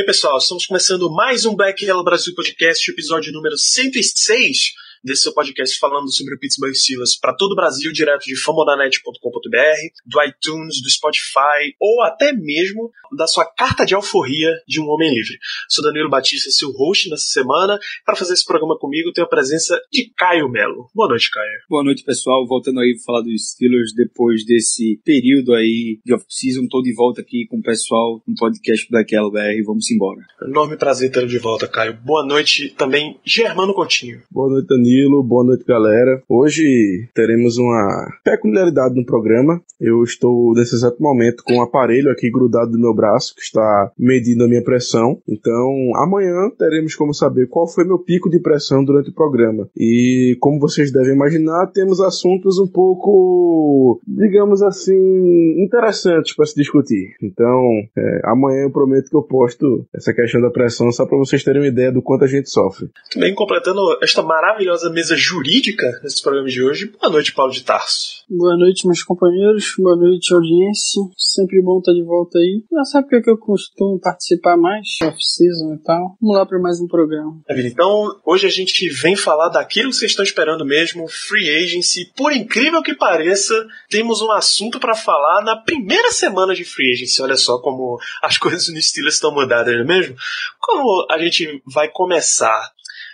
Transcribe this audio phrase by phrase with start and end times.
[0.00, 0.38] bem, pessoal.
[0.38, 4.72] Estamos começando mais um Black Yellow Brasil Podcast, episódio número 106
[5.02, 10.00] desse seu podcast falando sobre o Pittsburgh Steelers para todo o Brasil, direto de famonanet.com.br,
[10.06, 15.08] do iTunes, do Spotify ou até mesmo da sua carta de alforria de um homem
[15.08, 15.38] livre.
[15.68, 17.78] Sou Danilo Batista, seu host nessa semana.
[18.04, 20.88] Para fazer esse programa comigo, tenho a presença de Caio Melo.
[20.94, 21.50] Boa noite, Caio.
[21.68, 22.46] Boa noite, pessoal.
[22.46, 26.66] Voltando aí para falar dos Steelers depois desse período aí de off-season.
[26.68, 29.64] Tô de volta aqui com o pessoal no podcast Black Yellow BR.
[29.64, 30.20] Vamos embora.
[30.42, 31.94] Enorme prazer tê-lo de volta, Caio.
[31.94, 34.22] Boa noite também, Germano Coutinho.
[34.30, 34.89] Boa noite, Danilo.
[35.22, 36.20] Boa noite, galera.
[36.28, 39.62] Hoje teremos uma peculiaridade no programa.
[39.80, 43.92] Eu estou, nesse exato momento, com um aparelho aqui grudado no meu braço, que está
[43.96, 45.18] medindo a minha pressão.
[45.28, 49.68] Então, amanhã teremos como saber qual foi meu pico de pressão durante o programa.
[49.76, 57.14] E, como vocês devem imaginar, temos assuntos um pouco, digamos assim, interessantes para se discutir.
[57.22, 57.62] Então,
[57.96, 61.62] é, amanhã eu prometo que eu posto essa questão da pressão só para vocês terem
[61.62, 62.88] uma ideia do quanto a gente sofre.
[63.12, 66.92] Também completando esta maravilhosa mesa jurídica nesse programa de hoje.
[66.98, 68.24] Boa noite, Paulo de Tarso.
[68.30, 69.74] Boa noite, meus companheiros.
[69.76, 71.02] Boa noite, audiência.
[71.16, 72.62] Sempre bom estar de volta aí.
[72.70, 76.16] Nessa época que eu costumo participar mais, off-season e tal.
[76.20, 77.40] Vamos lá para mais um programa.
[77.48, 77.72] Maravilha.
[77.72, 82.12] Então, hoje a gente vem falar daquilo que vocês estão esperando mesmo, Free Agency.
[82.16, 87.22] Por incrível que pareça, temos um assunto para falar na primeira semana de Free Agency.
[87.22, 90.14] Olha só como as coisas no Steelers estão mudadas, não é mesmo?
[90.60, 92.70] Como a gente vai começar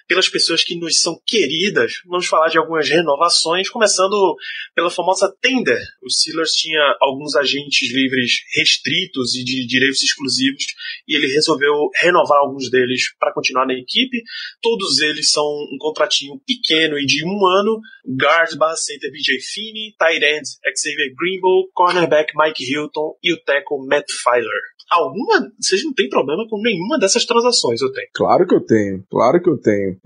[0.06, 4.36] pelas pessoas que nos são queridas, vamos falar de algumas renovações, começando
[4.74, 5.80] pela famosa tender.
[6.02, 10.64] O Steelers tinha alguns agentes livres restritos e de direitos exclusivos,
[11.08, 14.22] e ele resolveu renovar alguns deles para continuar na equipe.
[14.62, 17.81] Todos eles são um contratinho pequeno e de um ano.
[18.20, 23.86] Guard barra center BJ Finney, tight end Xavier Greenbow, cornerback Mike Hilton e o tackle
[23.88, 24.75] Matt Filer.
[24.91, 28.06] Alguma, vocês não têm problema com nenhuma dessas transações, eu tenho.
[28.14, 29.97] Claro que eu tenho, claro que eu tenho.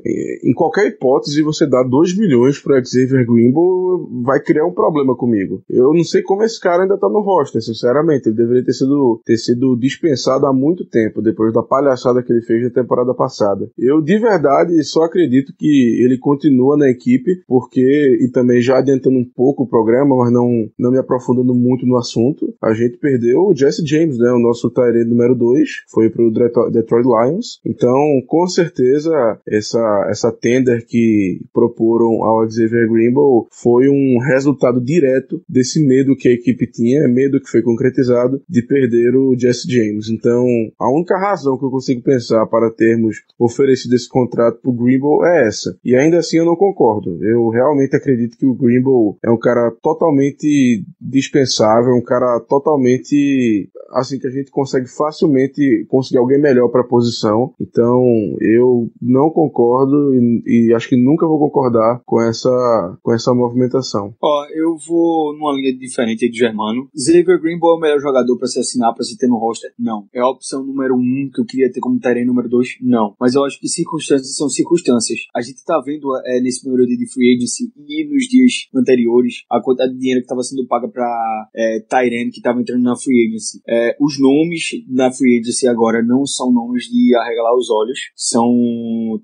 [0.44, 5.62] Em qualquer hipótese, você dar 2 milhões para Xavier Greenbow vai criar um problema comigo.
[5.68, 8.28] Eu não sei como esse cara ainda tá no roster, sinceramente.
[8.28, 12.42] Ele deveria ter sido, ter sido dispensado há muito tempo, depois da palhaçada que ele
[12.42, 13.70] fez na temporada passada.
[13.78, 19.18] Eu, de verdade, só acredito que ele continua na equipe, porque, e também já adiantando
[19.18, 23.46] um pouco o programa, mas não, não me aprofundando muito no assunto, a gente perdeu
[23.46, 24.30] o Jesse James, né?
[24.32, 26.30] O nosso Tyree número 2, foi pro
[26.70, 27.60] Detroit Lions.
[27.64, 27.94] Então,
[28.26, 29.12] com certeza,
[29.46, 36.28] essa, essa tender que proporam ao Xavier Greenbow foi um resultado direto desse medo que
[36.28, 40.08] a equipe tinha, medo que foi concretizado de perder o Jesse James.
[40.08, 40.44] Então,
[40.78, 45.46] a única razão que eu consigo pensar para termos oferecido esse contrato pro Greenbow é
[45.46, 45.76] essa.
[45.84, 47.18] E ainda assim eu não concordo.
[47.22, 54.18] Eu realmente acredito que o Greenbow é um cara totalmente dispensável, um cara totalmente assim
[54.18, 57.54] que a gente consegue facilmente conseguir alguém melhor para a posição.
[57.60, 58.02] Então,
[58.40, 64.14] eu não concordo e, e, acho que nunca vou concordar com essa com essa movimentação.
[64.22, 66.88] Ó, eu vou numa linha diferente do Germano.
[66.96, 69.72] Xavier Greenbow é o melhor jogador para se assinar, para se ter no roster?
[69.78, 70.06] Não.
[70.14, 72.76] É a opção número um que eu queria ter como terem número dois?
[72.80, 73.14] Não.
[73.20, 75.20] Mas eu acho que circunstâncias são circunstâncias.
[75.34, 79.44] A gente tá vendo é, nesse primeiro dia de free agency e nos dias anteriores
[79.50, 82.96] a quantidade de dinheiro que estava sendo paga para é, Tyrene que estava entrando na
[82.96, 83.60] free agency.
[83.66, 88.50] É, os nomes da free agency agora não são nomes de arregalar os olhos, são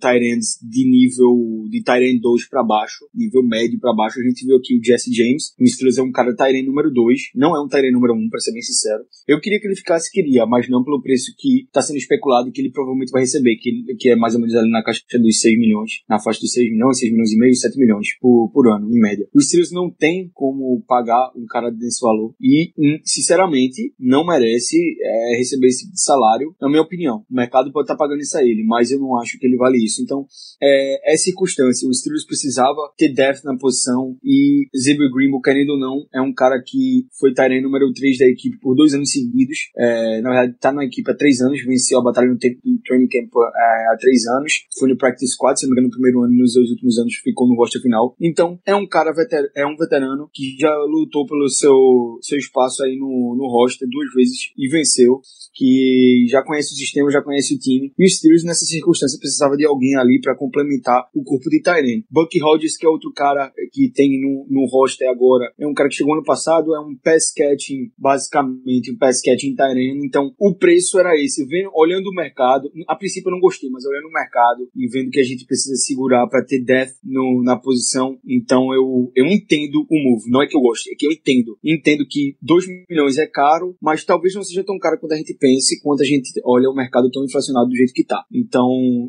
[0.00, 4.20] Tyrants de nível de Tyrant 2 para baixo, nível médio para baixo.
[4.20, 7.20] A gente viu aqui o Jesse James, o Steelers é um cara Tyrant número 2,
[7.34, 9.04] não é um Tyrant número 1, um, para ser bem sincero.
[9.26, 12.60] Eu queria que ele ficasse, queria, mas não pelo preço que está sendo especulado que
[12.60, 15.58] ele provavelmente vai receber, que, que é mais ou menos ali na caixa dos 6
[15.58, 18.88] milhões, na faixa dos 6 milhões, 6 milhões e meio, 7 milhões por, por ano,
[18.90, 19.26] em média.
[19.34, 22.72] O Steelers não tem como pagar um cara desse valor e,
[23.04, 27.24] sinceramente, não merece é, receber esse salário, na minha opinião.
[27.30, 29.82] O mercado pode estar pagando isso a ele, mas eu não acho que ele vale
[29.82, 30.02] isso.
[30.02, 30.26] Então,
[30.62, 31.88] é, é circunstância.
[31.88, 36.32] O Steelers precisava ter depth na posição e Xavier Greenbow, querendo ou não, é um
[36.32, 39.70] cara que foi Tyrene número 3 da equipe por dois anos seguidos.
[39.76, 42.78] É, na verdade, tá na equipe há três anos, venceu a batalha no tempo do
[42.82, 44.52] training camp é, há três anos.
[44.78, 46.98] Foi no practice squad, se não me engano, no primeiro ano e nos dois últimos
[46.98, 48.14] anos ficou no roster final.
[48.20, 52.82] Então, é um cara veter é um veterano que já lutou pelo seu, seu espaço
[52.82, 55.20] aí no, no roster duas vezes vezes e venceu
[55.56, 57.90] que já conhece o sistema, já conhece o time.
[57.98, 62.04] E o Steelers, nessa circunstância, precisava de alguém ali para complementar o corpo de Tyrene.
[62.10, 65.88] Bucky Hodges, que é outro cara que tem no, no roster agora, é um cara
[65.88, 70.06] que chegou ano passado, é um pass catching, basicamente, um pass catching Tyrene.
[70.06, 71.46] Então, o preço era esse.
[71.46, 75.10] Vendo, olhando o mercado, a princípio eu não gostei, mas olhando o mercado e vendo
[75.10, 79.86] que a gente precisa segurar para ter depth no, na posição, então eu, eu entendo
[79.90, 80.30] o move.
[80.30, 81.56] Não é que eu goste, é que eu entendo.
[81.64, 85.34] Entendo que 2 milhões é caro, mas talvez não seja tão caro quanto a gente
[85.34, 88.24] pense quando a gente olha o mercado tão inflacionado do jeito que está.
[88.32, 88.66] Então,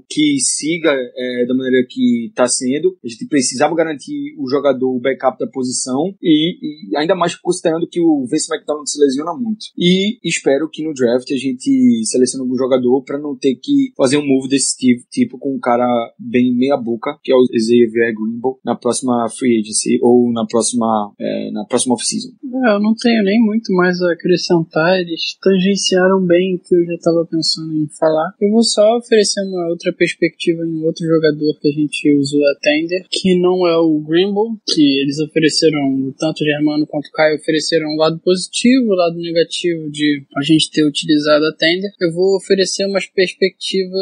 [0.10, 2.98] que siga é, da maneira que está sendo.
[3.04, 7.88] A gente precisava garantir o jogador, o backup da posição e, e ainda mais considerando
[7.88, 9.66] que o Vince McDonald se lesiona muito.
[9.78, 14.18] E espero que no draft a gente selecione algum jogador para não ter que fazer
[14.18, 15.88] um move desse tipo, tipo com um cara
[16.20, 21.14] bem meia boca, que é o Xavier Greenbow, na próxima free agency ou na próxima
[21.20, 22.30] é, na próxima off-season.
[22.44, 24.97] É, eu não tenho nem muito mais a acrescentar.
[25.02, 28.34] Eles tangenciaram bem o que eu já estava pensando em falar.
[28.42, 32.56] Eu vou só oferecer uma outra perspectiva em outro jogador que a gente usou a
[32.62, 37.38] Tender, que não é o Grimble, que eles ofereceram, tanto o Germano quanto o Caio
[37.38, 41.92] ofereceram um lado positivo, o lado negativo de a gente ter utilizado a Tender.
[42.02, 43.98] Eu vou oferecer uma perspectiva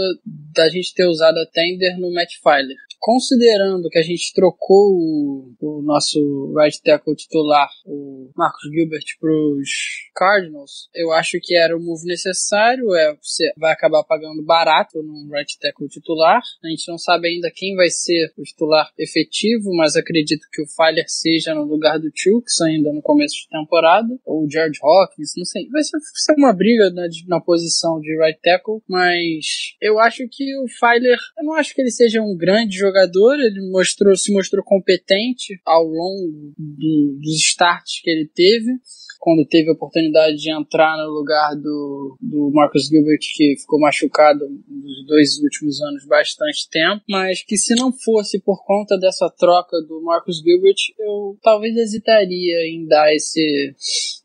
[0.53, 5.53] da gente ter usado a Tender no Matt Filer considerando que a gente trocou o,
[5.59, 9.69] o nosso right tackle titular, o Marcos Gilbert, para os
[10.15, 12.93] Cardinals, eu acho que era o move necessário.
[12.95, 16.41] É, você vai acabar pagando barato no right tackle titular.
[16.63, 20.67] A gente não sabe ainda quem vai ser o titular efetivo, mas acredito que o
[20.67, 25.33] Filer seja no lugar do Chooks ainda no começo de temporada, ou o George Hawkins,
[25.37, 25.67] não sei.
[25.69, 25.97] Vai ser,
[26.37, 31.43] uma briga na, na posição de right tackle, mas eu acho que o Filer, eu
[31.43, 36.53] não acho que ele seja um grande jogador, ele mostrou, se mostrou competente ao longo
[36.57, 38.71] do, dos starts que ele teve
[39.25, 44.47] quando teve a oportunidade de entrar no lugar do, do Marcus Gilbert, que ficou machucado
[44.47, 49.81] nos dois últimos anos bastante tempo, mas que se não fosse por conta dessa troca
[49.81, 53.73] do Marcus Gilbert, eu talvez hesitaria em dar esse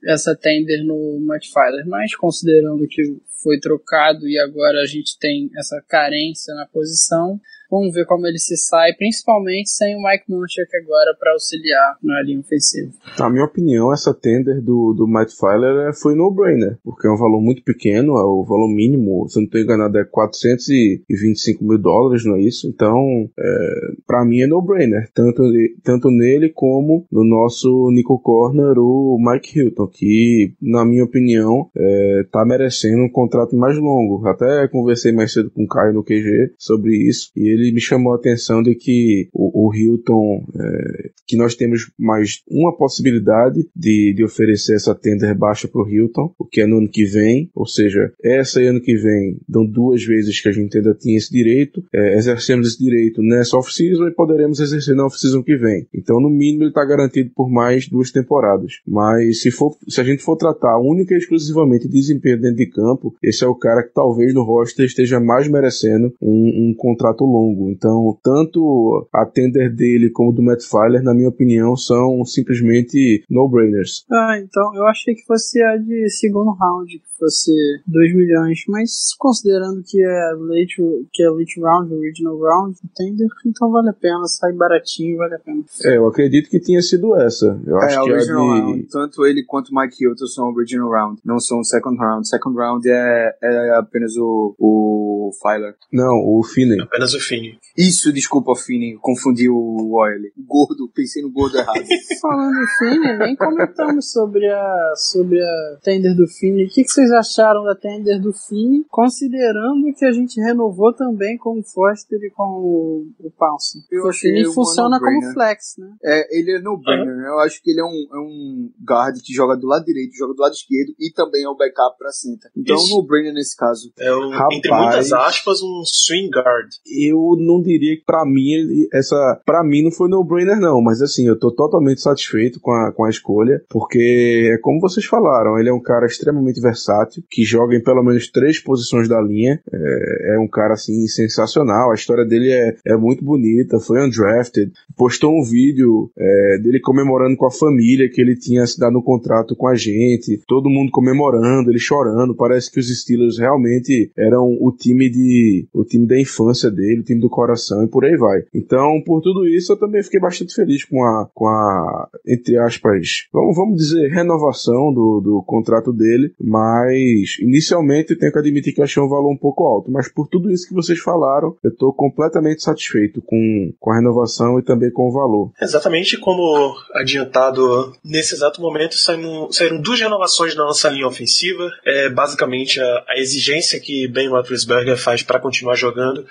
[0.04, 3.02] essa tender no Matt Filer, mas considerando que
[3.42, 7.40] foi trocado e agora a gente tem essa carência na posição,
[7.70, 12.22] Vamos ver como ele se sai, principalmente sem o Mike Munchak agora para auxiliar na
[12.22, 12.90] linha ofensiva.
[13.18, 17.16] Na minha opinião, essa tender do, do Matt Filer é, foi no-brainer, porque é um
[17.16, 22.24] valor muito pequeno, é o valor mínimo, se não estou enganado, é 425 mil dólares,
[22.24, 22.66] não é isso?
[22.68, 25.42] Então, é, para mim é no-brainer, tanto,
[25.84, 32.24] tanto nele como no nosso Nico Corner, o Mike Hilton, que, na minha opinião, é,
[32.30, 34.26] tá merecendo um contrato mais longo.
[34.26, 37.80] Até conversei mais cedo com o Caio no QG sobre isso, e ele ele me
[37.80, 43.68] chamou a atenção de que o, o Hilton, é, que nós temos mais uma possibilidade
[43.74, 47.04] de, de oferecer essa tender baixa para o Hilton, o que é no ano que
[47.04, 50.94] vem, ou seja, essa e ano que vem dão duas vezes que a gente ainda
[50.94, 55.56] tinha esse direito, é, exercemos esse direito nessa off-season e poderemos exercer na off-season que
[55.56, 55.86] vem.
[55.94, 58.74] Então, no mínimo, ele está garantido por mais duas temporadas.
[58.86, 63.14] Mas se, for, se a gente for tratar única e exclusivamente desempenho dentro de campo,
[63.22, 67.49] esse é o cara que talvez no roster esteja mais merecendo um, um contrato longo
[67.50, 67.70] longo.
[67.70, 74.04] Então, tanto a tender dele como do Matt Filer, na minha opinião, são simplesmente no-brainers.
[74.10, 77.52] Ah, então eu achei que fosse a de segundo round, fosse
[77.86, 80.82] 2 milhões, mas considerando que é late,
[81.12, 85.38] que é late round, original round, tender, então vale a pena, sai baratinho, vale a
[85.38, 85.62] pena.
[85.84, 87.60] É, eu acredito que tinha sido essa.
[87.66, 88.60] Eu é, acho que original é de...
[88.60, 88.82] round.
[88.90, 92.26] Tanto ele quanto o Mike Hilton são original round, não são second round.
[92.26, 95.74] Second round é, é apenas o, o Filer.
[95.92, 96.80] Não, o Finney.
[96.80, 97.58] Apenas o Finney.
[97.76, 100.30] Isso, desculpa, Finney, confundi o Oil.
[100.38, 101.80] Gordo, pensei no gordo errado.
[102.20, 106.66] Falando em Finney, nem comentamos sobre a, sobre a tender do Finney.
[106.66, 111.36] O que, que vocês acharam da tender do Fini, considerando que a gente renovou também
[111.38, 113.78] com o Foster e com o, o Pounce?
[113.92, 115.94] O um funciona como flex, né?
[116.02, 117.28] É, ele é no-brainer, né?
[117.28, 120.34] Eu acho que ele é um, é um guard que joga do lado direito, joga
[120.34, 122.50] do lado esquerdo e também é o backup pra center.
[122.56, 123.92] Então no-brainer nesse caso.
[123.98, 124.56] É um, Rapaz.
[124.56, 126.68] entre muitas aspas, um swing guard.
[126.86, 131.02] Eu não diria que pra mim essa para mim não foi no brainer não, mas
[131.02, 135.58] assim, eu tô totalmente satisfeito com a, com a escolha, porque é como vocês falaram,
[135.58, 139.60] ele é um cara extremamente versátil, que joga em pelo menos três posições da linha,
[139.72, 144.72] é, é um cara assim sensacional, a história dele é, é muito bonita, foi undrafted,
[144.96, 149.56] postou um vídeo é, dele comemorando com a família que ele tinha assinado um contrato
[149.56, 154.72] com a gente, todo mundo comemorando, ele chorando, parece que os Steelers realmente eram o
[154.72, 158.42] time de o time da infância dele, o time do coração e por aí vai.
[158.54, 163.26] Então, por tudo isso, eu também fiquei bastante feliz com a, com a entre aspas,
[163.32, 169.02] vamos, vamos dizer, renovação do, do contrato dele, mas inicialmente tenho que admitir que achei
[169.02, 172.62] um valor um pouco alto, mas por tudo isso que vocês falaram, eu estou completamente
[172.62, 175.50] satisfeito com, com a renovação e também com o valor.
[175.60, 181.68] Exatamente como adiantado, nesse exato momento saíram, saíram duas renovações na nossa linha ofensiva.
[181.84, 186.26] É basicamente a, a exigência que Ben Roethlisberger faz para continuar jogando.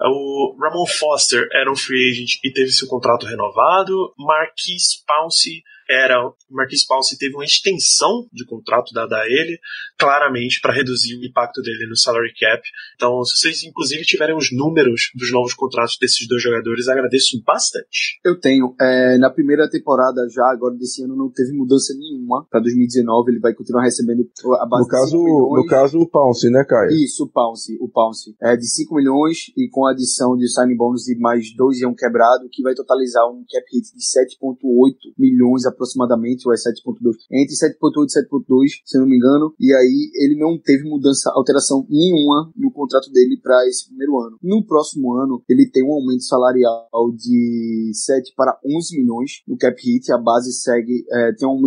[0.00, 4.14] O Ramon Foster era um free agent e teve seu contrato renovado.
[4.18, 6.16] Marquis Pouncey era
[6.50, 9.58] Marquis Pouncey teve uma extensão de contrato dada a ele,
[9.98, 12.62] claramente para reduzir o impacto dele no salary cap.
[12.94, 18.20] Então, se vocês inclusive tiverem os números dos novos contratos desses dois jogadores, agradeço bastante.
[18.24, 18.74] Eu tenho.
[18.80, 22.46] É, na primeira temporada já, agora desse ano, não teve mudança nenhuma.
[22.50, 24.28] Para 2019 ele vai continuar recebendo
[24.60, 25.62] a base No caso, de 5 milhões.
[25.62, 26.90] no caso o Pounce, né, Caio?
[26.90, 28.36] Isso, o Pounce, o Pounce.
[28.42, 31.86] É de 5 milhões e com a adição de signing bônus de mais 2 e
[31.86, 37.14] um quebrado, que vai totalizar um cap hit de 7.8 milhões aproximadamente, ou é 7.2,
[37.32, 41.30] entre 7.8 e 7.2, se eu não me engano, e aí ele não teve mudança,
[41.34, 44.38] alteração nenhuma no contrato dele para esse primeiro ano.
[44.42, 49.76] No próximo ano, ele tem um aumento salarial de 7 para 11 milhões no cap
[49.80, 51.62] hit, a base segue, é, tem, um,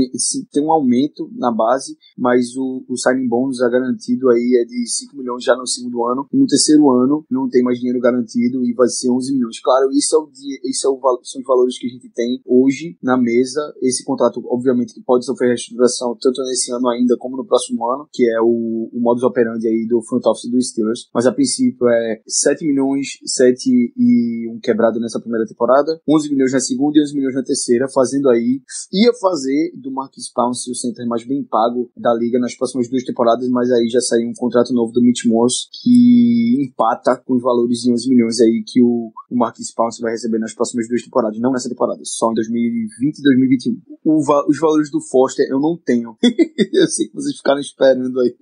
[0.52, 4.88] tem um aumento na base, mas o, o signing bônus é garantido aí é de
[4.88, 8.64] 5 milhões já no segundo ano, e no terceiro ano não tem mais dinheiro garantido
[8.66, 9.60] e vai ser 11 milhões.
[9.62, 10.30] Claro, isso é o
[10.64, 13.62] isso é o, são os valores que a gente tem hoje na mesa.
[13.82, 18.08] Esse contrato, obviamente, que pode sofrer reestruturação tanto nesse ano ainda como no próximo ano,
[18.12, 21.10] que é o, o modus operandi aí do front office dos Steelers.
[21.14, 26.54] Mas a princípio é 7 milhões, 7 e um quebrado nessa primeira temporada, 11 milhões
[26.54, 28.62] na segunda e 11 milhões na terceira, fazendo aí,
[28.92, 33.04] ia fazer do Marquis Pouncey o center mais bem pago da liga nas próximas duas
[33.04, 37.42] temporadas, mas aí já saiu um contrato novo do Mitch Morse que empata com os
[37.42, 41.04] valores de 11 milhões aí que o, o Marquis Pouncey vai receber nas próximas duas
[41.04, 43.82] temporadas, não nessa temporada, só em 2020 e 2021.
[44.04, 46.16] O va- os valores do Foster eu não tenho.
[46.24, 48.38] eu sei que vocês ficaram esperando aí.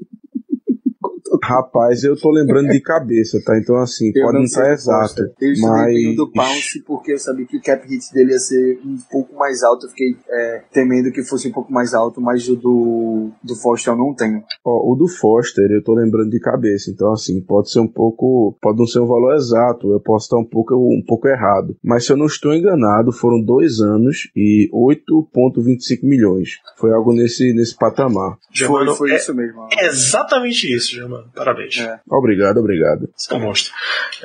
[1.48, 3.58] Rapaz, eu tô lembrando de cabeça, tá?
[3.58, 5.24] Então, assim, Eu pode não estar do Foster.
[5.24, 5.36] exato.
[5.42, 6.16] Eu estudei mas.
[6.16, 9.64] do Pounce porque eu sabia que o cap hit dele ia ser um pouco mais
[9.64, 9.86] alto.
[9.86, 13.94] Eu fiquei é, temendo que fosse um pouco mais alto, mas o do, do Foster
[13.94, 14.44] eu não tenho.
[14.64, 18.56] Ó, o do Foster eu tô lembrando de cabeça, então assim, pode ser um pouco,
[18.62, 21.76] pode não ser um valor exato, eu posso estar um pouco, um pouco errado.
[21.84, 26.58] Mas se eu não estou enganado, foram dois anos e 8,25 milhões.
[26.78, 28.38] Foi algo nesse, nesse patamar.
[28.52, 29.68] Germano, foi foi é, isso mesmo.
[29.72, 31.26] é exatamente isso, Germano.
[31.38, 31.78] Parabéns.
[31.78, 32.00] É.
[32.10, 33.10] Obrigado, obrigado.
[33.16, 33.74] Você é um monstro.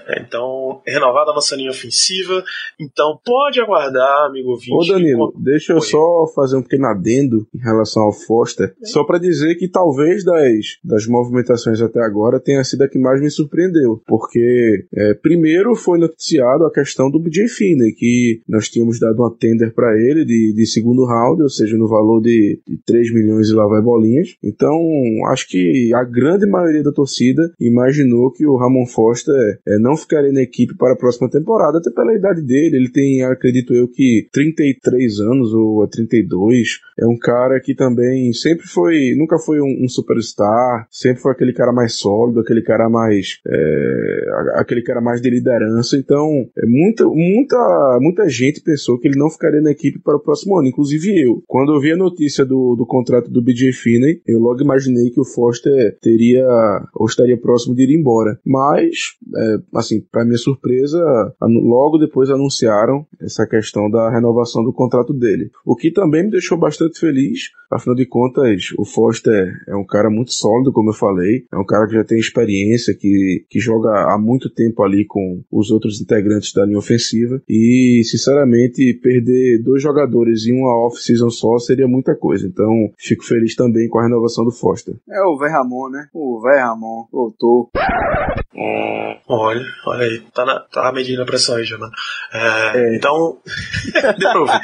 [0.06, 2.42] É, Então, renovada a nossa linha ofensiva.
[2.80, 4.72] Então, pode aguardar, amigo ouvinte.
[4.72, 5.82] Ô Danilo, deixa eu Oi.
[5.82, 10.78] só fazer um pequeno adendo em relação ao Foster, só pra dizer que talvez das,
[10.82, 15.98] das movimentações até agora tenha sido a que mais me surpreendeu, porque é, primeiro foi
[15.98, 20.52] noticiado a questão do BJ Finney, que nós tínhamos dado uma tender pra ele de,
[20.54, 24.36] de segundo round, ou seja, no valor de, de 3 milhões e lá vai bolinhas.
[24.42, 24.78] Então,
[25.30, 30.32] acho que a grande maioria da torcida imaginou que o Ramon Foster é, não ficaria
[30.32, 32.76] na equipe para a próxima temporada, até pela idade dele.
[32.76, 36.80] Ele tem, acredito eu, que 33 anos ou a 32.
[36.98, 41.52] É um cara que também sempre foi, nunca foi um, um superstar, sempre foi aquele
[41.52, 45.96] cara mais sólido, aquele cara mais, é, aquele cara mais de liderança.
[45.96, 50.20] Então, é muita, muita, muita gente pensou que ele não ficaria na equipe para o
[50.20, 51.42] próximo ano, inclusive eu.
[51.46, 55.20] Quando eu vi a notícia do, do contrato do BJ Finney, eu logo imaginei que
[55.20, 56.46] o Foster teria
[56.94, 58.38] ou estaria próximo de ir embora.
[58.44, 61.00] Mas, é, assim, para minha surpresa,
[61.40, 65.50] logo depois anunciaram essa questão da renovação do contrato dele.
[65.64, 70.10] O que também me deixou bastante feliz, afinal de contas, o Foster é um cara
[70.10, 74.12] muito sólido, como eu falei, é um cara que já tem experiência, que, que joga
[74.12, 79.82] há muito tempo ali com os outros integrantes da linha ofensiva e, sinceramente, perder dois
[79.82, 82.46] jogadores em uma off-season só seria muita coisa.
[82.46, 84.94] Então, fico feliz também com a renovação do Foster.
[85.08, 86.06] É o Véi Ramon, né?
[86.12, 87.70] O Véi Ramon voltou.
[89.28, 91.92] Olha, olha aí, tá, na, tá medindo a pressão aí, Germano.
[92.32, 93.40] É, Então,
[94.18, 94.60] deu pra ouvir.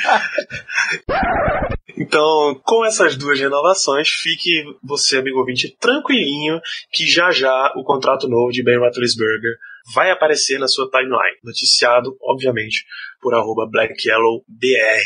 [1.96, 6.60] Então, com essas duas renovações, fique você, amigo ouvinte, tranquilinho
[6.92, 9.56] que já já o contrato novo de Ben Roethlisberger
[9.94, 12.84] vai aparecer na sua timeline, noticiado, obviamente,
[13.20, 15.02] por arroba BlackYellowBR.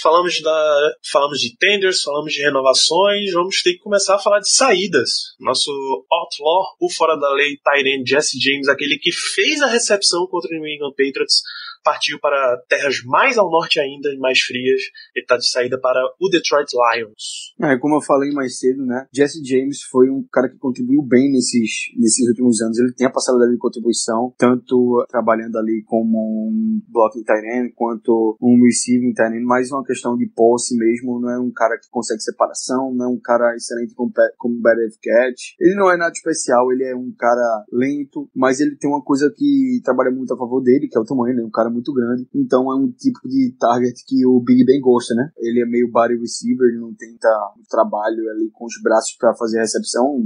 [0.00, 4.50] Falamos, da, falamos de tenders, falamos de renovações, vamos ter que começar a falar de
[4.50, 5.34] saídas.
[5.38, 5.70] Nosso
[6.10, 10.60] outlaw, o fora da lei, Tyrene Jesse James, aquele que fez a recepção contra o
[10.60, 11.42] New England Patriots,
[11.82, 14.80] partiu para terras mais ao norte ainda e mais frias.
[15.14, 17.54] Ele está de saída para o Detroit Lions.
[17.60, 19.06] É, como eu falei mais cedo, né?
[19.12, 22.78] Jesse James foi um cara que contribuiu bem nesses, nesses últimos anos.
[22.78, 26.18] Ele tem a passada de contribuição, tanto trabalhando ali como
[26.48, 31.20] um blocking tight quanto um receiving tight end, mais uma questão de posse mesmo.
[31.20, 35.54] Não é um cara que consegue separação, não é um cara excelente como, better catch.
[35.58, 39.32] Ele não é nada especial, ele é um cara lento, mas ele tem uma coisa
[39.34, 41.92] que trabalha muito a favor dele, que é o tamanho, ele é um cara muito
[41.92, 42.28] grande.
[42.34, 45.30] Então é um tipo de target que o Big Ben gosta, né?
[45.38, 49.34] Ele é meio body receiver, ele não tenta muito trabalho ali com os braços para
[49.34, 50.22] fazer a recepção.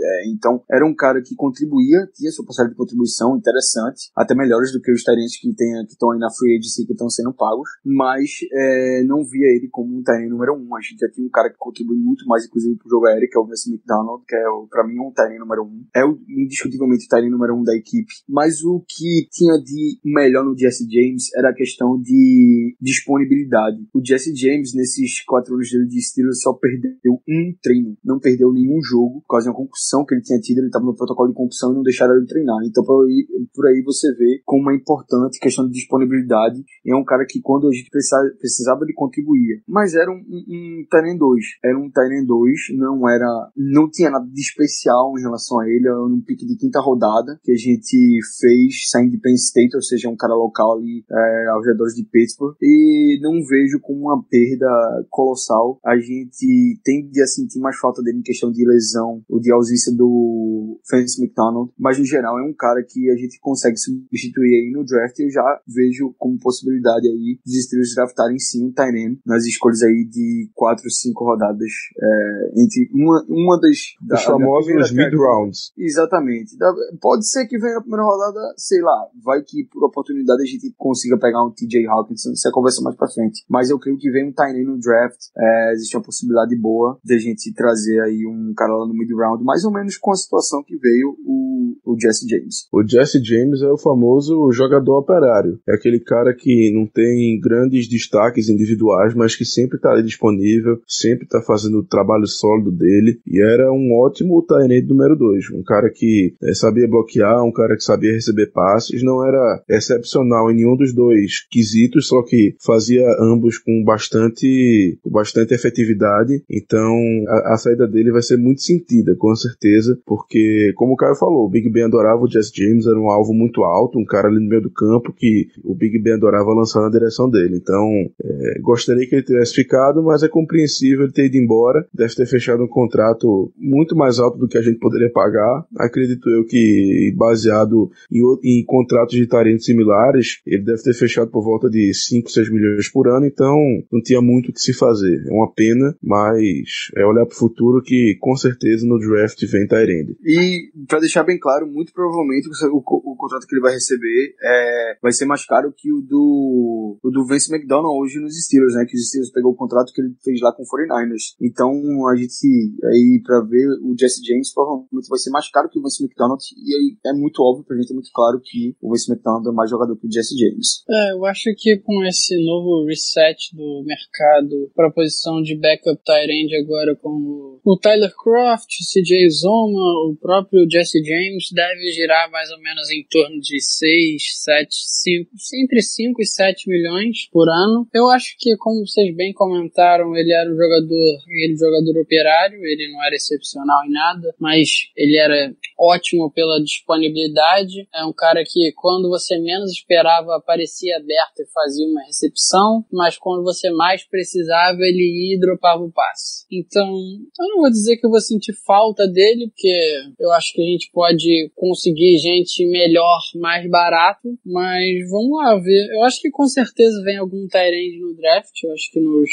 [0.00, 4.72] É, então era um cara que contribuía, tinha sua passagem de contribuição interessante, até melhores
[4.72, 8.30] do que os talentos que estão aí na free agency que estão sendo pagos, mas
[8.52, 10.76] é, não via ele como um talento número um.
[10.76, 13.38] A gente já tinha um cara que contribui muito mais, inclusive, pro jogo aéreo, que
[13.38, 15.84] é o Vince McDonald, que é, pra mim, um talento número um.
[15.94, 18.12] É indiscutivelmente o talento número um da equipe.
[18.28, 23.78] Mas o que tinha de melhor no Jesse James era a questão de disponibilidade.
[23.94, 27.96] O Jesse James, nesses quatro anos dele de Steelers, só perdeu um treino.
[28.04, 30.58] Não perdeu nenhum jogo, por causa de uma concussão que ele tinha tido.
[30.58, 32.58] Ele estava no protocolo de concussão e não deixaram ele treinar.
[32.64, 36.64] Então, por aí, por aí você vê como é importante a questão de disponibilidade.
[36.84, 39.60] E é um cara que, quando a gente precisava, precisava ele contribuía.
[39.66, 41.44] Mas era um, um, um Tyrant 2.
[41.64, 43.50] Era um Tyrant 2, não era.
[43.56, 45.86] Não tinha nada de especial em relação a ele.
[45.86, 49.82] Era um pique de quinta rodada que a gente fez saindo de Penn State, ou
[49.82, 52.54] seja, um cara local ali é, aos redores de Pittsburgh.
[52.62, 54.66] E não vejo como uma perda
[55.10, 55.78] colossal.
[55.84, 59.92] A gente tende a sentir mais falta dele em questão de lesão ou de ausência
[59.94, 61.70] do Fence McDonald.
[61.78, 65.18] Mas no geral é um cara que a gente consegue substituir aí no draft.
[65.18, 70.04] Eu já vejo como possibilidade aí dos Steelers draftarem sim um Tyrene nas escolhas aí
[70.04, 71.70] de 4, 5 rodadas.
[72.00, 73.76] É, entre uma, uma das.
[74.02, 75.72] da- Os famosos mid-rounds.
[75.76, 76.56] Exatamente.
[76.56, 80.46] Da- Pode ser que venha na primeira rodada, sei lá, vai que por oportunidade a
[80.46, 83.44] gente consiga pegar um TJ Hawkinson, isso é conversa mais pra frente.
[83.48, 87.14] Mas eu creio que vem um Tiny no draft, é, existe uma possibilidade boa de
[87.14, 90.62] a gente trazer aí um cara lá no mid-round, mais ou menos com a situação
[90.64, 92.66] que veio o, o Jesse James.
[92.72, 95.58] O Jesse James é o famoso jogador operário.
[95.68, 100.80] É aquele cara que não tem grandes destaques individuais, mas que sempre está ali disponível,
[100.86, 103.20] sempre está fazendo o trabalho sólido dele.
[103.26, 105.50] E era um ótimo Tyrant número 2.
[105.52, 109.02] Um cara que eh, sabia bloquear, um cara que sabia receber passes.
[109.02, 115.10] Não era excepcional em nenhum dos dois quesitos, só que fazia ambos com bastante, com
[115.10, 116.42] bastante efetividade.
[116.50, 116.94] Então
[117.28, 121.46] a, a saída dele vai ser muito sentida, com certeza, porque, como o Caio falou,
[121.46, 124.42] o Big Ben adorava o Jesse James, era um alvo muito alto, um cara ali
[124.42, 127.56] no meio do campo que o Big Ben adorava lançar na direção dele.
[127.56, 127.84] Então,
[128.22, 131.86] é, gostaria que ele tivesse ficado, mas é compreensível ele ter ido embora.
[131.94, 135.64] Deve ter fechado um contrato muito mais alto do que a gente poderia pagar.
[135.76, 141.42] Acredito eu que, baseado em, em contratos de talentos similares, ele deve ter fechado por
[141.42, 143.56] volta de 5, 6 milhões por ano, então
[143.92, 145.24] não tinha muito o que se fazer.
[145.26, 149.66] É uma pena, mas é olhar para o futuro que com certeza no draft vem
[149.66, 150.16] Tyrande.
[150.24, 154.34] E, pra deixar bem claro, muito provavelmente o, o, o contrato que ele vai receber
[154.42, 158.74] é, vai ser mais caro que o do, o do Vince McDonald hoje nos Steelers,
[158.74, 158.84] né?
[158.88, 161.34] Que os Steelers pegou o contrato que ele fez lá com o 49ers.
[161.40, 161.70] Então,
[162.08, 165.82] a gente, aí, pra ver o Jesse James, provavelmente vai ser mais caro que o
[165.82, 166.42] Vince McDonald.
[166.56, 169.52] E aí é muito óbvio pra gente, é muito claro que o Vince McDonald é
[169.52, 170.84] mais jogador que o Jesse James.
[170.88, 176.00] É, eu acho que com esse novo reset do mercado para a posição de backup
[176.04, 182.30] tight end agora com o Tyler Croft, CJ Zoma, o próprio Jesse James, deve girar
[182.30, 185.30] mais ou menos em torno de 6, 7, 5,
[185.62, 187.86] entre 5 e 7 milhões por ano.
[187.92, 192.92] Eu acho que, como vocês bem comentaram, ele era um jogador, ele jogador operário, ele
[192.92, 197.88] não era excepcional em nada, mas ele era ótimo pela disponibilidade.
[197.94, 199.82] É um cara que, quando você menos
[200.18, 205.82] aparecia aberto e fazia uma recepção, mas quando você mais precisava, ele ia e dropava
[205.82, 206.46] o passe.
[206.50, 210.62] Então, eu não vou dizer que eu vou sentir falta dele, porque eu acho que
[210.62, 215.94] a gente pode conseguir gente melhor, mais barato, mas vamos lá ver.
[215.94, 219.30] Eu acho que com certeza vem algum Tyrande no draft, eu acho que nos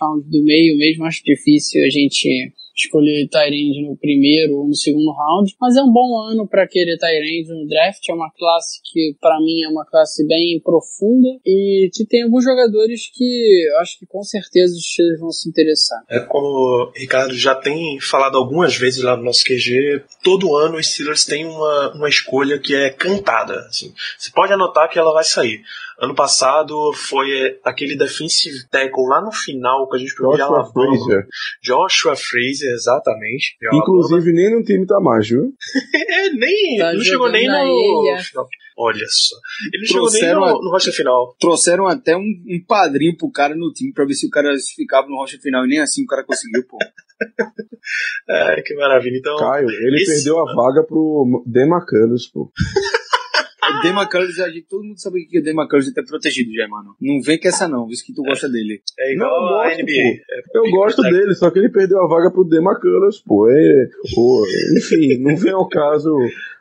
[0.00, 5.10] rounds do meio mesmo, acho difícil a gente escolher Tyrande no primeiro ou no segundo
[5.12, 8.02] round, mas é um bom ano para querer Tyrande no draft.
[8.08, 12.44] É uma classe que, para mim, é uma classe bem profunda e que tem alguns
[12.44, 16.02] jogadores que acho que com certeza os Steelers vão se interessar.
[16.08, 20.76] É como o Ricardo já tem falado algumas vezes lá no nosso QG, todo ano
[20.76, 23.60] os Steelers têm uma, uma escolha que é cantada.
[23.68, 23.92] Assim.
[24.18, 25.62] Você pode anotar que ela vai sair.
[26.00, 30.56] Ano passado foi aquele defensive tackle lá no final que a gente pegou de Joshua
[30.58, 30.72] Alabama.
[30.96, 31.26] Frazier.
[31.62, 33.56] Joshua Frazier exatamente.
[33.62, 35.42] É Inclusive, nem no time tá mais, viu?
[36.08, 37.54] É, nem, Tá não chegou nem no.
[37.54, 38.18] ilha.
[38.22, 38.46] final.
[38.78, 39.36] Olha só.
[39.72, 41.36] Ele não chegou nem Trouxeram no, no roster final.
[41.40, 45.06] Trouxeram até um, um padrinho pro cara no time pra ver se o cara ficava
[45.08, 46.76] no rocha final e nem assim o cara conseguiu, pô.
[48.28, 49.16] É, que maravilha.
[49.16, 52.50] Então, Caio, ele esse- perdeu a vaga pro Demacanos, pô.
[53.78, 56.66] O Dema Curtis, a gente, todo mundo sabe que o Dema Curtis é protegido já,
[56.68, 56.94] mano.
[57.00, 58.80] Não vem com essa não, visto que tu gosta dele.
[58.98, 59.86] é igual Não, eu a gosto, NBA.
[59.86, 59.98] pô.
[60.30, 63.48] É, Eu gosto dele, só que ele perdeu a vaga pro Demacanos, pô.
[63.50, 64.44] É, pô.
[64.76, 66.10] Enfim, não vem ao caso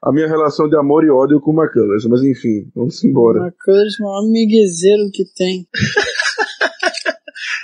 [0.04, 3.40] a minha relação de amor e ódio com o McCullers, mas enfim, vamos embora.
[3.48, 5.68] McCullers, o maior miguezeiro que tem.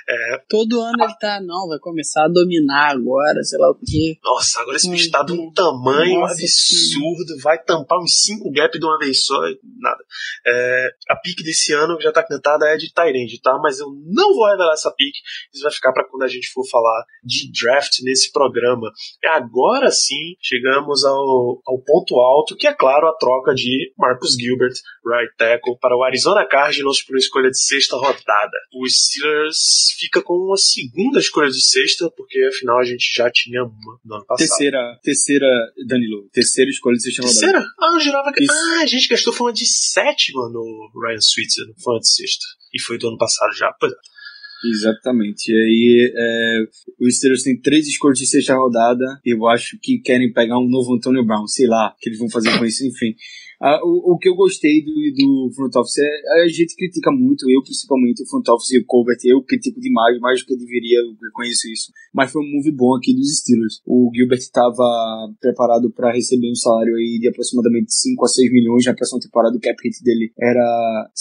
[0.07, 0.37] É.
[0.49, 4.17] Todo ano ele tá, não, vai começar a dominar agora, sei lá o quê.
[4.23, 8.51] Nossa, agora esse Hum, bicho tá de um tamanho Nossa absurdo, vai tampar uns 5
[8.51, 10.03] gaps de uma vez só e nada.
[10.45, 13.57] É, a pique desse ano já tá cantada é de Tyrande, tá?
[13.61, 15.19] Mas eu não vou revelar essa pique,
[15.53, 18.91] isso vai ficar pra quando a gente for falar de draft nesse programa.
[19.23, 24.33] E agora sim, chegamos ao, ao ponto alto, que é claro a troca de Marcus
[24.33, 24.73] Gilbert,
[25.05, 28.57] right tackle, para o Arizona Cardinals por escolha de sexta rodada.
[28.73, 33.63] O Steelers fica com uma segunda escolha de sexta, porque afinal a gente já tinha
[33.63, 34.47] uma no ano passado.
[34.47, 35.47] Terceira, terceira,
[35.87, 37.39] Danilo, terceira escolha de sexta rodada.
[37.39, 37.65] Terceira?
[37.79, 38.43] Ah, eu jurava que.
[38.43, 38.53] Isso.
[38.53, 42.09] Ah, a gente gastou foi uma de sétima no Ryan Switzer, não foi uma de
[42.09, 42.45] sexta.
[42.73, 43.73] E foi do ano passado já.
[43.79, 43.95] Pois é.
[44.63, 45.51] Exatamente.
[45.51, 46.63] E aí, é,
[46.99, 49.19] os Steelers têm três escolhas de sexta rodada.
[49.25, 52.57] Eu acho que querem pegar um novo Antonio Brown, sei lá, que eles vão fazer
[52.57, 53.15] com isso, enfim.
[53.61, 57.45] Ah, o, o que eu gostei do, do front office é a gente critica muito,
[57.47, 60.57] eu principalmente, o front office e o Colbert, eu critico demais, mais do que eu
[60.57, 61.93] deveria, eu reconheço isso.
[62.11, 63.79] Mas foi um move bom aqui dos Steelers.
[63.85, 64.81] O Gilbert estava
[65.39, 69.55] preparado para receber um salário aí de aproximadamente 5 a 6 milhões na próxima temporada.
[69.55, 71.11] O cap hit dele era,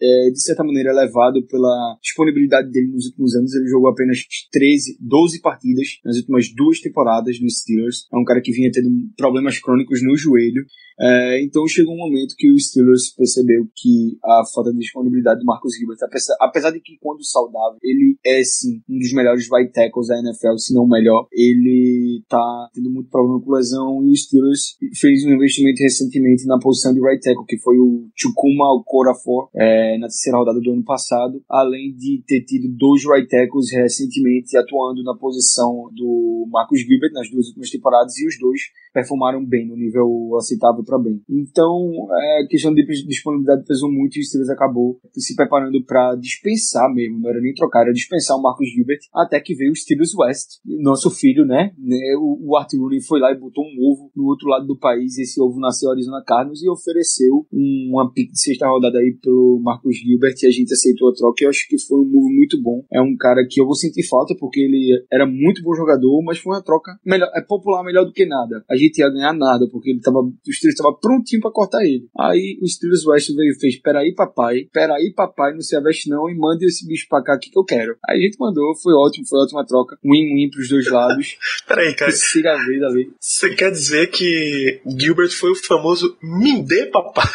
[0.00, 3.54] é, de certa maneira, elevado pela disponibilidade dele nos últimos anos.
[3.54, 8.08] Ele jogou apenas 13, 12 partidas nas últimas duas temporadas no Steelers.
[8.10, 10.64] É um cara que vinha tendo problemas crônicos no joelho.
[11.02, 15.46] É, então chegou um momento que o Steelers percebeu que a falta de disponibilidade do
[15.46, 19.72] Marcus Gilbert, apesar, apesar de que quando saudável, ele é sim um dos melhores right
[19.72, 24.10] tackles da NFL, se não o melhor, ele tá tendo muito problema com lesão e
[24.10, 28.72] o Steelers fez um investimento recentemente na posição de right tackle, que foi o Chukuma
[28.74, 33.70] Okorafor, é, na terceira rodada do ano passado, além de ter tido dois right tackles
[33.72, 38.60] recentemente atuando na posição do Marcus Gilbert nas duas últimas temporadas e os dois
[38.92, 41.22] performaram bem no nível aceitável para bem.
[41.28, 41.79] Então,
[42.10, 46.92] é, a questão de disponibilidade pesou muito e o Steelers acabou se preparando para dispensar
[46.92, 50.14] mesmo, não era nem trocar, era dispensar o Marcus Gilbert, até que veio o Steelers
[50.14, 51.72] West, nosso filho, né?
[51.78, 54.78] né, O, o Art Rooney foi lá e botou um ovo no outro lado do
[54.78, 59.16] país, esse ovo nasceu Arizona Cardinals e ofereceu um- uma pick de sexta rodada aí
[59.20, 61.44] pro Marcus Gilbert e a gente aceitou a troca.
[61.44, 62.82] Eu acho que foi um move muito bom.
[62.92, 66.38] É um cara que eu vou sentir falta porque ele era muito bom jogador, mas
[66.38, 68.64] foi uma troca melhor, é popular melhor do que nada.
[68.70, 72.08] A gente ia ganhar nada porque ele tava, o Steelers tava prontinho pra cortar ele.
[72.18, 76.28] Aí o Steelers West veio e fez: Peraí, papai, peraí, papai, não se aveste não
[76.28, 77.96] e mande esse bicho pra cá aqui que eu quero.
[78.06, 79.98] Aí a gente mandou, foi ótimo, foi ótima troca.
[80.04, 81.36] Win-win pros dois lados.
[81.66, 82.12] Peraí, cara.
[82.12, 83.12] Siga a vida ali.
[83.18, 87.30] Você quer dizer que Gilbert foi o famoso Mindê Papai?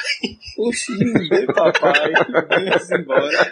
[0.57, 0.97] Oxi,
[1.29, 2.13] bem papai,
[2.49, 3.49] vamos embora.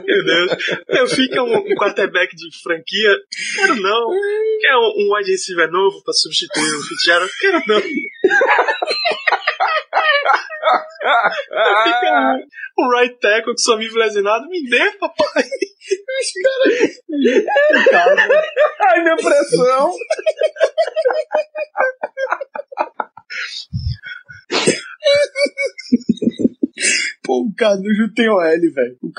[0.05, 0.53] Meu Deus.
[0.89, 3.17] Eu fico um, quarterback de franquia.
[3.57, 4.11] Quero não.
[4.61, 7.31] Quer um, um wide receiver novo pra substituir o Fitzgerald?
[7.41, 7.81] Quero não.
[11.85, 12.37] Fica
[12.79, 14.49] um, um right tackle que só vive lesionado.
[14.49, 15.45] Me dê, papai.
[18.81, 19.93] Ai, minha pressão!
[24.51, 26.62] アハハハ!
[27.25, 27.53] Pô, o
[27.99, 28.41] não tem OL,
[28.75, 28.97] velho.
[29.01, 29.11] O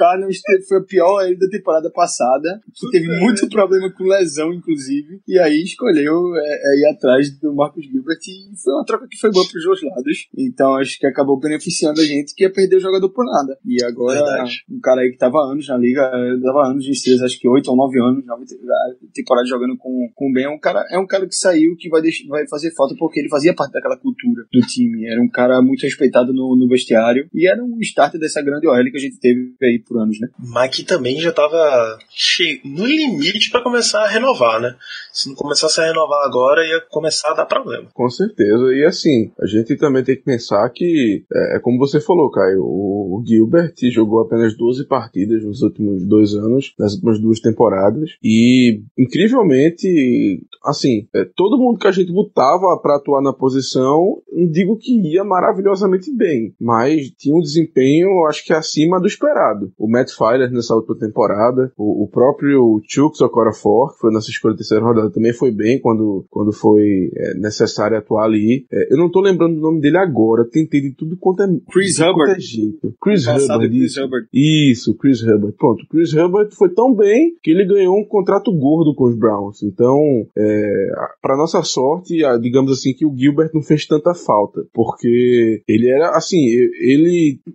[0.41, 5.21] teve- foi a pior OL da temporada passada, que teve muito problema com lesão, inclusive,
[5.27, 9.17] e aí escolheu é, é, ir atrás do Marcus Gilbert e foi uma troca que
[9.17, 10.27] foi boa pros dois lados.
[10.37, 13.57] Então acho que acabou beneficiando a gente que ia perder o jogador por nada.
[13.65, 14.63] E agora, Verdade.
[14.69, 16.01] um cara aí que tava anos na liga,
[16.43, 19.77] tava anos de estrelas, acho que 8 ou 9 anos, nove te- a temporada jogando
[19.77, 22.27] com, com o Ben, é um cara, é um cara que saiu que vai, deixar,
[22.27, 25.07] vai fazer falta porque ele fazia parte daquela cultura do time.
[25.07, 28.83] Era um cara muito respeitado no, no vestiário e era um starter dessa grande OL
[28.91, 30.27] que a gente teve aí por anos, né?
[30.39, 34.75] Mas que também já tava che- no limite pra começar a renovar, né?
[35.11, 37.87] Se não começasse a renovar agora, ia começar a dar problema.
[37.93, 38.73] Com certeza.
[38.73, 42.61] E assim, a gente também tem que pensar que, é, é como você falou, Caio,
[42.63, 48.81] o, Gilbert jogou apenas 12 partidas nos últimos dois anos, nas últimas duas temporadas, e
[48.97, 54.77] incrivelmente, assim, é, todo mundo que a gente botava pra atuar na posição, não digo
[54.77, 59.71] que ia maravilhosamente bem, mas tinha um desempenho eu acho que acima do esperado.
[59.77, 64.55] O Matt Filer nessa última temporada, o, o próprio Chuck Okorafor, que foi nossa escolha
[64.55, 68.65] terceira rodada, também foi bem quando, quando foi é, necessário atuar ali.
[68.71, 71.97] É, eu não tô lembrando o nome dele agora, tentei de tudo quanto é, Chris
[71.97, 72.31] quanto Hubbard.
[72.31, 72.93] é jeito.
[73.01, 74.03] Chris Hubbard, Chris isso.
[74.03, 74.27] Hubbard.
[74.33, 75.55] Isso, Chris Hubbard.
[75.57, 79.63] Pronto, Chris Hubbard foi tão bem que ele ganhou um contrato gordo com os Browns.
[79.63, 79.97] Então,
[80.37, 80.91] é,
[81.21, 86.15] para nossa sorte, digamos assim que o Gilbert não fez tanta falta, porque ele era
[86.15, 86.71] assim, e-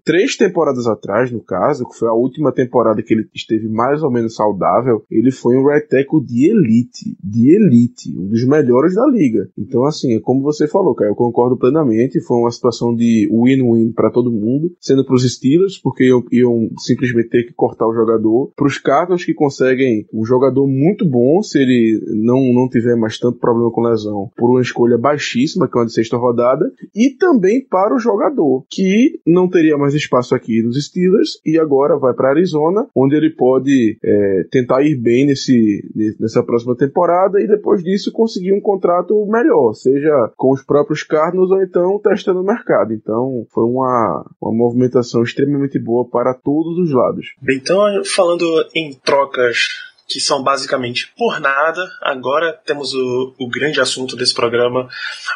[0.05, 4.11] três temporadas atrás, no caso, que foi a última temporada que ele esteve mais ou
[4.11, 9.07] menos saudável, ele foi um right tackle de elite, de elite, um dos melhores da
[9.07, 9.49] liga.
[9.57, 13.93] Então, assim, é como você falou, cara, eu concordo plenamente, foi uma situação de win-win
[13.93, 17.95] para todo mundo, sendo para os Steelers, porque iam, iam simplesmente ter que cortar o
[17.95, 22.97] jogador, para os Cardinals que conseguem um jogador muito bom, se ele não, não tiver
[22.97, 26.71] mais tanto problema com lesão, por uma escolha baixíssima, que é uma de sexta rodada,
[26.95, 31.99] e também para o jogador, que não teria mais espaço aqui nos Steelers, e agora
[31.99, 35.83] vai para Arizona, onde ele pode é, tentar ir bem nesse,
[36.21, 41.51] nessa próxima temporada, e depois disso conseguir um contrato melhor, seja com os próprios Cardinals
[41.51, 42.93] ou então testando o mercado.
[42.93, 47.35] Então foi uma, uma movimentação extremamente boa para todos os lados.
[47.49, 48.45] Então, falando
[48.77, 49.67] em trocas
[50.09, 54.89] que são basicamente por nada, agora temos o, o grande assunto desse programa.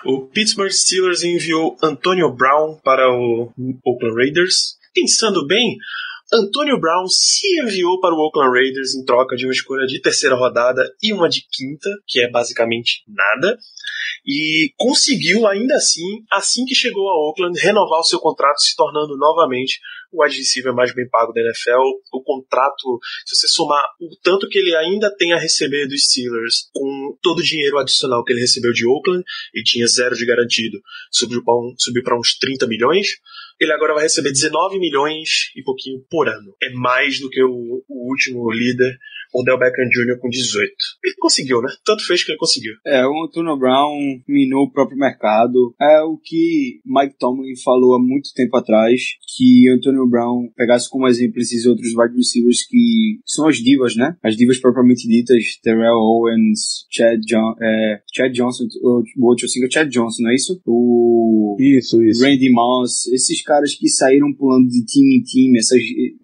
[0.04, 3.52] O Pittsburgh Steelers enviou Antonio Brown para o
[3.84, 4.78] Oakland Raiders.
[4.94, 5.76] Pensando bem,
[6.32, 10.34] Antonio Brown se enviou para o Oakland Raiders em troca de uma escolha de terceira
[10.34, 13.58] rodada e uma de quinta, que é basicamente nada.
[14.24, 19.18] E conseguiu, ainda assim, assim que chegou a Oakland, renovar o seu contrato, se tornando
[19.18, 19.78] novamente
[20.12, 21.80] o wide receiver mais bem pago da NFL.
[22.12, 26.68] O contrato, se você somar o tanto que ele ainda tem a receber dos Steelers,
[26.72, 30.78] com todo o dinheiro adicional que ele recebeu de Oakland, ele tinha zero de garantido,
[31.10, 33.06] subiu para um, uns 30 milhões.
[33.58, 36.54] Ele agora vai receber 19 milhões e pouquinho por ano.
[36.62, 38.98] É mais do que o, o último líder,
[39.34, 40.18] Odell Beckham Jr.
[40.20, 40.72] com 18.
[41.04, 41.68] Ele conseguiu, né?
[41.84, 42.72] Tanto fez que ele conseguiu.
[42.86, 43.96] É, o Antonio Brown
[44.28, 45.74] minou o próprio mercado.
[45.80, 49.00] É o que Mike Tomlin falou há muito tempo atrás,
[49.36, 54.16] que Antonio Brown pegasse como exemplo esses outros wide receivers que são as divas, né?
[54.22, 59.64] As divas propriamente ditas, Terrell Owens, Chad, John, é, Chad Johnson, o o outro assim,
[59.64, 60.60] é Chad Johnson, não é isso?
[60.66, 62.24] O Isso, isso.
[62.24, 65.80] Randy Moss, esses caras que saíram pulando de time em time, essas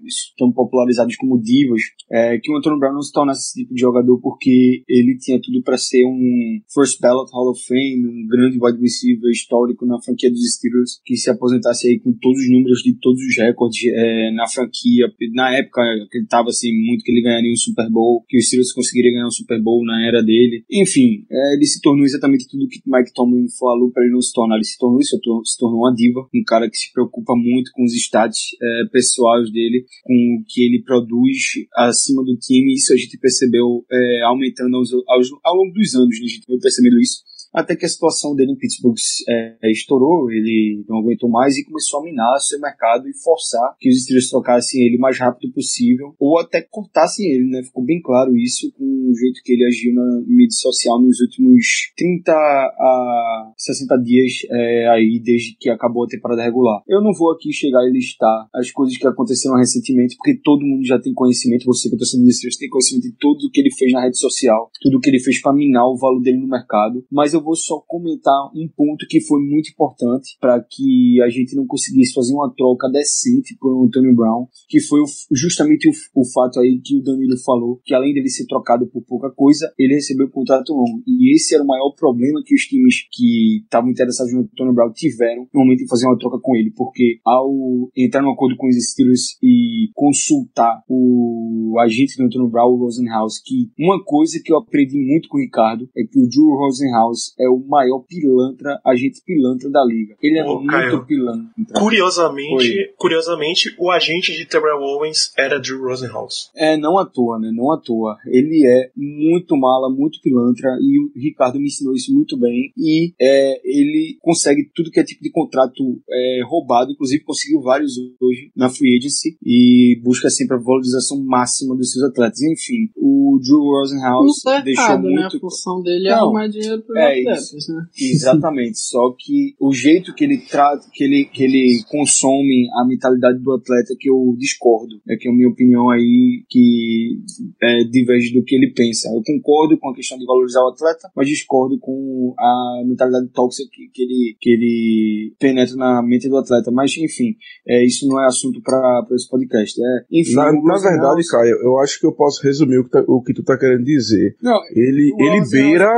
[0.07, 4.19] estão popularizados como divas, é, que o Antonio Brown se tornasse esse tipo de jogador
[4.21, 8.81] porque ele tinha tudo para ser um first ballot Hall of Fame, um grande wide
[8.81, 12.95] receiver histórico na franquia dos Steelers, que se aposentasse aí com todos os números de
[13.01, 15.07] todos os recordes é, na franquia.
[15.35, 19.15] Na época acreditava assim muito que ele ganharia um Super Bowl, que os Steelers conseguiriam
[19.15, 20.65] ganhar um Super Bowl na era dele.
[20.71, 24.33] Enfim, é, ele se tornou exatamente tudo que Mike Tomlin falou para ele não se
[24.33, 24.57] tornar.
[24.57, 27.85] Ele se tornou isso, se tornou uma diva, um cara que se preocupa muito com
[27.85, 31.37] os stats é, pessoais dele, com o que ele produz
[31.77, 32.75] acima do time.
[32.75, 36.27] Isso a gente percebeu é, aumentando aos, aos, ao longo dos anos, né?
[36.27, 37.23] a gente foi percebendo isso.
[37.53, 38.97] Até que a situação dele em Pittsburgh
[39.29, 43.89] é, estourou, ele não aguentou mais e começou a minar seu mercado e forçar que
[43.89, 47.63] os Steelers trocassem ele o mais rápido possível, ou até cortassem ele, né?
[47.63, 51.93] Ficou bem claro isso com o jeito que ele agiu na mídia social nos últimos
[51.97, 56.83] 30 a 60 dias é, aí, desde que acabou a temporada regular.
[56.87, 60.85] Eu não vou aqui chegar e listar as coisas que aconteceram recentemente, porque todo mundo
[60.85, 63.61] já tem conhecimento, você que é torcedor dos Steelers tem conhecimento de tudo o que
[63.61, 66.39] ele fez na rede social, tudo o que ele fez para minar o valor dele
[66.39, 71.21] no mercado, mas eu vou só comentar um ponto que foi muito importante para que
[71.23, 75.01] a gente não conseguisse fazer uma troca decente por Antonio Brown, que foi
[75.33, 79.03] justamente o, o, fato aí que o Danilo falou, que além dele ser trocado por
[79.03, 81.03] pouca coisa, ele recebeu um contrato longo.
[81.07, 84.93] E esse era o maior problema que os times que estavam interessados no Antonio Brown
[84.93, 87.51] tiveram no momento de fazer uma troca com ele, porque ao
[87.97, 93.41] entrar no acordo com os Steelers e consultar o agente do Antonio Brown, o Rosenhaus,
[93.45, 97.28] que uma coisa que eu aprendi muito com o Ricardo é que o Drew Rosenhaus
[97.39, 100.17] é o maior pilantra, agente pilantra da liga.
[100.23, 101.49] Ele é Ô, muito Caio, pilantra.
[101.75, 106.51] Curiosamente, curiosamente, o agente de Terrell Owens era Drew Rosenhaus.
[106.55, 107.51] É, não à toa, né?
[107.53, 108.17] Não à toa.
[108.27, 112.73] Ele é muito mala, muito pilantra e o Ricardo me ensinou isso muito bem.
[112.77, 117.93] E é, ele consegue tudo que é tipo de contrato é, roubado, inclusive conseguiu vários
[118.21, 122.41] hoje na free agency e busca sempre a valorização máxima dos seus atletas.
[122.43, 125.09] Enfim, o Drew Rosenhaus deixou errado, né?
[125.09, 125.41] A muito.
[125.41, 127.83] função dele é Não, arrumar dinheiro pro É, né?
[128.01, 128.79] Exatamente.
[128.79, 133.53] Só que o jeito que ele trata, que ele, que ele consome a mentalidade do
[133.53, 134.97] atleta que eu discordo.
[135.09, 137.19] É que é a minha opinião aí que
[137.63, 139.09] é, diverge do que ele pensa.
[139.09, 143.69] Eu concordo com a questão de valorizar o atleta, mas discordo com a mentalidade tóxica
[143.73, 146.71] que, que ele, que ele penetra na mente do atleta.
[146.71, 147.35] Mas, enfim,
[147.67, 149.81] é, isso não é assunto para esse podcast.
[149.81, 153.05] É, enfim, Na, na verdade, Caio, eu acho que eu posso resumir o que, tá-
[153.07, 154.37] o que tu tá querendo dizer.
[154.43, 155.89] Não, Ele, ele beira,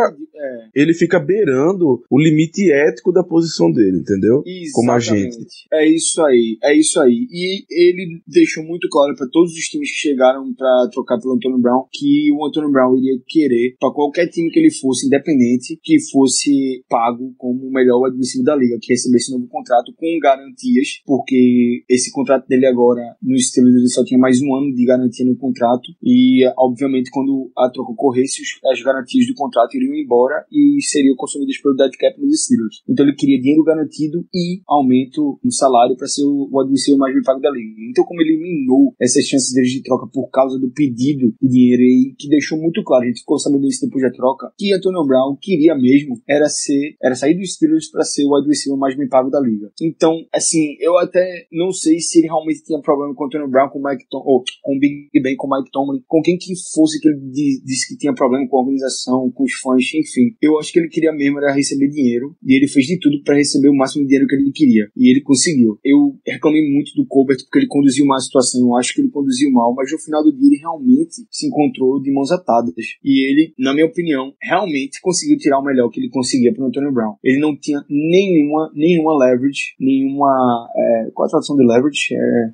[0.42, 4.42] É, ele fica beirando o limite ético da posição dele, entendeu?
[4.72, 5.28] Como agente.
[5.28, 5.66] Exatamente.
[5.72, 7.26] É isso aí, é isso aí.
[7.30, 11.58] E ele deixou muito claro para todos os times que chegaram para trocar pelo Antônio
[11.58, 15.98] Brown que o Antônio Brown iria querer, para qualquer time que ele fosse, independente, que
[16.10, 21.00] fosse pago como o melhor admissível da liga, que recebesse um novo contrato com garantias,
[21.06, 25.24] porque esse contrato dele agora no Steelers ele só tinha mais um ano de garantia
[25.24, 30.78] no contrato e obviamente quando a troca ocorresse as garantias do contrato iriam embora e
[31.00, 32.82] seriam consumidas pelo dead cap nos Steelers.
[32.88, 37.14] Então ele queria dinheiro garantido e aumento no salário para ser o, o admissível mais
[37.14, 37.74] bem pago da liga.
[37.90, 41.82] Então como ele eliminou essas chances deles de troca por causa do pedido de dinheiro
[41.82, 45.04] e que deixou muito claro, a gente ficou sabendo isso depois da troca, que Antonio
[45.06, 49.08] Brown queria mesmo era ser, era sair dos Steelers para ser o receiver mais bem
[49.08, 49.70] pago da liga.
[49.80, 53.78] Então, assim, eu até não sei se ele realmente tinha problema com Antonio Brown, com
[53.78, 57.00] o Mike Tom, ou com Big Ben, com o Mike Tomlin, com quem que fosse
[57.00, 60.36] que ele di- disse que tinha problema com a organização, com os fãs, enfim.
[60.40, 63.36] Eu acho que ele queria mesmo era receber dinheiro e ele fez de tudo para
[63.36, 65.78] receber o máximo de dinheiro que ele queria e ele conseguiu.
[65.84, 69.10] Eu reclamei muito do Colbert porque ele conduziu mal a situação, eu acho que ele
[69.10, 72.74] conduziu mal, mas no final do dia ele realmente se encontrou de mãos atadas
[73.04, 76.92] e ele, na minha opinião, realmente conseguiu tirar o melhor que ele conseguia pro Antonio
[76.92, 77.14] Brown.
[77.24, 82.14] Ele não tinha nenhuma, nenhuma leverage, nenhuma, é, qual a tradução de leverage?
[82.14, 82.50] É,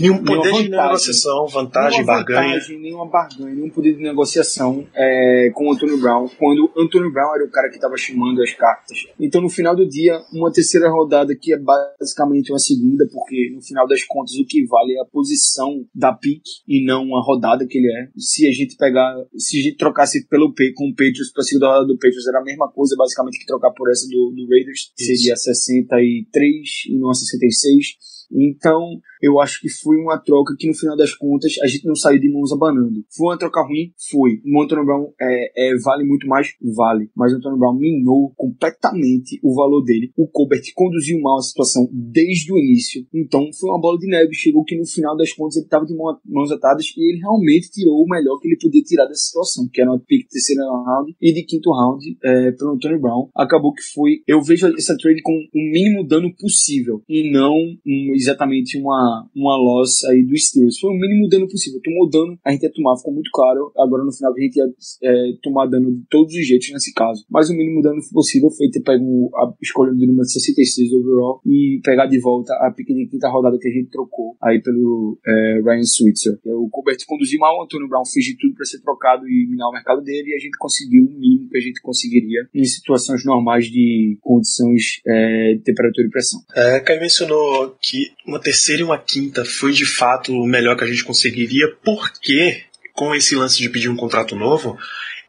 [0.00, 0.70] Nenhum Nenhuma poder de vantagem.
[0.86, 2.48] negociação, vantagem, nenhuma barganha.
[2.54, 7.12] vantagem, nenhuma barganha, nenhum poder de negociação é, com o Antônio Brown, quando o Antônio
[7.12, 8.98] Brown era o cara que estava chamando as cartas.
[9.18, 13.62] Então, no final do dia, uma terceira rodada que é basicamente uma segunda, porque no
[13.62, 17.66] final das contas o que vale é a posição da pick e não a rodada
[17.66, 18.08] que ele é.
[18.16, 21.44] Se a gente pegar, se a gente trocasse pelo P com o Patriots para a
[21.44, 24.48] segunda rodada do Patriots, era a mesma coisa basicamente que trocar por essa do, do
[24.48, 25.16] Raiders, Isso.
[25.16, 28.12] seria 63 e não a 66.
[28.34, 31.94] Então, eu acho que foi uma troca que, no final das contas, a gente não
[31.94, 33.04] saiu de mãos abanando.
[33.16, 33.92] Foi uma troca ruim?
[34.10, 34.40] Foi.
[34.44, 36.48] O Antônio Brown é, é, vale muito mais?
[36.60, 37.08] Vale.
[37.14, 40.10] Mas o Antônio Brown minou completamente o valor dele.
[40.16, 43.06] O Colbert conduziu mal a situação desde o início.
[43.14, 44.34] Então, foi uma bola de neve.
[44.34, 47.70] Chegou que, no final das contas, ele estava de mão- mãos atadas e ele realmente
[47.70, 50.62] tirou o melhor que ele podia tirar dessa situação, que era uma pick de terceira
[50.64, 53.28] round e de quinto round é, pelo Antônio Brown.
[53.36, 54.22] Acabou que foi...
[54.26, 59.56] Eu vejo essa trade com o mínimo dano possível e não um, exatamente uma, uma
[59.56, 60.78] loss aí do Steelers.
[60.78, 61.80] Foi o mínimo dano possível.
[61.82, 63.72] Tomou dano, a gente ia tomar, ficou muito claro.
[63.76, 64.66] Agora no final a gente ia
[65.02, 67.24] é, tomar dano de todos os jeitos nesse caso.
[67.30, 71.80] Mas o mínimo dano possível foi ter pego a escolha do número 66 overall e
[71.82, 75.60] pegar de volta a pique de quinta rodada que a gente trocou aí pelo é,
[75.64, 76.38] Ryan Switzer.
[76.44, 79.68] O Colbert conduziu mal, o Antônio Brown fez de tudo para ser trocado e minar
[79.68, 83.24] o mercado dele e a gente conseguiu o mínimo que a gente conseguiria em situações
[83.24, 86.40] normais de condições é, de temperatura e pressão.
[86.54, 90.84] É, Caio mencionou que uma terceira e uma quinta foi de fato o melhor que
[90.84, 94.78] a gente conseguiria, porque com esse lance de pedir um contrato novo,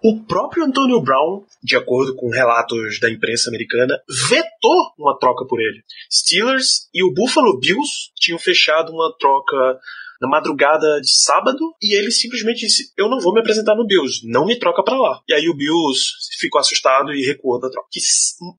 [0.03, 3.97] o próprio Antonio Brown, de acordo com relatos da imprensa americana,
[4.29, 5.81] vetou uma troca por ele.
[6.11, 9.79] Steelers e o Buffalo Bills tinham fechado uma troca
[10.21, 14.21] na madrugada de sábado e ele simplesmente disse: Eu não vou me apresentar no Bills,
[14.25, 15.21] não me troca pra lá.
[15.27, 16.01] E aí o Bills
[16.39, 17.87] ficou assustado e recuou da troca.
[17.91, 17.99] Que,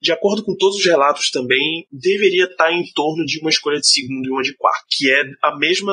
[0.00, 3.88] de acordo com todos os relatos também, deveria estar em torno de uma escolha de
[3.88, 5.92] segundo e uma de quarto, que é a mesma,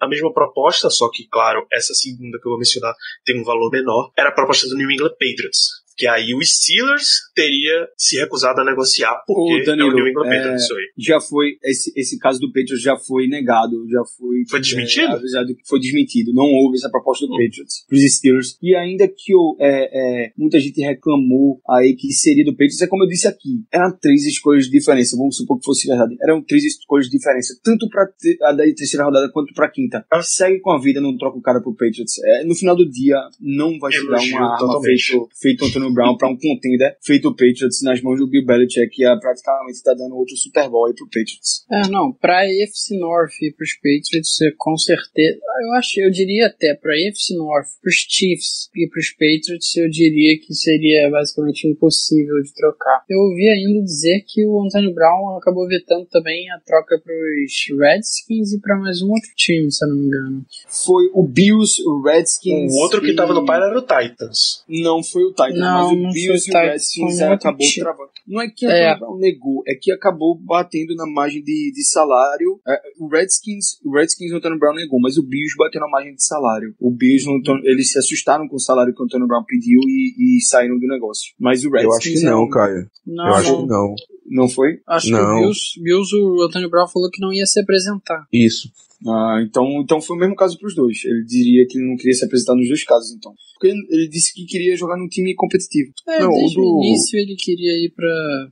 [0.00, 2.94] a mesma proposta, só que, claro, essa segunda que eu vou mencionar
[3.24, 4.10] tem um valor menor.
[4.16, 5.77] Era a proposta do New England Patriots.
[5.98, 10.08] Que aí o Steelers teria se recusado a negociar porque Ô, Danilo, é o New
[10.08, 10.62] England é, Patriots.
[10.64, 10.84] Isso aí.
[10.96, 15.06] já foi esse, esse caso do Patriots já foi negado, já foi Foi desmentido?
[15.06, 16.32] é, avisado que foi desmentido.
[16.32, 17.38] Não houve essa proposta do Hum.
[17.38, 18.58] Patriots para os Steelers.
[18.62, 22.86] E ainda que o, é, é, muita gente reclamou aí que seria do Patriots, é
[22.86, 25.16] como eu disse aqui, eram três escolhas de diferença.
[25.16, 26.16] Vamos supor que fosse verdade.
[26.22, 28.08] Eram três escolhas de diferença, tanto para
[28.42, 30.04] a da terceira rodada quanto para a quinta.
[30.12, 30.22] Ah.
[30.22, 32.18] Segue com a vida, não troca o cara pro Patriots.
[32.24, 36.28] É, no final do dia, não vai chegar uma arma feito, feito Antonio Brown para
[36.28, 40.16] um contender feito o Patriots nas mãos do Bill Belichick, que é, praticamente está dando
[40.16, 41.64] outro Super Bowl aí pro Patriots.
[41.70, 46.46] É, não, pra AFC North e pros Patriots, é, com certeza, eu acho, eu diria
[46.46, 52.40] até pra AFC North, pros Chiefs e pros Patriots, eu diria que seria basicamente impossível
[52.42, 53.04] de trocar.
[53.08, 58.52] Eu ouvi ainda dizer que o Antonio Brown acabou vetando também a troca pros Redskins
[58.52, 60.46] e pra mais um outro time, se eu não me engano.
[60.68, 62.72] Foi o Bills, o Redskins.
[62.72, 64.64] O outro que e- tava no par era o Titans.
[64.68, 67.84] Não foi o Titans, Não, Mas o Bills e o Redskins outro acabou time.
[67.84, 68.10] travando.
[68.26, 68.90] Não é que É.
[68.92, 72.60] Antonio Brown negou, é que acabou batendo na margem de, de salário.
[72.66, 76.14] É, o Redskins, o Redskins o Antonio Brown negou, mas o Bills bateu na margem
[76.14, 76.74] de salário.
[76.80, 79.80] O Bills, o Antonio- eles se assustaram com o salário que o Antonio Brown pediu
[79.86, 81.32] e, e saíram do negócio.
[81.38, 82.90] Mas o Eu Redskins acho que é não, Caio.
[83.06, 83.60] Não, Eu acho não.
[83.62, 83.94] que não.
[84.30, 84.78] Não foi?
[84.86, 85.18] Acho Não.
[85.18, 88.26] que o Bills, Bills, o Antônio Brown falou que não ia se apresentar.
[88.30, 88.68] Isso.
[89.06, 90.98] Ah, então, então foi o mesmo caso pros dois.
[91.04, 93.32] Ele diria que ele não queria se apresentar nos dois casos, então.
[93.54, 95.90] Porque ele, disse que queria jogar num time competitivo.
[96.08, 97.92] É, Não, desde o do- início ele queria ir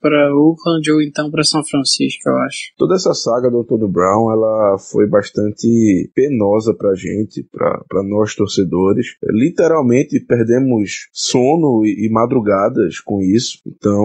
[0.01, 2.73] pra Oakland ou então pra São Francisco, eu acho.
[2.77, 9.07] Toda essa saga do Antônio Brown, ela foi bastante penosa pra gente, pra nós torcedores.
[9.25, 13.59] Literalmente perdemos sono e, e madrugadas com isso.
[13.67, 14.05] Então,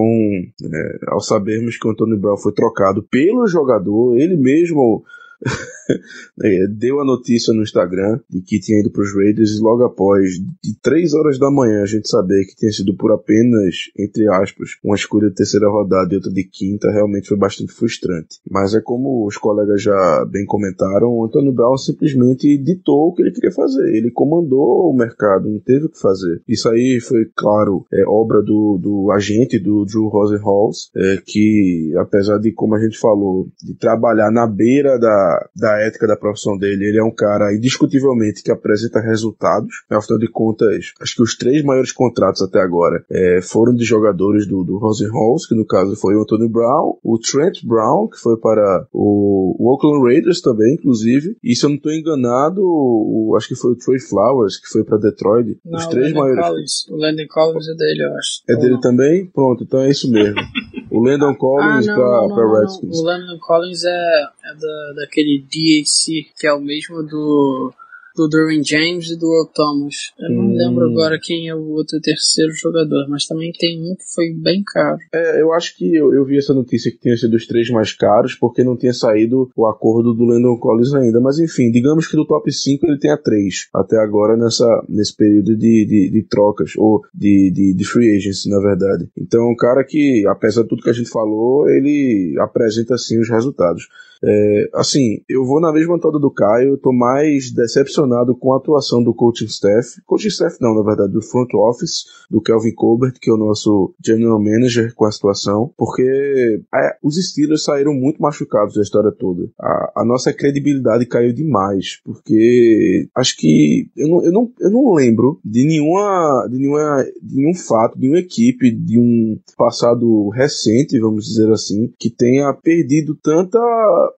[0.63, 5.03] é, ao sabermos que o Antônio Brown foi trocado pelo jogador, ele mesmo
[6.77, 10.31] deu a notícia no Instagram de que tinha ido para os Raiders e logo após,
[10.63, 14.71] de 3 horas da manhã, a gente saber que tinha sido por apenas, entre aspas,
[14.83, 18.39] uma escolha de terceira rodada e outra de quinta, realmente foi bastante frustrante.
[18.49, 23.21] Mas é como os colegas já bem comentaram, o Antônio Brown simplesmente ditou o que
[23.21, 23.93] ele queria fazer.
[23.95, 26.41] Ele comandou o mercado, não teve o que fazer.
[26.47, 32.37] Isso aí foi, claro, é, obra do, do agente, do Drew Rosenhaus, é, que apesar
[32.37, 36.85] de, como a gente falou, de trabalhar na beira da, da ética da profissão dele,
[36.85, 39.83] ele é um cara indiscutivelmente que apresenta resultados.
[39.89, 44.47] Afinal de contas, acho que os três maiores contratos até agora é, foram de jogadores
[44.47, 48.37] do, do Rosenhaus, que no caso foi o Antonio Brown, o Trent Brown, que foi
[48.37, 53.47] para o, o Oakland Raiders também, inclusive, e se eu não estou enganado, o, acho
[53.47, 55.59] que foi o Trey Flowers, que foi para Detroit.
[55.65, 56.45] Não, os três maiores.
[56.45, 56.87] Collins.
[56.89, 58.43] O Landon Collins é dele, eu acho.
[58.49, 58.79] É dele não?
[58.79, 59.25] também?
[59.27, 60.35] Pronto, então é isso mesmo.
[60.91, 62.59] O Landon Collins ah, não, pra, pra.
[62.59, 62.99] Redskins.
[62.99, 67.73] O Landon Collins é, é da, daquele DAC, que é o mesmo do,
[68.15, 69.95] do Derwin James e do Earl Thomas.
[70.19, 70.55] Eu não Hum.
[70.55, 74.63] lembro agora quem é o outro terceiro jogador, mas também tem um que foi bem
[74.65, 74.97] caro.
[75.13, 77.93] É, eu acho que eu, eu vi essa notícia que tinha sido os três mais
[77.93, 81.19] caros, porque não tinha saído o acordo do Landon Collins ainda.
[81.21, 85.55] Mas enfim, digamos que do top 5 ele tenha três até agora nessa, nesse período
[85.55, 89.09] de, de, de trocas, ou de, de, de free agency, na verdade.
[89.17, 93.29] Então, um cara que, apesar de tudo que a gente falou, ele apresenta sim os
[93.29, 93.87] resultados.
[94.23, 98.00] É, assim, eu vou na mesma toda do Caio, eu tô mais decepcionado
[98.35, 100.01] com a atuação do coaching staff.
[100.05, 103.93] Coaching staff não, na verdade, do front office, do Kelvin Colbert, que é o nosso
[104.03, 109.49] general manager com a situação, porque é, os Steelers saíram muito machucados da história toda.
[109.59, 114.93] A, a nossa credibilidade caiu demais, porque acho que eu não, eu não, eu não
[114.93, 120.99] lembro de nenhuma, de nenhuma, de nenhum fato, de nenhuma equipe de um passado recente,
[120.99, 123.59] vamos dizer assim, que tenha perdido tanta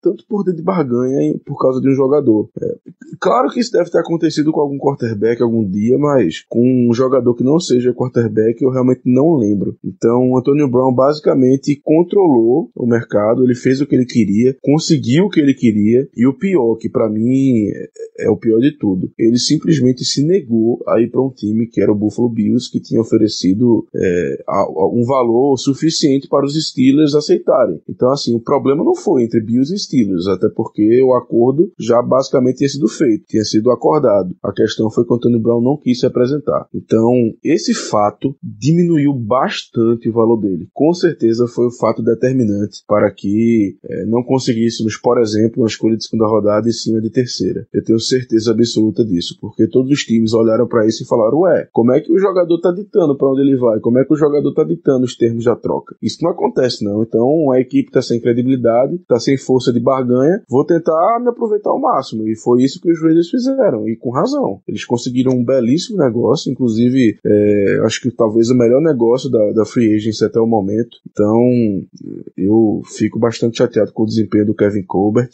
[0.01, 2.49] tanto poder de barganha por causa de um jogador.
[2.61, 2.75] É,
[3.19, 7.35] claro que isso deve ter acontecido com algum quarterback algum dia, mas com um jogador
[7.35, 9.75] que não seja quarterback eu realmente não lembro.
[9.83, 15.25] Então, o Antonio Brown basicamente controlou o mercado, ele fez o que ele queria, conseguiu
[15.25, 18.77] o que ele queria, e o pior, que para mim é, é o pior de
[18.77, 22.71] tudo, ele simplesmente se negou a ir para um time que era o Buffalo Bills,
[22.71, 24.43] que tinha oferecido é,
[24.93, 27.81] um valor suficiente para os Steelers aceitarem.
[27.89, 32.01] Então, assim, o problema não foi entre Bills e Steelers, até porque o acordo já
[32.01, 34.35] basicamente tinha sido feito, tinha sido acordado.
[34.43, 36.67] A questão foi que o Antônio Brown não quis se apresentar.
[36.73, 40.67] Então, esse fato diminuiu bastante o valor dele.
[40.73, 45.97] Com certeza foi o fato determinante para que eh, não conseguíssemos, por exemplo, uma escolha
[45.97, 47.67] de segunda rodada e sim uma de terceira.
[47.73, 51.67] Eu tenho certeza absoluta disso, porque todos os times olharam para isso e falaram: ué,
[51.71, 53.79] como é que o jogador tá ditando para onde ele vai?
[53.79, 55.95] Como é que o jogador tá ditando os termos da troca?
[56.01, 57.03] Isso não acontece, não.
[57.03, 61.69] Então a equipe tá sem credibilidade, tá sem força de barganha, vou tentar me aproveitar
[61.69, 62.27] ao máximo.
[62.27, 63.52] E foi isso que os Raiders fizeram,
[63.87, 64.61] e com razão.
[64.67, 69.65] Eles conseguiram um belíssimo negócio, inclusive, é, acho que talvez o melhor negócio da, da
[69.65, 70.97] Free Agency até o momento.
[71.09, 71.39] Então,
[72.37, 75.31] eu fico bastante chateado com o desempenho do Kevin Colbert.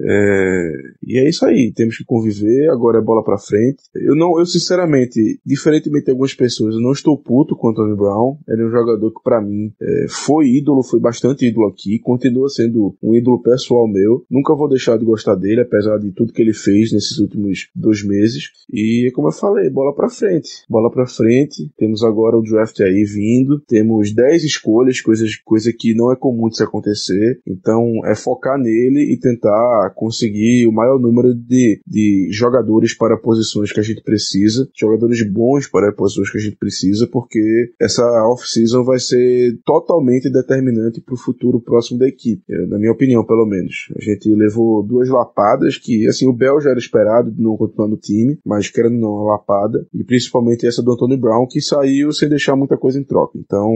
[0.00, 0.72] É,
[1.02, 3.82] e é isso aí, temos que conviver, agora é bola pra frente.
[3.94, 7.96] Eu não, eu sinceramente, diferentemente de algumas pessoas, eu não estou puto com o Anthony
[7.96, 8.38] Brown.
[8.48, 12.48] Ele é um jogador que pra mim é, foi ídolo, foi bastante ídolo aqui, continua
[12.48, 14.24] sendo um ídolo pessoal meu.
[14.30, 18.04] Nunca vou deixar de gostar dele, apesar de tudo que ele fez nesses últimos dois
[18.04, 18.50] meses.
[18.72, 21.70] E como eu falei, bola pra frente, bola pra frente.
[21.76, 26.48] Temos agora o draft aí vindo, temos 10 escolhas, coisas, coisa que não é comum
[26.48, 27.40] de se acontecer.
[27.46, 33.72] Então é focar nele e tentar conseguir o maior número de, de jogadores para posições
[33.72, 38.84] que a gente precisa, jogadores bons para posições que a gente precisa, porque essa off-season
[38.84, 43.46] vai ser totalmente determinante para o futuro próximo da equipe, eh, na minha opinião, pelo
[43.46, 43.88] menos.
[43.96, 47.88] A gente levou duas lapadas que, assim, o Bell já era esperado de não continuar
[47.88, 52.12] no time, mas querendo não, uma lapada, e principalmente essa do Antônio Brown, que saiu
[52.12, 53.38] sem deixar muita coisa em troca.
[53.38, 53.72] Então,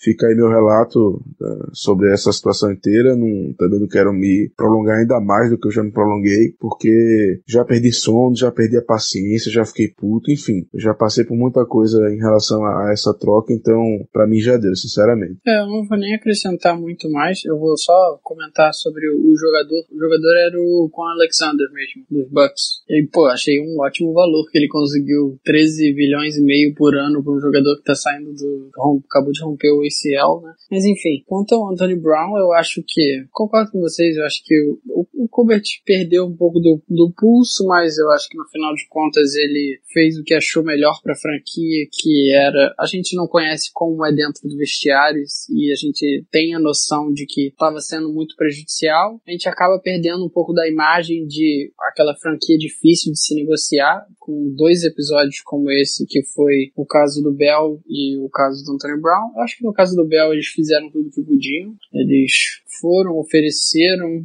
[0.00, 3.14] Fica aí meu relato uh, sobre essa situação inteira.
[3.14, 7.42] Não, também não quero me prolongar ainda mais do que eu já me prolonguei, porque
[7.46, 10.66] já perdi sono, já perdi a paciência, já fiquei puto, enfim.
[10.74, 13.78] Já passei por muita coisa em relação a, essa troca, então
[14.10, 15.38] para mim já deu, sinceramente.
[15.46, 19.84] É, eu não vou nem acrescentar muito mais, eu vou só comentar sobre o jogador.
[19.92, 22.80] O jogador era o com Alexander mesmo, dos Bucks.
[22.88, 27.22] E, pô, achei um ótimo valor que ele conseguiu 13 bilhões e meio por ano
[27.22, 28.70] para um jogador que tá saindo do.
[29.06, 30.54] acabou de romper o ACL, né?
[30.70, 34.54] Mas enfim, quanto ao Anthony Brown, eu acho que, concordo com vocês, eu acho que
[34.88, 38.74] o, o Colbert perdeu um pouco do, do pulso, mas eu acho que no final
[38.74, 43.16] de contas ele fez o que achou melhor para a franquia, que era a gente
[43.16, 47.48] não conhece como é dentro do vestiário e a gente tem a noção de que
[47.48, 49.20] estava sendo muito prejudicial.
[49.26, 54.06] A gente acaba perdendo um pouco da imagem de aquela franquia difícil de se negociar,
[54.30, 58.74] com dois episódios como esse, que foi o caso do Bell e o caso do
[58.74, 59.32] Anthony Brown.
[59.34, 61.74] Eu acho que no caso do Bell eles fizeram tudo que podiam.
[61.92, 62.32] Eles
[62.80, 64.24] foram, ofereceram.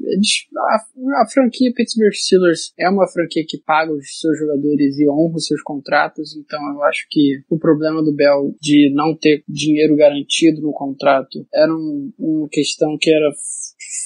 [0.00, 5.08] Eles, a, a, franquia Pittsburgh Steelers é uma franquia que paga os seus jogadores e
[5.08, 9.44] honra os seus contratos, então eu acho que o problema do Bell de não ter
[9.48, 13.30] dinheiro garantido no contrato era um, uma questão que era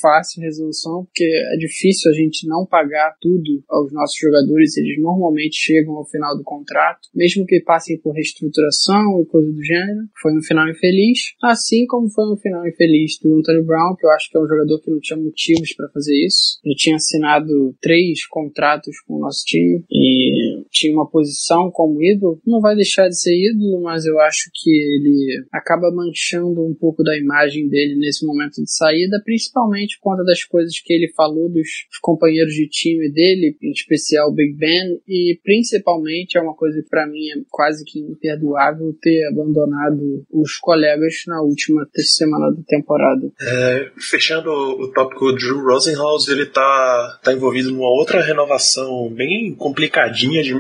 [0.01, 5.38] fácil resolução, porque é difícil a gente não pagar tudo aos nossos jogadores, eles normalmente
[5.53, 10.09] chegam ao final do contrato, mesmo que passem por reestruturação e coisa do gênero.
[10.20, 14.11] Foi um final infeliz, assim como foi um final infeliz do Anthony Brown, que eu
[14.11, 16.59] acho que é um jogador que não tinha motivos para fazer isso.
[16.64, 22.41] Ele tinha assinado três contratos com o nosso time e tinha uma posição como ídolo.
[22.47, 27.03] Não vai deixar de ser ídolo, mas eu acho que ele acaba manchando um pouco
[27.03, 31.49] da imagem dele nesse momento de saída, principalmente por conta das coisas que ele falou
[31.49, 31.69] dos
[32.03, 36.89] companheiros de time dele, em especial o Big Ben, e principalmente é uma coisa que
[36.89, 43.31] para mim é quase que imperdoável ter abandonado os colegas na última semana da temporada.
[43.41, 50.43] É, fechando o tópico, Drew Rosenhaus ele tá, tá envolvido numa outra renovação bem complicadinha
[50.43, 50.55] de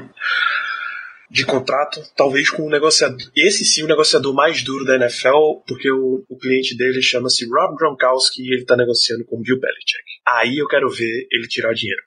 [1.30, 3.18] de contrato, talvez com o negociador.
[3.36, 7.76] Esse sim, o negociador mais duro da NFL, porque o, o cliente dele chama-se Rob
[7.76, 10.04] Gronkowski e ele está negociando com Bill Belichick.
[10.26, 12.02] Aí eu quero ver ele tirar dinheiro.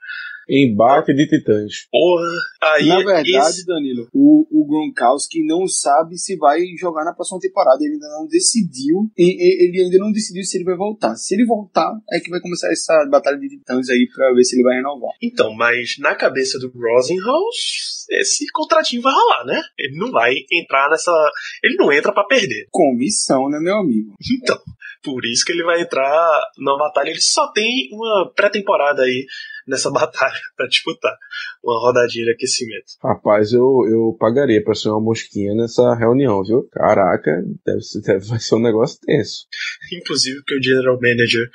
[0.50, 1.88] Embarque de titãs.
[1.92, 2.28] Porra,
[2.62, 2.88] aí.
[2.88, 3.66] Na verdade, esse...
[3.66, 7.78] Danilo, o, o Gronkowski não sabe se vai jogar na próxima temporada.
[7.82, 9.10] Ele ainda não decidiu.
[9.18, 11.16] Ele ainda não decidiu se ele vai voltar.
[11.16, 14.56] Se ele voltar, é que vai começar essa batalha de titãs aí pra ver se
[14.56, 15.12] ele vai renovar.
[15.22, 19.62] Então, mas na cabeça do Rosenhaus, esse contratinho vai rolar, né?
[19.78, 21.12] Ele não vai entrar nessa.
[21.64, 22.68] Ele não entra para perder.
[22.72, 24.16] Comissão, né, meu amigo?
[24.42, 24.60] Então,
[25.04, 27.10] por isso que ele vai entrar na batalha.
[27.10, 29.26] Ele só tem uma pré-temporada aí
[29.68, 31.16] nessa batalha para disputar
[31.64, 32.94] uma rodadinha de aquecimento.
[33.04, 36.68] Rapaz, eu, eu pagaria pra ser uma mosquinha nessa reunião, viu?
[36.72, 39.46] Caraca, deve ser, deve, vai ser um negócio tenso.
[39.94, 41.50] Inclusive que o general manager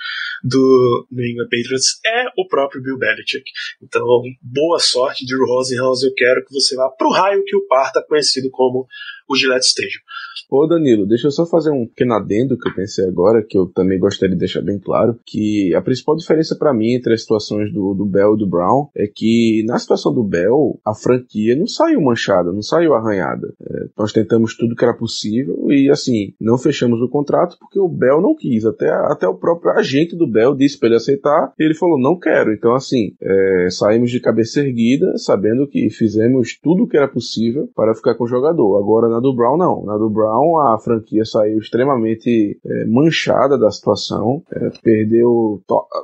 [0.45, 3.45] do New England Patriots é o próprio Bill Belichick.
[3.83, 4.05] Então,
[4.43, 6.03] boa sorte, Drew Rosenhaus.
[6.03, 8.87] Eu quero que você vá pro raio que o parta, conhecido como
[9.29, 10.01] o Gillette Stadium.
[10.49, 13.67] Ô Danilo, deixa eu só fazer um pequeno adendo que eu pensei agora, que eu
[13.67, 17.73] também gostaria de deixar bem claro, que a principal diferença para mim entre as situações
[17.73, 21.67] do, do Bell e do Brown é que na situação do Bell, a franquia não
[21.67, 23.53] saiu manchada, não saiu arranhada.
[23.61, 27.89] É, nós tentamos tudo que era possível e assim, não fechamos o contrato porque o
[27.89, 28.65] Bell não quis.
[28.65, 32.19] Até, até o próprio agente do Bell disse para ele aceitar e ele falou, não
[32.19, 32.53] quero.
[32.53, 37.69] Então assim, é, saímos de cabeça erguida, sabendo que fizemos tudo o que era possível
[37.75, 38.79] para ficar com o jogador.
[38.79, 39.85] Agora na do Brown não.
[39.85, 45.61] Na do Brown a franquia saiu extremamente é, manchada da situação, é, perdeu,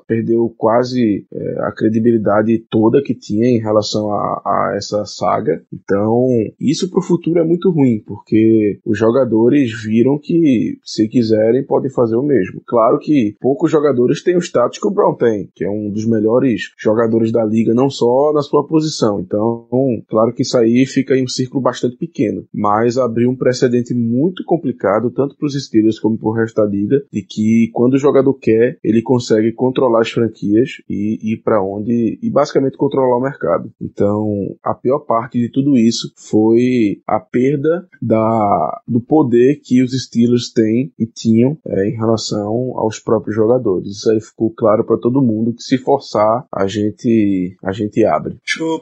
[0.07, 5.63] perdeu quase é, a credibilidade toda que tinha em relação a, a essa saga.
[5.73, 6.27] Então,
[6.59, 11.91] isso para o futuro é muito ruim, porque os jogadores viram que, se quiserem, podem
[11.91, 12.63] fazer o mesmo.
[12.67, 16.07] Claro que poucos jogadores têm o status que o Brown tem, que é um dos
[16.07, 19.21] melhores jogadores da liga, não só na sua posição.
[19.21, 19.67] Então,
[20.09, 22.45] claro que isso aí fica em um círculo bastante pequeno.
[22.53, 26.69] Mas abrir um precedente muito complicado, tanto para os Steelers como para o resto da
[26.69, 31.63] liga, de que quando o jogador quer, ele consegue controlar as franquias e ir para
[31.63, 33.73] onde e basicamente controlar o mercado.
[33.81, 39.93] Então, a pior parte de tudo isso foi a perda da, do poder que os
[39.93, 43.89] Steelers têm e tinham é, em relação aos próprios jogadores.
[43.89, 48.39] Isso aí ficou claro para todo mundo que se forçar a gente a gente abre.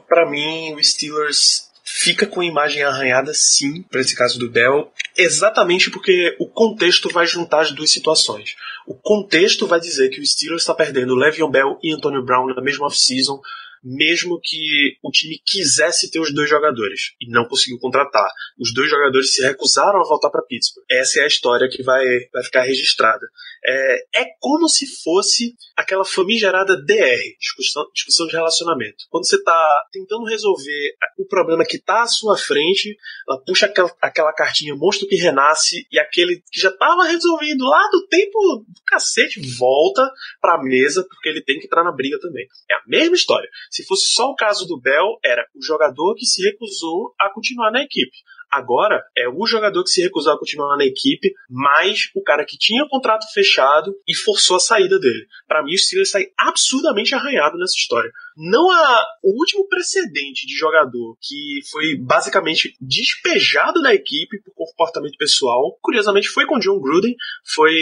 [0.07, 4.91] Para mim, o Steelers fica com a imagem arranhada, sim, para esse caso do Bell,
[5.17, 8.55] exatamente porque o contexto vai juntar as duas situações.
[8.87, 12.61] O contexto vai dizer que o Steelers está perdendo Le'Veon Bell e Antonio Brown na
[12.61, 13.41] mesma off-season,
[13.83, 18.29] mesmo que o time quisesse ter os dois jogadores e não conseguiu contratar.
[18.59, 20.85] Os dois jogadores se recusaram a voltar para Pittsburgh.
[20.89, 22.03] Essa é a história que vai,
[22.33, 23.25] vai ficar registrada.
[23.63, 29.05] É, é como se fosse aquela famigerada DR, discussão, discussão de relacionamento.
[29.09, 33.91] Quando você está tentando resolver o problema que está à sua frente, ela puxa aquela,
[34.01, 38.81] aquela cartinha monstro que renasce e aquele que já estava resolvido lá do tempo do
[38.85, 40.01] cacete volta
[40.39, 42.45] para a mesa porque ele tem que entrar na briga também.
[42.69, 43.49] É a mesma história.
[43.71, 47.71] Se fosse só o caso do Bell, era o jogador que se recusou a continuar
[47.71, 48.17] na equipe.
[48.51, 52.57] Agora é o jogador que se recusou a continuar na equipe, mais o cara que
[52.57, 55.25] tinha contrato fechado e forçou a saída dele.
[55.47, 58.11] Para mim, o Steelers sai absurdamente arranhado nessa história.
[58.49, 65.17] Não há o último precedente de jogador que foi basicamente despejado da equipe por comportamento
[65.17, 65.77] pessoal.
[65.81, 67.15] Curiosamente, foi com John Gruden,
[67.45, 67.73] foi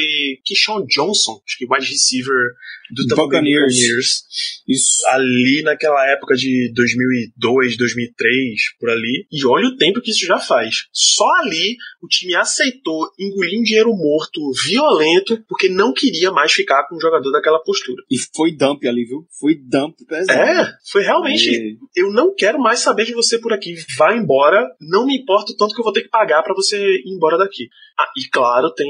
[0.44, 2.54] Keyshawn Johnson, acho que wide receiver
[2.92, 3.74] do Buccaneers.
[3.74, 4.24] Buccaneers.
[4.68, 4.98] Isso.
[5.10, 9.28] Ali naquela época de 2002, 2003, por ali.
[9.32, 10.88] E olha o tempo que isso já faz.
[10.92, 16.88] Só ali o time aceitou engolir um dinheiro morto violento porque não queria mais ficar
[16.88, 18.04] com um jogador daquela postura.
[18.10, 19.26] E foi dump ali, viu?
[19.40, 20.40] Foi dump pesado.
[20.40, 20.49] É,
[20.92, 21.78] foi realmente.
[21.96, 22.02] É.
[22.02, 23.76] Eu não quero mais saber de você por aqui.
[23.98, 24.68] Vá embora.
[24.80, 27.38] Não me importa o tanto que eu vou ter que pagar pra você ir embora
[27.38, 27.70] daqui.
[28.00, 28.88] Ah, e claro, tem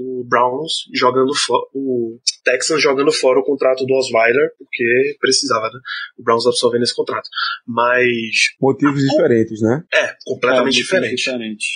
[0.00, 1.62] o Browns jogando fora.
[1.74, 5.78] O Texans jogando fora o contrato do Osweiler, porque precisava, né?
[6.18, 7.28] O Browns absorvendo esse contrato.
[7.66, 8.54] Mas.
[8.60, 9.82] Motivos diferentes, né?
[9.94, 11.16] É, completamente É, diferente.
[11.16, 11.66] diferente.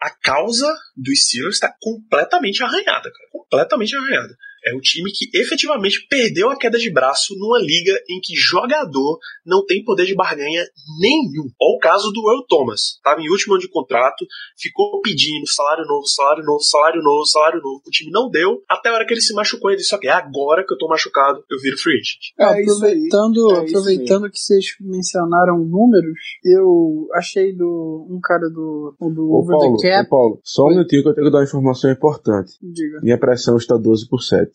[0.00, 3.28] A causa do Steelers está completamente arranhada, cara.
[3.32, 4.36] Completamente arranhada.
[4.68, 9.18] É o time que efetivamente perdeu a queda de braço numa liga em que jogador
[9.44, 10.62] não tem poder de barganha
[11.00, 11.48] nenhum.
[11.60, 12.96] Olha o caso do Earl Thomas.
[12.96, 14.26] Estava em último ano de contrato,
[14.58, 17.82] ficou pedindo salário novo, salário novo, salário novo, salário novo.
[17.86, 19.70] O time não deu, até a hora que ele se machucou.
[19.70, 22.32] Ele disse: Ok, é agora que eu tô machucado, eu viro free agent.
[22.38, 28.94] É, É aproveitando, É aproveitando que vocês mencionaram números, eu achei do um cara do,
[29.00, 30.06] do Ô Over Paulo, the Cap.
[30.06, 32.52] ô Paulo, só um minutinho que eu tenho que dar uma informação importante.
[32.62, 33.00] Diga.
[33.02, 34.50] Minha pressão está 12 por 7.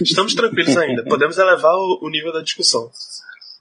[0.00, 2.90] Estamos tranquilos ainda, podemos elevar o, o nível da discussão.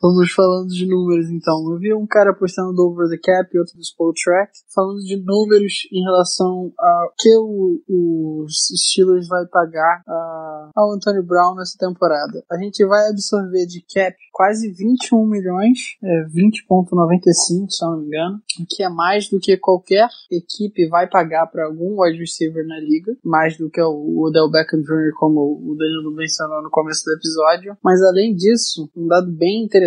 [0.01, 1.71] Vamos falando de números então.
[1.71, 4.99] Eu vi um cara postando do Over the Cap e outro do Spoil Track, falando
[4.99, 11.55] de números em relação a que o, os Steelers vai pagar a- ao Antonio Brown
[11.55, 12.43] nessa temporada.
[12.51, 18.05] A gente vai absorver de cap quase 21 milhões, é 20,95 se eu não me
[18.07, 18.39] engano,
[18.69, 23.15] que é mais do que qualquer equipe vai pagar para algum wide receiver na liga,
[23.23, 27.75] mais do que o Odell Beckham Jr., como o Danilo mencionou no começo do episódio.
[27.83, 29.86] Mas além disso, um dado bem interessante,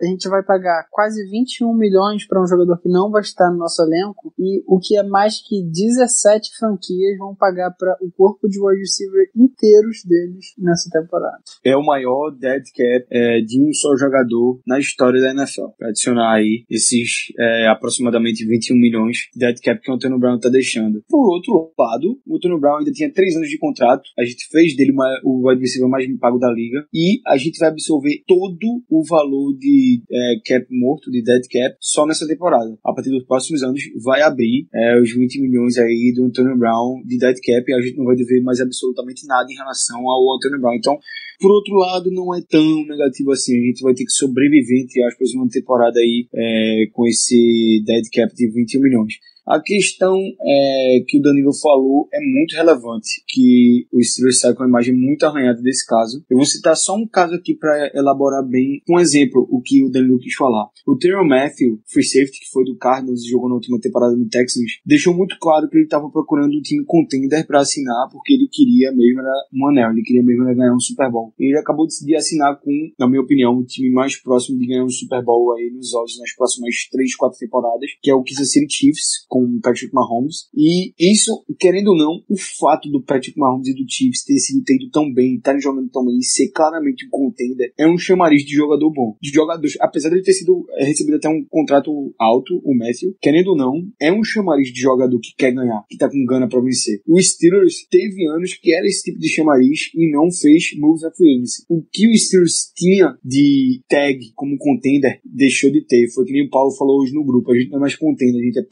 [0.00, 3.58] a gente vai pagar quase 21 milhões para um jogador que não vai estar no
[3.58, 8.48] nosso elenco, e o que é mais que 17 franquias vão pagar para o corpo
[8.48, 11.38] de wide receiver inteiros deles nessa temporada.
[11.64, 15.72] É o maior dead cap é, de um só jogador na história da NFL.
[15.82, 20.48] Adicionar aí esses é, aproximadamente 21 milhões de dead cap que o Antonio Brown tá
[20.48, 21.02] deixando.
[21.08, 24.02] Por outro lado, o Antonio Brown ainda tinha 3 anos de contrato.
[24.18, 26.84] A gente fez dele uma- o wide receiver mais pago da liga.
[26.94, 31.76] E a gente vai absorver todo o valor de é, cap morto, de dead cap,
[31.80, 32.76] só nessa temporada.
[32.84, 37.02] A partir dos próximos anos vai abrir é, os 20 milhões aí do Antonio Brown
[37.04, 40.36] de dead cap e a gente não vai dever mais absolutamente nada em relação ao
[40.36, 40.74] Antonio Brown.
[40.74, 40.98] Então,
[41.40, 43.58] por outro lado, não é tão negativo assim.
[43.58, 48.04] A gente vai ter que sobreviver, entre aspas, uma temporada aí é, com esse dead
[48.12, 49.14] cap de 21 milhões.
[49.46, 54.62] A questão é, que o Danilo falou é muito relevante, que o Steelers sai com
[54.62, 56.24] uma imagem muito arranhada desse caso.
[56.30, 59.90] Eu vou citar só um caso aqui para elaborar bem um exemplo, o que o
[59.90, 60.68] Danilo quis falar.
[60.86, 64.28] O Tyron Matthew, free safety, que foi do Cardinals e jogou na última temporada no
[64.28, 68.48] Texans, deixou muito claro que ele estava procurando um time contender para assinar, porque ele
[68.50, 71.34] queria mesmo era um anel, ele queria mesmo era ganhar um Super Bowl.
[71.38, 74.88] Ele acabou de assinar com, na minha opinião, o time mais próximo de ganhar um
[74.88, 78.72] Super Bowl aí nos olhos nas próximas 3, 4 temporadas, que é o Kansas City
[78.72, 80.48] Chiefs, com o Patrick Mahomes.
[80.54, 84.62] E isso, querendo ou não, o fato do Patrick Mahomes e do Chiefs ter sido
[84.62, 87.96] ter ido tão bem, estarem jogando tão bem e ser claramente um contender, é um
[87.96, 89.16] chamariz de jogador bom.
[89.22, 93.16] De jogadores, apesar de ele ter sido é, recebido até um contrato alto, o Matthew,
[93.22, 96.46] querendo ou não, é um chamariz de jogador que quer ganhar, que tá com gana
[96.46, 97.00] pra vencer.
[97.08, 101.10] O Steelers teve anos que era esse tipo de chamariz e não fez moves na
[101.10, 101.42] free.
[101.70, 106.10] O que o Steelers tinha de tag como contender deixou de ter.
[106.14, 107.50] Foi que nem o Paulo falou hoje no grupo.
[107.50, 108.62] A gente não é mais contender, a gente é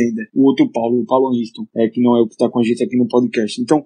[0.00, 0.28] pretender.
[0.34, 2.62] O outro Paulo, o Paulo Aniston, é, que não é o que tá com a
[2.62, 3.60] gente aqui no podcast.
[3.60, 3.84] Então,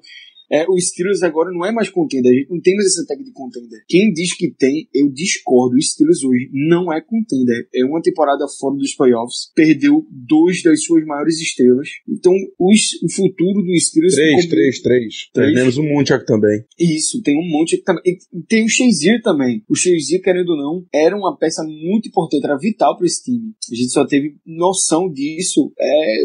[0.51, 3.23] é, o Steelers agora não é mais contender, a gente não tem mais essa tag
[3.23, 3.81] de contender.
[3.89, 5.77] Quem diz que tem, eu discordo.
[5.77, 7.69] O Steelers hoje não é contender.
[7.75, 11.89] É uma temporada fora dos playoffs, perdeu dois das suas maiores estrelas.
[12.09, 14.15] Então, os, o futuro do Steelers.
[14.15, 15.15] Três, como- três, três.
[15.33, 16.65] Perdemos um monte aqui também.
[16.79, 18.03] Isso, tem um monte que também.
[18.07, 19.63] e Tem o Shazier também.
[19.69, 23.53] O Shazier, querendo ou não, era uma peça muito importante, era vital para esse time.
[23.71, 26.25] A gente só teve noção disso é,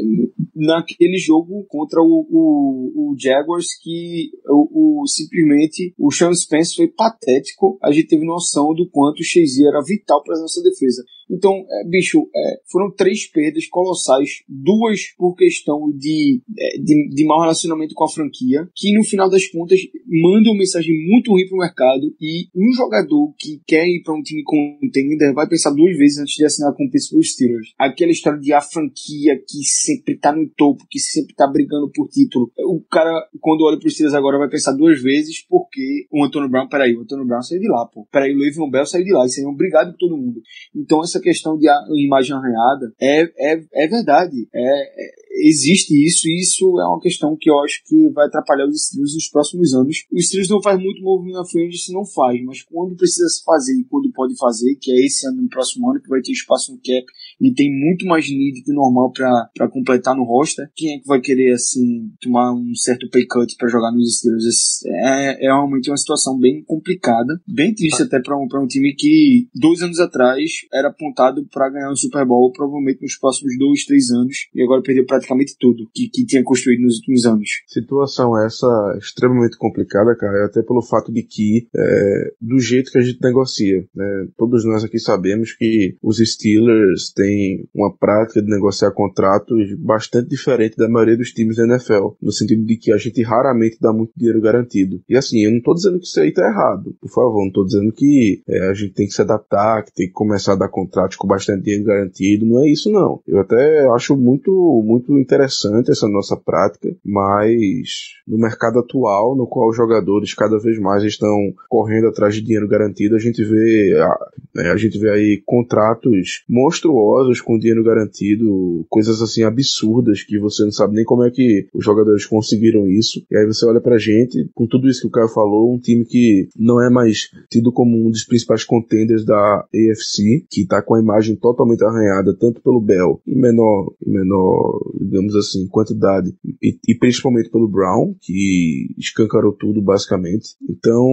[0.60, 6.88] naquele jogo contra o, o, o Jaguars, que o, o- simplesmente o Sean Spence foi
[6.88, 7.78] patético.
[7.84, 11.04] A gente teve noção do quanto o Shazier era vital para nossa defesa.
[11.30, 17.26] Então, é, bicho, é, foram três perdas colossais, duas por questão de, é, de, de
[17.26, 21.48] mau relacionamento com a franquia, que no final das contas mandam uma mensagem muito ruim
[21.48, 25.96] pro mercado e um jogador que quer ir para um time contender vai pensar duas
[25.98, 27.74] vezes antes de assinar com o Pittsburgh Steelers.
[27.78, 32.08] Aquela história de a franquia que sempre tá no topo, que sempre tá brigando por
[32.10, 32.52] título.
[32.58, 36.68] O cara, quando olha pro Steelers agora, vai pensar duas vezes porque o Antônio Brown,
[36.68, 38.08] peraí, o Antônio Brown saiu de lá, pô.
[38.12, 40.42] Peraí, o Le'Veon Bell saiu de lá, e seriam obrigado por todo mundo.
[40.76, 41.68] Então essa questão de
[42.06, 43.22] imagem arranhada é,
[43.54, 44.48] é, é verdade.
[44.54, 48.68] É, é- existe isso e isso é uma questão que eu acho que vai atrapalhar
[48.68, 50.06] os Steelers nos próximos anos.
[50.12, 53.44] O Steelers não faz muito movimento na frente se não faz, mas quando precisa se
[53.44, 56.32] fazer e quando pode fazer, que é esse ano no próximo ano, que vai ter
[56.32, 57.06] espaço no cap
[57.40, 61.20] e tem muito mais need que normal para completar no roster, quem é que vai
[61.20, 64.84] querer assim tomar um certo pay cut para jogar nos Steelers?
[64.86, 68.94] É, é realmente uma situação bem complicada, bem triste até para um, pra um time
[68.94, 73.86] que dois anos atrás era apontado para ganhar um Super Bowl, provavelmente nos próximos dois,
[73.86, 77.50] três anos, e agora perdeu praticamente tudo que, que tinha construído nos últimos anos.
[77.68, 83.02] Situação essa extremamente complicada, cara, até pelo fato de que, é, do jeito que a
[83.02, 84.28] gente negocia, né?
[84.38, 87.29] Todos nós aqui sabemos que os Steelers têm
[87.74, 92.64] uma prática de negociar contratos bastante diferente da maioria dos times da NFL, no sentido
[92.66, 95.02] de que a gente raramente dá muito dinheiro garantido.
[95.10, 97.64] E assim, eu não tô dizendo que isso aí tá errado, por favor, não tô
[97.64, 100.70] dizendo que é, a gente tem que se adaptar, que tem que começar a dar
[100.70, 103.22] contratos com bastante dinheiro garantido, não é isso não.
[103.28, 104.52] Eu até acho muito,
[104.86, 110.80] muito interessante essa nossa prática, mas no mercado atual, no qual os jogadores cada vez
[110.80, 115.10] mais estão correndo atrás de dinheiro garantido, a gente vê a, né, a gente vê
[115.10, 121.24] aí contratos monstruosos com dinheiro garantido, coisas assim absurdas que você não sabe nem como
[121.24, 123.24] é que os jogadores conseguiram isso.
[123.30, 126.06] E aí você olha pra gente, com tudo isso que o Caio falou, um time
[126.06, 130.96] que não é mais tido como um dos principais contenders da AFC, que tá com
[130.96, 136.96] a imagem totalmente arranhada tanto pelo Bell em menor, menor, digamos assim, quantidade, e, e
[136.96, 140.56] principalmente pelo Brown, que escancarou tudo basicamente.
[140.70, 141.06] Então,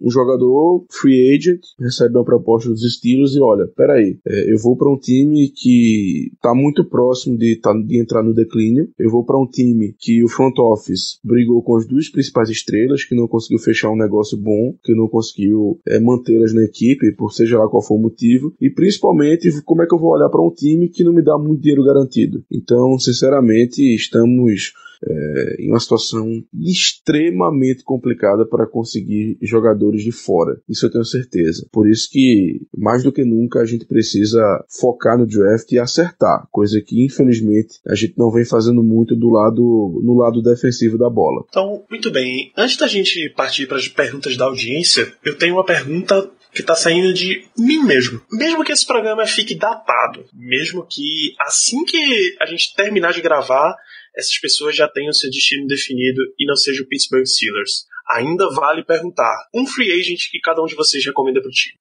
[0.00, 4.76] um jogador free agent recebe uma proposta dos Steelers e olha, peraí, é, eu vou
[4.76, 9.24] para um time que tá muito próximo de, tá, de entrar no declínio, eu vou
[9.24, 13.28] para um time que o front office brigou com as duas principais estrelas, que não
[13.28, 17.68] conseguiu fechar um negócio bom, que não conseguiu é, mantê-las na equipe, por seja lá
[17.68, 20.88] qual for o motivo, e principalmente como é que eu vou olhar para um time
[20.88, 22.44] que não me dá muito dinheiro garantido.
[22.50, 24.72] Então, sinceramente, estamos
[25.02, 30.60] é, em uma situação extremamente complicada para conseguir jogadores de fora.
[30.68, 31.66] Isso eu tenho certeza.
[31.72, 36.46] Por isso que, mais do que nunca, a gente precisa focar no draft e acertar,
[36.50, 41.10] coisa que, infelizmente, a gente não vem fazendo muito do lado, no lado defensivo da
[41.10, 41.44] bola.
[41.48, 42.52] Então, muito bem.
[42.56, 46.76] Antes da gente partir para as perguntas da audiência, eu tenho uma pergunta que tá
[46.76, 48.20] saindo de mim mesmo.
[48.30, 53.76] Mesmo que esse programa fique datado, mesmo que assim que a gente terminar de gravar,
[54.16, 57.86] essas pessoas já tenham seu destino definido e não seja o Pittsburgh Steelers.
[58.10, 61.78] Ainda vale perguntar um free agent que cada um de vocês recomenda pro time.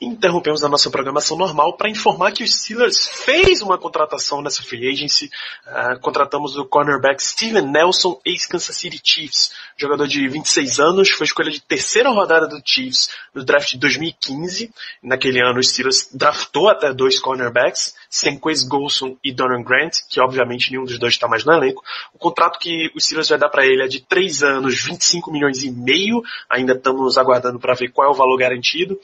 [0.00, 4.88] Interrompemos a nossa programação normal para informar que o Steelers fez uma contratação nessa free
[4.88, 5.30] agency.
[5.66, 11.50] Uh, contratamos o cornerback Steven Nelson, ex-Kansas City Chiefs, jogador de 26 anos, foi escolha
[11.50, 14.72] de terceira rodada do Chiefs no draft de 2015.
[15.02, 20.70] Naquele ano o Steelers draftou até dois cornerbacks, Senquez Golson e Donovan Grant, que obviamente
[20.70, 21.82] nenhum dos dois está mais no elenco.
[22.14, 25.62] O contrato que o Steelers vai dar para ele é de 3 anos, 25 milhões
[25.62, 26.22] e meio.
[26.48, 28.98] Ainda estamos aguardando para ver qual é o valor garantido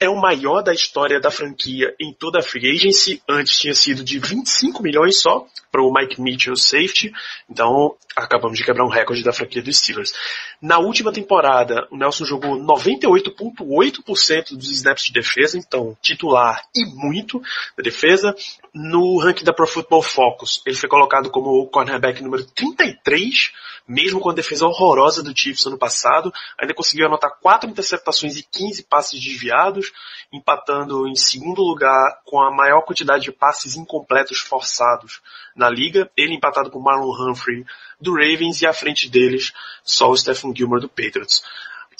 [0.00, 3.22] é o maior da história da franquia em toda a free agency.
[3.28, 7.12] Antes tinha sido de 25 milhões só para o Mike Mitchell safety.
[7.48, 10.12] Então acabamos de quebrar um recorde da franquia dos Steelers.
[10.60, 17.40] Na última temporada, o Nelson jogou 98,8% dos snaps de defesa, então titular e muito
[17.76, 18.34] da defesa.
[18.72, 23.52] No ranking da Pro Football Focus, ele foi colocado como o cornerback número 33
[23.86, 28.42] mesmo com a defesa horrorosa do Chiefs ano passado, ainda conseguiu anotar quatro interceptações e
[28.42, 29.92] 15 passes desviados,
[30.32, 35.20] empatando em segundo lugar com a maior quantidade de passes incompletos forçados
[35.54, 37.64] na liga, ele empatado com Marlon Humphrey
[38.00, 41.42] do Ravens e à frente deles só o Stephen Gilmore do Patriots.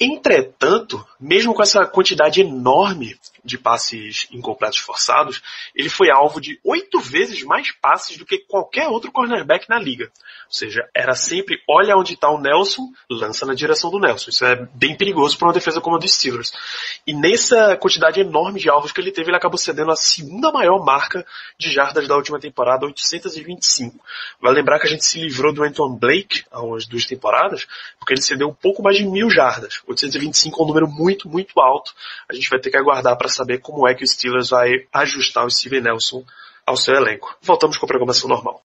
[0.00, 5.42] Entretanto, mesmo com essa quantidade enorme de passes incompletos forçados,
[5.74, 10.10] ele foi alvo de oito vezes mais passes do que qualquer outro cornerback na liga.
[10.46, 14.30] Ou seja, era sempre olha onde está o Nelson, lança na direção do Nelson.
[14.30, 16.52] Isso é bem perigoso para uma defesa como a dos Steelers.
[17.06, 20.82] E nessa quantidade enorme de alvos que ele teve, ele acabou cedendo a segunda maior
[20.82, 21.26] marca
[21.58, 23.98] de jardas da última temporada, 825.
[24.40, 27.66] Vai lembrar que a gente se livrou do Anton Blake há umas duas temporadas,
[27.98, 29.82] porque ele cedeu um pouco mais de mil jardas.
[29.94, 31.92] 825 é um número muito, muito alto.
[32.28, 35.46] A gente vai ter que aguardar para saber como é que o Steelers vai ajustar
[35.46, 36.24] o Steven Nelson
[36.66, 37.36] ao seu elenco.
[37.42, 38.62] Voltamos com a programação normal.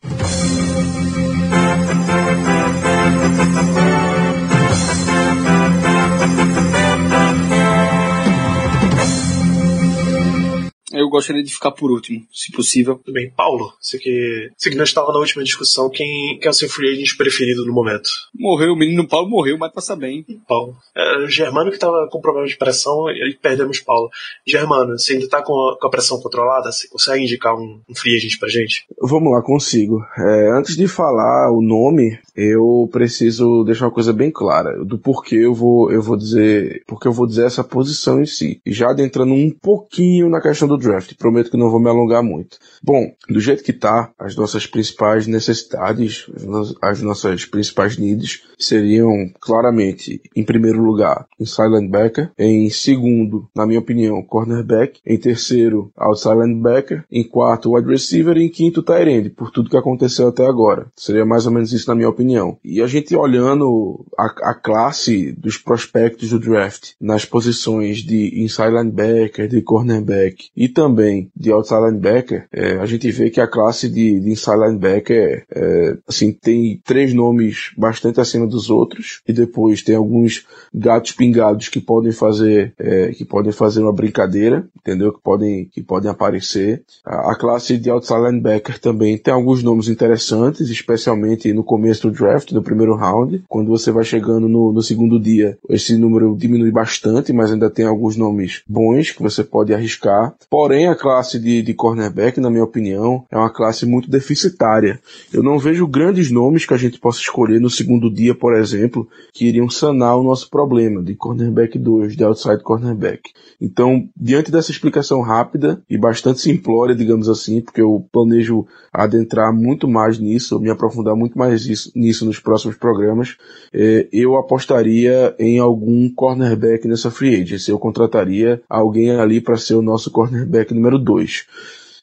[10.91, 12.95] Eu gostaria de ficar por último, se possível.
[12.95, 13.29] Tudo bem.
[13.31, 16.69] Paulo, você que, você que não estava na última discussão, quem, quem é o seu
[16.69, 18.09] free agent preferido no momento?
[18.33, 20.25] Morreu, o menino Paulo morreu, mas passa bem.
[20.47, 20.75] Paulo.
[20.95, 24.09] É, o Germano que estava com problema de pressão e perdemos Paulo.
[24.47, 26.71] Germano, você ainda está com, a- com a pressão controlada?
[26.71, 28.85] Você consegue indicar um, um free agent pra gente?
[29.01, 29.99] Vamos lá, consigo.
[30.17, 35.35] É, antes de falar o nome, eu preciso deixar uma coisa bem clara do porquê
[35.35, 38.61] eu vou, eu vou dizer, porque eu vou dizer essa posição em si.
[38.65, 42.57] Já adentrando um pouquinho na questão do draft, prometo que não vou me alongar muito.
[42.83, 48.41] Bom, do jeito que tá, as nossas principais necessidades, as no- as nossas principais needs
[48.57, 55.91] seriam claramente, em primeiro lugar, inside linebacker, em segundo, na minha opinião, cornerback, em terceiro,
[55.97, 60.27] outside linebacker, em quarto, wide receiver e em quinto, tight end, por tudo que aconteceu
[60.29, 60.87] até agora.
[60.95, 62.28] Seria mais ou menos isso na minha opinião.
[62.63, 68.71] E a gente olhando a, a classe dos prospectos do draft nas posições de inside
[68.71, 73.89] linebacker, de cornerback e também de outside linebacker, é, a gente vê que a classe
[73.89, 79.81] de, de inside linebacker é, assim, tem três nomes bastante acima dos outros e depois
[79.81, 85.13] tem alguns gatos pingados que podem fazer é, que podem fazer uma brincadeira, entendeu?
[85.13, 86.83] Que podem que podem aparecer.
[87.05, 92.17] A, a classe de outside linebacker também tem alguns nomes interessantes, especialmente no começo do
[92.17, 96.71] draft, no primeiro round, quando você vai chegando no, no segundo dia, esse número diminui
[96.71, 100.33] bastante, mas ainda tem alguns nomes bons que você pode arriscar.
[100.49, 104.99] Porém, a classe de, de cornerback, na minha opinião, é uma classe muito deficitária.
[105.33, 109.07] Eu não vejo grandes nomes que a gente possa escolher no segundo dia, por exemplo,
[109.33, 113.21] que iriam sanar o nosso problema de cornerback 2, de outside cornerback.
[113.61, 119.87] Então, diante dessa explicação rápida e bastante simplória, digamos assim, porque eu planejo adentrar muito
[119.87, 123.35] mais nisso, me aprofundar muito mais isso- nisso nos próximos programas,
[123.73, 127.71] eh, eu apostaria em algum cornerback nessa free agency.
[127.71, 131.45] Eu contrataria alguém ali para ser o nosso cornerback número 2.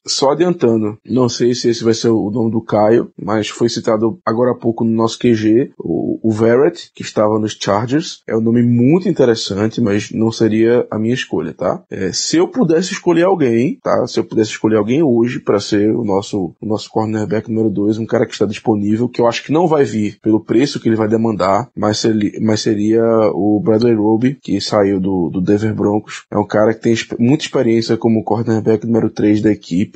[0.06, 4.18] Só adiantando, não sei se esse vai ser o nome do Caio, mas foi citado
[4.24, 8.22] agora há pouco no nosso QG, o, o Verrett, que estava nos Chargers.
[8.26, 11.82] É um nome muito interessante, mas não seria a minha escolha, tá?
[11.90, 14.06] É, se eu pudesse escolher alguém, tá?
[14.06, 17.98] Se eu pudesse escolher alguém hoje para ser o nosso, o nosso cornerback número 2,
[17.98, 20.88] um cara que está disponível, que eu acho que não vai vir pelo preço que
[20.88, 23.02] ele vai demandar, mas, seria- mas seria
[23.34, 26.24] o Bradley Roby, que saiu do, do Denver Broncos.
[26.30, 29.95] É um cara que tem muita experiência como cornerback número 3 da equipe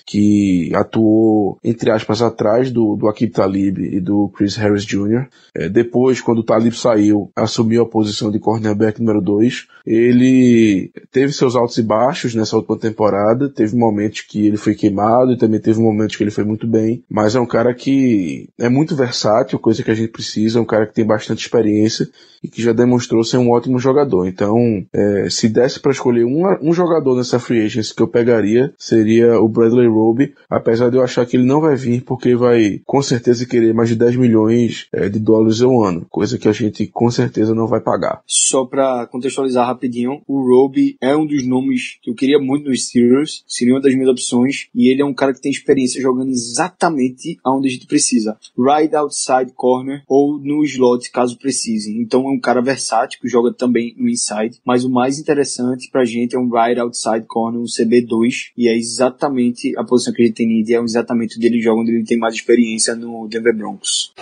[0.05, 5.27] que atuou, entre aspas, atrás do, do Akib Talib e do Chris Harris Jr.
[5.55, 9.67] É, depois, quando o Talib saiu, assumiu a posição de cornerback número 2.
[9.85, 15.31] Ele teve seus altos e baixos nessa última temporada, teve momentos que ele foi queimado
[15.31, 18.69] e também teve momentos que ele foi muito bem, mas é um cara que é
[18.69, 22.07] muito versátil, coisa que a gente precisa, é um cara que tem bastante experiência
[22.43, 24.27] e que já demonstrou ser um ótimo jogador.
[24.27, 24.55] Então,
[24.93, 29.39] é, se desse para escolher um, um jogador nessa free agency que eu pegaria, seria
[29.39, 33.01] o Bradley Roby, apesar de eu achar que ele não vai vir porque vai com
[33.01, 36.87] certeza querer mais de 10 milhões é, de dólares ao ano, coisa que a gente
[36.87, 38.21] com certeza não vai pagar.
[38.25, 42.85] Só pra contextualizar rapidinho, o Roby é um dos nomes que eu queria muito nos
[42.85, 46.29] Steelers, seria uma das minhas opções, e ele é um cara que tem experiência jogando
[46.29, 48.37] exatamente aonde a gente precisa.
[48.57, 51.97] Right outside corner ou no slot, caso precise.
[51.97, 56.05] Então é um cara versátil, que joga também no inside, mas o mais interessante pra
[56.05, 60.25] gente é um right outside corner, um CB2, e é exatamente a posição que a
[60.25, 63.55] gente tem need, é exatamente onde ele joga, onde ele tem mais experiência no Denver
[63.55, 64.13] Broncos.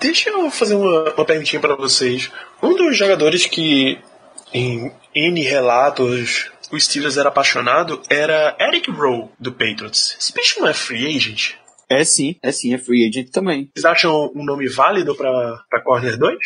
[0.00, 2.30] Deixa eu fazer uma, uma perguntinha pra vocês.
[2.62, 3.98] Um dos jogadores que
[4.52, 10.16] em N relatos o Steelers era apaixonado era Eric Rowe, do Patriots.
[10.18, 11.54] Esse bicho não é free agent?
[11.88, 13.70] É sim, é sim, é free agent também.
[13.72, 16.36] Vocês acham um nome válido pra, pra Corner 2?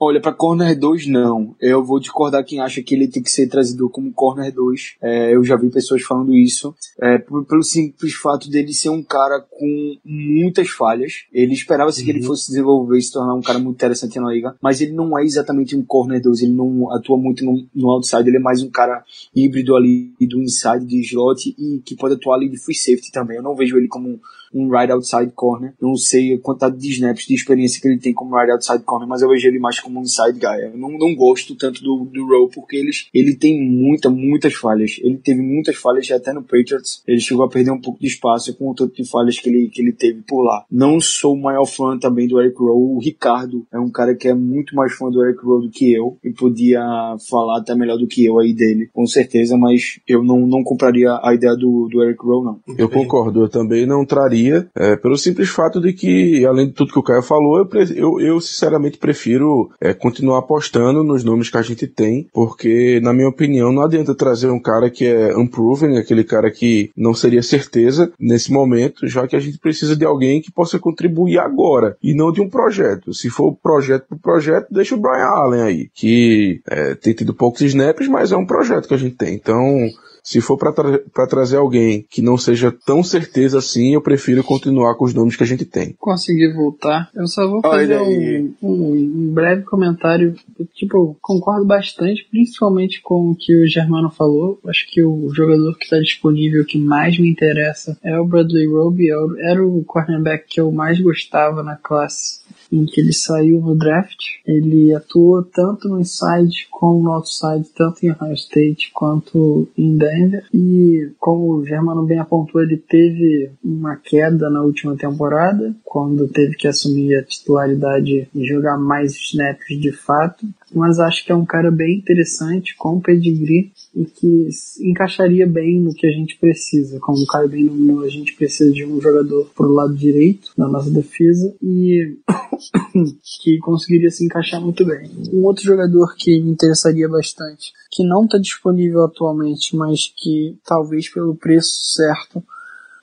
[0.00, 1.56] Olha, pra Corner 2 não.
[1.60, 4.96] Eu vou discordar quem acha que ele tem que ser trazido como Corner 2.
[5.02, 6.72] É, eu já vi pessoas falando isso.
[7.00, 11.24] É, pelo simples fato dele ser um cara com muitas falhas.
[11.32, 14.30] Ele esperava-se que ele fosse se desenvolver e se tornar um cara muito interessante na
[14.30, 14.54] liga.
[14.62, 16.42] Mas ele não é exatamente um Corner 2.
[16.42, 18.28] Ele não atua muito no, no outside.
[18.28, 19.02] Ele é mais um cara
[19.34, 23.38] híbrido ali do inside, de slot e que pode atuar ali de free safety também.
[23.38, 24.20] Eu não vejo ele como
[24.54, 25.74] um, right outside corner.
[25.80, 29.08] Não sei a quantidade de snaps de experiência que ele tem como right outside corner,
[29.08, 30.64] mas eu vejo ele mais como um inside guy.
[30.64, 34.96] Eu não, não gosto tanto do, do Rowe porque ele, ele tem muita, muitas falhas.
[35.02, 37.02] Ele teve muitas falhas até no Patriots.
[37.06, 39.68] Ele chegou a perder um pouco de espaço com o tanto de falhas que ele,
[39.68, 40.64] que ele teve por lá.
[40.70, 42.96] Não sou o maior fã também do Eric Rowe.
[42.96, 45.92] O Ricardo é um cara que é muito mais fã do Eric Rowe do que
[45.92, 46.80] eu e podia
[47.28, 51.18] falar até melhor do que eu aí dele, com certeza, mas eu não, não compraria
[51.22, 52.60] a ideia do, do Eric Rowe, não.
[52.76, 54.37] Eu concordo, eu também não traria,
[54.74, 58.20] é, pelo simples fato de que, além de tudo que o Caio falou, eu, eu,
[58.20, 63.28] eu sinceramente prefiro é, continuar apostando nos nomes que a gente tem, porque, na minha
[63.28, 68.12] opinião, não adianta trazer um cara que é unproven, aquele cara que não seria certeza
[68.18, 72.32] nesse momento, já que a gente precisa de alguém que possa contribuir agora, e não
[72.32, 73.12] de um projeto.
[73.12, 77.62] Se for projeto por projeto, deixa o Brian Allen aí, que é, tem tido poucos
[77.62, 79.34] snaps, mas é um projeto que a gente tem.
[79.34, 79.88] Então,
[80.30, 84.44] se for pra tra pra trazer alguém que não seja tão certeza assim, eu prefiro
[84.44, 85.94] continuar com os nomes que a gente tem.
[85.98, 87.08] conseguir voltar.
[87.14, 88.92] Eu só vou fazer um, um-
[89.28, 90.34] um breve comentário.
[90.74, 94.58] Tipo, eu concordo bastante, principalmente com o que o Germano falou.
[94.66, 99.10] Acho que o jogador que está disponível que mais me interessa é o Bradley Roby.
[99.10, 102.40] É Era o cornerback que eu mais gostava na classe
[102.70, 104.18] em que ele saiu no draft.
[104.46, 110.44] Ele atuou tanto no inside como no outside, tanto em Ohio State quanto em Denver.
[110.52, 116.54] E como o Germano bem apontou, ele teve uma queda na última temporada, quando teve
[116.56, 120.46] que assumir a titularidade e jogar mais snaps de fato.
[120.74, 124.48] Mas acho que é um cara bem interessante, com pedigree, e que
[124.80, 126.98] encaixaria bem no que a gente precisa.
[127.00, 130.68] Como o Caio bem nominou, a gente precisa de um jogador pro lado direito da
[130.68, 132.16] nossa defesa e
[133.42, 135.10] que conseguiria se encaixar muito bem.
[135.32, 141.08] Um outro jogador que me interessaria bastante, que não está disponível atualmente, mas que talvez
[141.12, 142.42] pelo preço certo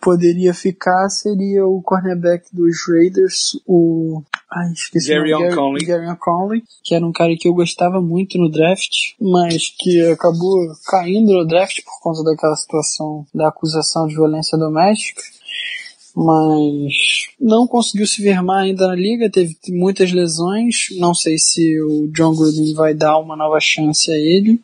[0.05, 5.07] poderia ficar, seria o cornerback dos Raiders, o Ai, esqueci.
[5.07, 5.83] Gary Conley.
[5.83, 10.59] Gary Conley, que era um cara que eu gostava muito no draft, mas que acabou
[10.85, 15.23] caindo no draft por conta daquela situação da acusação de violência doméstica
[16.17, 20.87] mas não conseguiu se firmar ainda na liga, teve muitas lesões.
[20.97, 24.57] Não sei se o John Gruden vai dar uma nova chance a ele,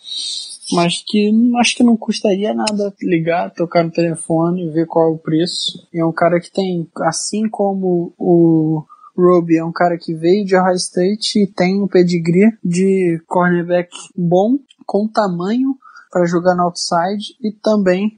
[0.73, 5.17] mas que acho que não custaria nada ligar, tocar no telefone, ver qual é o
[5.17, 5.87] preço.
[5.93, 8.83] E é um cara que tem, assim como o
[9.17, 13.89] Roby é um cara que veio de Ohio State e tem um pedigree de cornerback
[14.15, 15.75] bom, com tamanho
[16.11, 18.17] para jogar no outside e também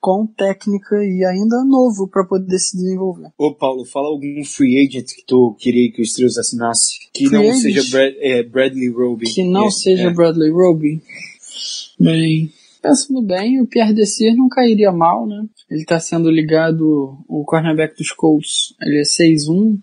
[0.00, 3.30] com técnica e ainda novo para poder se desenvolver.
[3.36, 7.36] Ô Paulo, fala algum free agent que tu queria que o Steelers assinasse, que Free
[7.36, 7.62] não agent?
[7.62, 9.26] seja Brad- é, Bradley Roby.
[9.26, 10.10] Que não É, seja é.
[10.14, 11.02] Bradley Roby.
[11.98, 12.52] Bem,
[12.82, 15.44] pensando bem, o Pierre Desir não cairia mal, né?
[15.70, 19.78] Ele tá sendo ligado, o cornerback dos Colts, ele é 6'1",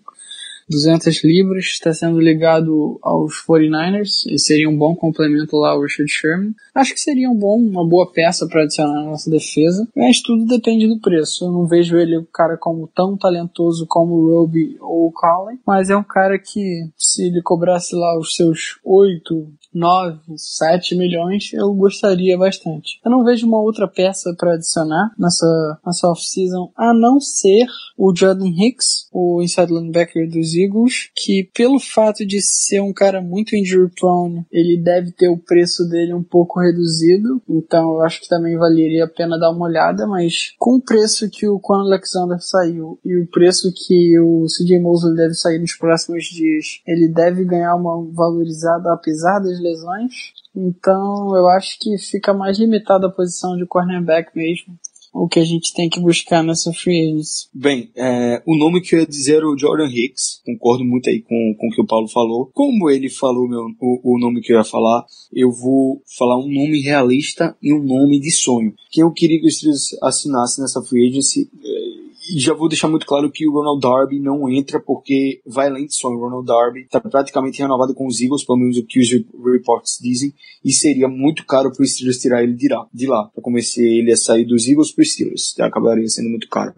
[0.68, 6.10] 200 libras, está sendo ligado aos 49ers e seria um bom complemento lá ao Richard
[6.10, 6.54] Sherman.
[6.74, 10.44] Acho que seria um bom, uma boa peça para adicionar na nossa defesa, mas tudo
[10.44, 11.44] depende do preço.
[11.44, 15.58] Eu não vejo ele, o cara, como tão talentoso como o Roby ou o Colin,
[15.66, 21.52] mas é um cara que, se ele cobrasse lá os seus 8, 9, 7 milhões,
[21.52, 22.98] eu gostaria bastante.
[23.04, 28.14] Eu não vejo uma outra peça para adicionar nessa, nessa off-season, a não ser o
[28.14, 33.54] Jordan Hicks, o inside linebacker dos Eagles, que pelo fato de ser um cara muito
[33.54, 38.28] injury prone, ele deve ter o preço dele um pouco reduzido, então eu acho que
[38.28, 42.38] também valeria a pena dar uma olhada, mas com o preço que o Quan Alexander
[42.40, 47.44] saiu e o preço que o CJ Mosley deve sair nos próximos dias, ele deve
[47.44, 50.12] ganhar uma valorizada apesar das lesões.
[50.54, 54.78] Então eu acho que fica mais limitada a posição de cornerback mesmo.
[55.18, 57.48] O que a gente tem que buscar nessa free agency.
[57.54, 60.42] Bem, é, o nome que eu ia dizer era o Jordan Hicks.
[60.44, 62.50] Concordo muito aí com, com o que o Paulo falou.
[62.52, 66.48] Como ele falou meu, o, o nome que eu ia falar, eu vou falar um
[66.48, 68.74] nome realista e um nome de sonho.
[68.90, 71.48] Que eu queria que os Steelers assinassem nessa free agency.
[71.64, 72.05] É,
[72.36, 75.86] já vou deixar muito claro que o Ronald Darby não entra porque vai além.
[76.04, 79.10] O Ronald Darby está praticamente renovado com os Eagles, pelo menos o que os
[79.44, 80.32] reports dizem,
[80.64, 83.80] e seria muito caro para os Steelers tirar ele de lá, de lá para começar
[83.80, 85.54] ele a sair dos Eagles para os Steelers.
[85.60, 86.74] Acabaria sendo muito caro.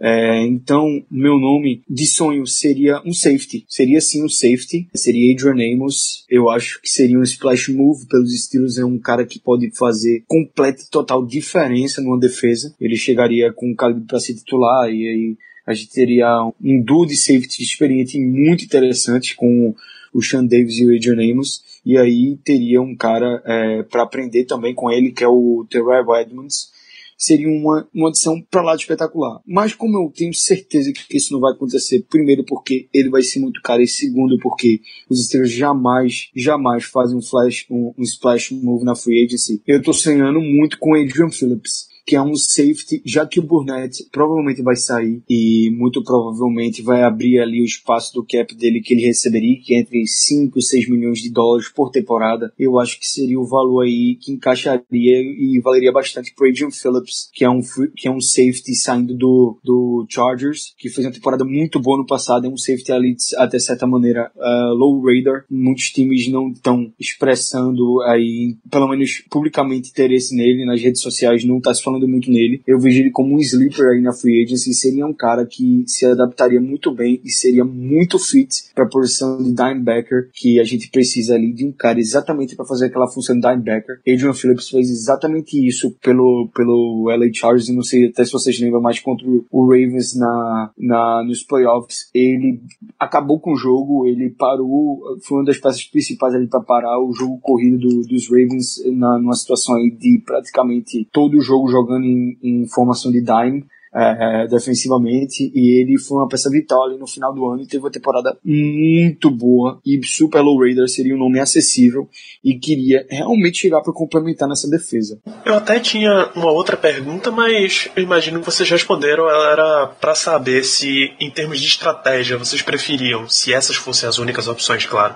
[0.00, 3.64] É, então, meu nome de sonho seria um safety.
[3.68, 4.88] Seria sim um safety.
[4.94, 6.24] Seria Adrian Amos.
[6.28, 8.78] Eu acho que seria um splash move pelos estilos.
[8.78, 12.74] É um cara que pode fazer completa e total diferença numa defesa.
[12.80, 15.36] Ele chegaria com um calibre para ser titular e aí
[15.66, 19.74] a gente teria um duo de safety experiente muito interessante com
[20.14, 21.62] o Sean Davis e o Adrian Amos.
[21.84, 26.16] E aí teria um cara é, para aprender também com ele, que é o Terrell
[26.16, 26.70] Edmonds
[27.18, 29.40] seria uma, uma adição para lá de espetacular.
[29.44, 33.40] Mas como eu tenho certeza que isso não vai acontecer, primeiro porque ele vai ser
[33.40, 38.52] muito caro e segundo porque os Steelers jamais, jamais fazem um flash, um, um splash
[38.52, 43.02] move na free agency, eu tô sonhando muito com Adrian Phillips que é um safety,
[43.04, 48.14] já que o Burnett provavelmente vai sair e muito provavelmente vai abrir ali o espaço
[48.14, 51.68] do cap dele que ele receberia, que é entre 5 e 6 milhões de dólares
[51.68, 52.50] por temporada.
[52.58, 57.28] Eu acho que seria o valor aí que encaixaria e valeria bastante pro Adrian Phillips,
[57.30, 57.60] que é um,
[57.94, 62.06] que é um safety saindo do, do Chargers, que fez uma temporada muito boa no
[62.06, 65.44] passado, é um safety ali até certa maneira uh, low radar.
[65.50, 71.58] Muitos times não estão expressando aí, pelo menos publicamente, interesse nele nas redes sociais, não
[71.58, 72.62] está se falando muito nele.
[72.66, 74.72] Eu vejo ele como um sleeper aí na free agency.
[74.74, 79.42] Seria um cara que se adaptaria muito bem e seria muito fit para a posição
[79.42, 83.38] de dimebacker que a gente precisa ali de um cara exatamente para fazer aquela função
[83.38, 84.00] de dimebacker.
[84.06, 87.68] Adrian Phillips fez exatamente isso pelo, pelo LA Chargers.
[87.68, 92.10] Não sei até se vocês lembram mais contra o Ravens na, na, nos playoffs.
[92.14, 92.60] Ele
[92.98, 97.12] acabou com o jogo, ele parou, foi uma das peças principais ali para parar o
[97.12, 101.87] jogo corrido do, dos Ravens na, numa situação aí de praticamente todo o jogo jogando
[101.88, 103.64] jogando em, em formação de dime,
[103.94, 107.82] é, defensivamente e ele foi uma peça vital ali no final do ano e teve
[107.82, 112.06] uma temporada muito boa e Super Low Raider seria um nome acessível
[112.44, 115.18] e queria realmente chegar para complementar nessa defesa.
[115.44, 120.14] Eu até tinha uma outra pergunta, mas eu imagino que vocês responderam, ela era para
[120.14, 125.14] saber se em termos de estratégia vocês preferiam, se essas fossem as únicas opções, claro,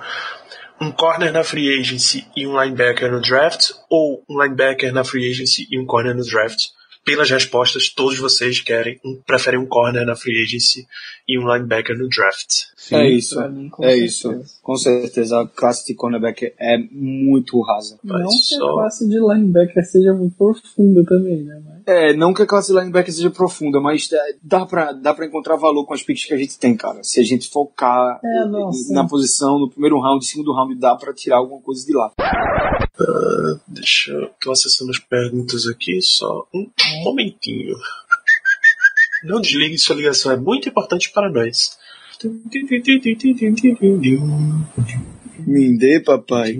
[0.79, 5.29] um corner na free agency e um linebacker no draft, ou um linebacker na free
[5.29, 6.71] agency e um corner no draft?
[7.05, 10.87] Pelas respostas, todos vocês querem, um, preferem um corner na free agency
[11.27, 12.49] e um linebacker no draft.
[12.77, 13.49] Sim, é isso.
[13.49, 14.05] Mim, é certeza.
[14.05, 14.61] isso.
[14.61, 15.41] Com certeza.
[15.41, 17.99] A classe de cornerback é muito rasa.
[18.03, 21.61] Não que a classe de linebacker seja muito profunda também, né?
[21.65, 21.73] Mas...
[21.85, 24.09] É, não que a classe de linebacker seja profunda, mas
[24.41, 27.03] dá pra, dá pra encontrar valor com as picks que a gente tem, cara.
[27.03, 31.37] Se a gente focar é, na posição, no primeiro round, segundo round, dá pra tirar
[31.37, 32.11] alguma coisa de lá.
[32.99, 34.29] Uh, deixa eu.
[34.39, 36.69] tô acessando as perguntas aqui, só um
[37.03, 37.75] momentinho.
[39.23, 41.77] Não desligue sua ligação, é muito importante para nós.
[45.39, 46.59] Me dê, papai.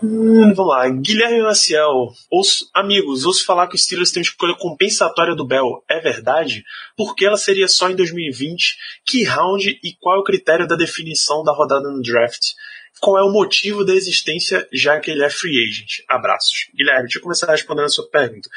[0.00, 2.12] Hum, vamos lá, Guilherme Maciel.
[2.30, 5.82] Ouço, amigos, ouço falar que o Steelers tem uma escolha compensatória do Bell.
[5.88, 6.64] É verdade?
[6.96, 8.76] Por que ela seria só em 2020?
[9.04, 12.52] Que round e qual é o critério da definição da rodada no draft?
[13.00, 16.02] Qual é o motivo da existência, já que ele é free agent?
[16.08, 16.68] Abraços.
[16.74, 18.48] Guilherme, deixa eu começar respondendo a sua pergunta.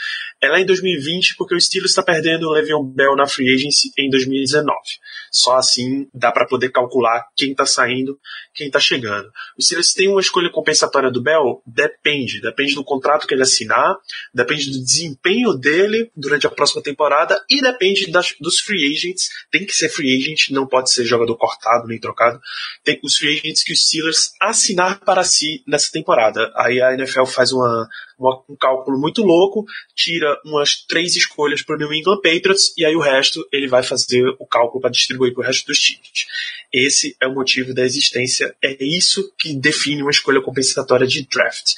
[0.41, 3.91] Ela é em 2020 porque o Steelers está perdendo o Le'Veon Bell na free agency
[3.97, 4.71] em 2019.
[5.31, 8.19] Só assim dá para poder calcular quem está saindo,
[8.53, 9.29] quem está chegando.
[9.57, 11.61] O Steelers tem uma escolha compensatória do Bell?
[11.65, 12.41] Depende.
[12.41, 13.95] Depende do contrato que ele assinar,
[14.33, 19.29] depende do desempenho dele durante a próxima temporada e depende das, dos free agents.
[19.51, 22.39] Tem que ser free agent, não pode ser jogador cortado nem trocado.
[22.83, 26.51] Tem os free agents que os Steelers assinar para si nessa temporada.
[26.55, 27.87] Aí a NFL faz uma,
[28.49, 29.65] um cálculo muito louco,
[29.95, 33.83] tira umas três escolhas para o New England Patriots e aí o resto ele vai
[33.83, 36.25] fazer o cálculo para distribuir para o resto dos times.
[36.73, 41.73] Esse é o motivo da existência, é isso que define uma escolha compensatória de draft.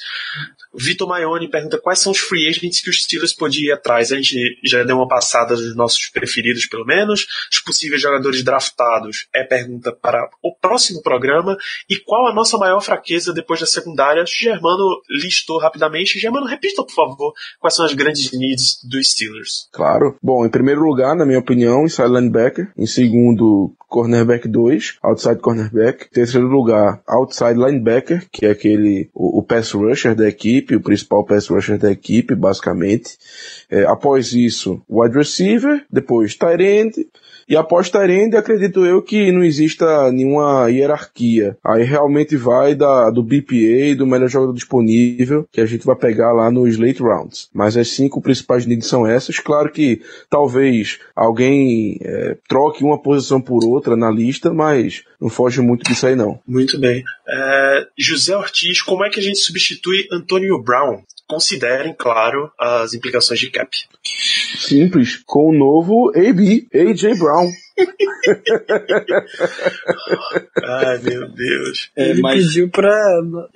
[0.76, 4.10] Vitor Maione pergunta quais são os free agents que os Steelers podiam ir atrás.
[4.10, 7.26] A gente já deu uma passada dos nossos preferidos, pelo menos.
[7.50, 11.56] Os possíveis jogadores draftados é pergunta para o próximo programa.
[11.88, 14.24] E qual a nossa maior fraqueza depois da secundária?
[14.26, 16.18] Germano listou rapidamente.
[16.18, 19.68] Germano, repita, por favor, quais são as grandes needs dos Steelers.
[19.72, 20.16] Claro.
[20.22, 22.72] Bom, em primeiro lugar, na minha opinião, inside linebacker.
[22.76, 26.06] Em segundo, cornerback 2, outside cornerback.
[26.06, 30.80] Em terceiro lugar, outside linebacker, que é aquele, o, o pass rusher da equipe, o
[30.80, 33.16] principal pass rusher da equipe, basicamente.
[33.70, 37.06] É, após isso, wide receiver, depois tight end,
[37.48, 41.56] e após Tyrande, acredito eu que não exista nenhuma hierarquia.
[41.64, 46.32] Aí realmente vai da, do BPA, do melhor jogador disponível, que a gente vai pegar
[46.32, 47.48] lá nos late rounds.
[47.52, 49.38] Mas as cinco principais needs são essas.
[49.38, 55.60] Claro que talvez alguém é, troque uma posição por outra na lista, mas não foge
[55.60, 56.40] muito disso aí não.
[56.46, 57.02] Muito bem.
[57.28, 61.02] É, José Ortiz, como é que a gente substitui Antonio Brown?
[61.34, 63.76] Considerem, claro, as implicações de cap.
[64.56, 67.50] Simples, com o novo AB, AJ Brown.
[70.62, 71.90] Ai, meu Deus.
[71.96, 72.90] É, Ele mas pediu pra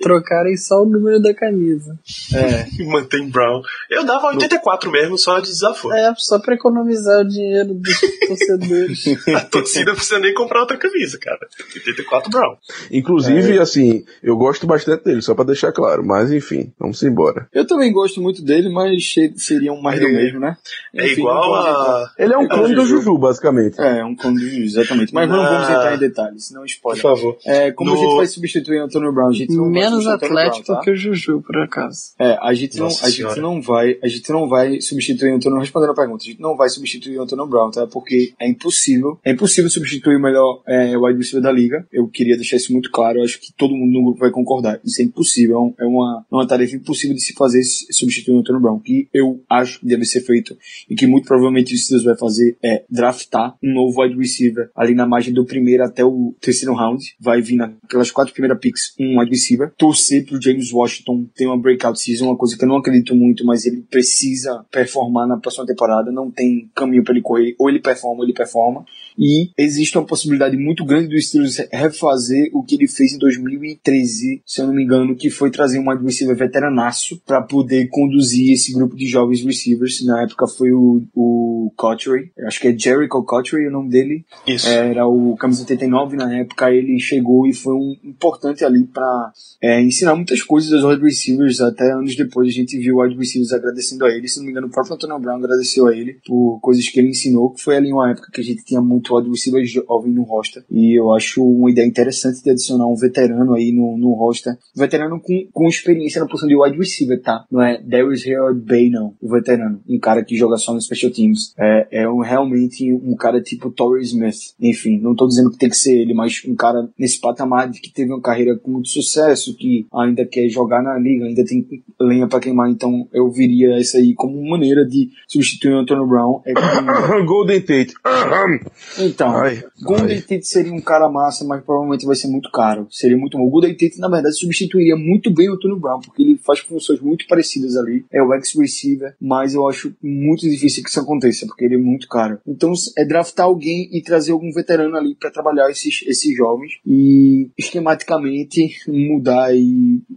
[0.01, 1.97] trocarem só o número da camisa.
[2.33, 3.61] é, Mantém Brown.
[3.89, 5.95] Eu dava 84 mesmo, só de desaforo.
[5.95, 9.05] É, só pra economizar o dinheiro dos torcedores.
[9.35, 11.39] A torcida não precisa nem comprar outra camisa, cara.
[11.75, 12.55] 84 Brown.
[12.91, 16.05] Inclusive, assim, eu gosto bastante dele, só pra deixar claro.
[16.05, 17.47] Mas enfim, vamos embora.
[17.53, 20.11] eu também gosto muito dele, mas che- seria um mais do É.
[20.11, 20.57] mesmo, né?
[20.95, 22.11] É Enfim, igual vamos entrar- a.
[22.17, 22.97] Ele é um Igual clone do Juju.
[23.01, 23.79] Juju, basicamente.
[23.79, 25.13] É, um Juju, exatamente.
[25.13, 25.49] Mas não Ah.
[25.49, 27.01] vamos entrar em detalhes, senão Por spoiler.
[27.01, 27.37] favor.
[27.45, 29.29] É, como No- a gente vai substituir o Antônio Brown?
[29.29, 30.83] A gente não Menos atlético Brown, tá?
[30.83, 32.13] que o Juju, por acaso.
[32.19, 35.59] É, a gente, não, a gente não vai, a gente não vai substituir o Antônio,
[35.59, 37.87] respondendo a pergunta, a gente não vai substituir o Antônio Brown, tá?
[37.87, 41.85] Porque é impossível, é impossível substituir o melhor é, wide receiver da liga.
[41.91, 44.79] Eu queria deixar isso muito claro, eu acho que todo mundo no grupo vai concordar.
[44.83, 47.61] Isso é impossível, é um- é uma, é uma tarefa impossível de se fazer
[47.91, 48.79] substituir o Antônio Brown.
[48.79, 50.55] Que eu acho que deve ser feito
[50.89, 54.93] e que muito provavelmente o Steelers vai fazer é draftar um novo wide receiver ali
[54.93, 57.03] na margem do primeiro até o terceiro round.
[57.19, 59.71] Vai vir naquelas quatro primeiras picks um wide receiver.
[59.77, 63.45] Torcer pro James Washington ter uma breakout season, uma coisa que eu não acredito muito,
[63.45, 66.11] mas ele precisa performar na próxima temporada.
[66.11, 67.55] Não tem caminho para ele correr.
[67.59, 68.85] Ou ele performa, ou ele performa.
[69.19, 74.41] E existe uma possibilidade muito grande do Steelers refazer o que ele fez em 2013,
[74.45, 78.53] se eu não me engano, que foi trazer um wide receiver veteranaço para poder conduzir
[78.53, 80.03] esse grupo de jovens receivers.
[80.05, 84.25] Na época foi o, o Cotchery, eu acho que é Jericho Cotchery o nome dele.
[84.47, 84.69] Isso.
[84.69, 89.33] Era o camisa 89 na época, ele chegou e foi um importante ali para
[89.81, 91.59] ensinar muitas coisas aos wide receivers.
[91.59, 94.27] Até anos depois a gente viu wide receivers agradecendo a ele.
[94.29, 97.09] Se não me engano, o próprio Antonio Brown agradeceu a ele por coisas que ele
[97.09, 100.23] ensinou, que foi ali uma época que a gente tinha muito wide receiver jovem no
[100.23, 100.63] roster.
[100.69, 104.53] E eu acho uma ideia interessante de adicionar um veterano aí no, no roster.
[104.75, 107.45] Um veterano com, com experiência na posição de wide receiver, tá?
[107.51, 109.13] Não é Darius Harold Bay, não.
[109.21, 109.81] O veterano.
[109.87, 111.53] Um cara que joga só no special teams.
[111.57, 114.53] É, é um, realmente um cara tipo Torrey Smith.
[114.59, 117.79] Enfim, não tô dizendo que tem que ser ele, mas um cara nesse patamar de
[117.79, 121.65] que teve uma carreira com muito sucesso, que ainda quer jogar na liga, ainda tem
[121.99, 122.69] lenha pra queimar.
[122.69, 126.41] Então eu viria essa aí como maneira de substituir o Antonio Brown.
[126.45, 127.25] É com...
[127.25, 127.93] Golden Tate.
[128.99, 130.21] Então, Ai, Golden.
[130.21, 132.87] Tate seria um cara massa, mas provavelmente vai ser muito caro.
[132.89, 133.45] Seria muito bom.
[133.45, 136.99] O Golden Tate, na verdade, substituiria muito bem o Antonio Brown, porque ele faz funções
[137.01, 138.05] muito parecidas ali.
[138.11, 142.07] É o ex-receiver, mas eu acho muito difícil que isso aconteça, porque ele é muito
[142.07, 142.39] caro.
[142.47, 147.49] Então, é draftar alguém e trazer algum veterano ali para trabalhar esses, esses jovens e
[147.57, 149.49] esquematicamente mudar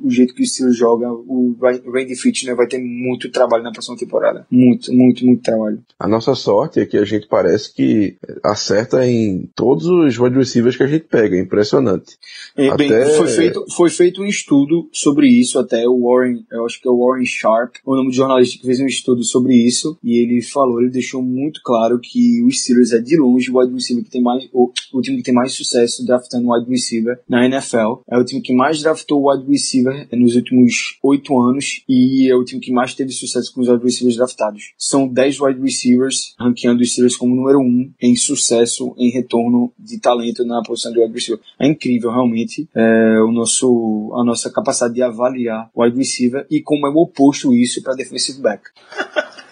[0.03, 1.11] o jeito que o Steelers joga.
[1.13, 4.47] O Randy Fitchner vai ter muito trabalho na próxima temporada.
[4.51, 5.83] Muito, muito, muito trabalho.
[5.99, 8.17] A nossa sorte é que a gente parece que
[8.62, 12.16] acerta em todos os wide receivers que a gente pega, é impressionante.
[12.56, 16.64] É, bem, Até- foi, feito, foi feito um estudo sobre isso, até o Warren, eu
[16.64, 19.56] acho que é o Warren Sharp, o nome de jornalista que fez um estudo sobre
[19.56, 23.59] isso, e ele falou, ele deixou muito claro que o Steelers é de longe o
[23.59, 27.18] wide receiver que tem mais, o, o time que tem mais sucesso draftando wide receiver
[27.28, 28.02] na NFL.
[28.09, 32.44] É o time que mais draftou wide receiver nos últimos oito anos, e é o
[32.44, 34.72] time que mais teve sucesso com os wide receivers draftados.
[34.78, 38.52] São 10 wide receivers, ranqueando os Steelers como número um em sucesso
[38.99, 41.43] em retorno de talento na posição de wide receiver.
[41.59, 46.61] É incrível, realmente, é, o nosso, a nossa capacidade de avaliar o wide receiver e
[46.61, 48.62] como é o oposto isso para defensive back.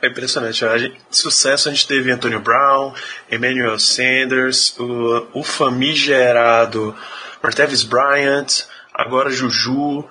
[0.00, 0.64] É impressionante.
[0.64, 2.92] A gente- sucesso a gente teve Antonio Brown,
[3.30, 6.94] Emmanuel Sanders, o, o famigerado
[7.42, 8.64] Martavis Bryant,
[8.94, 10.04] agora Juju.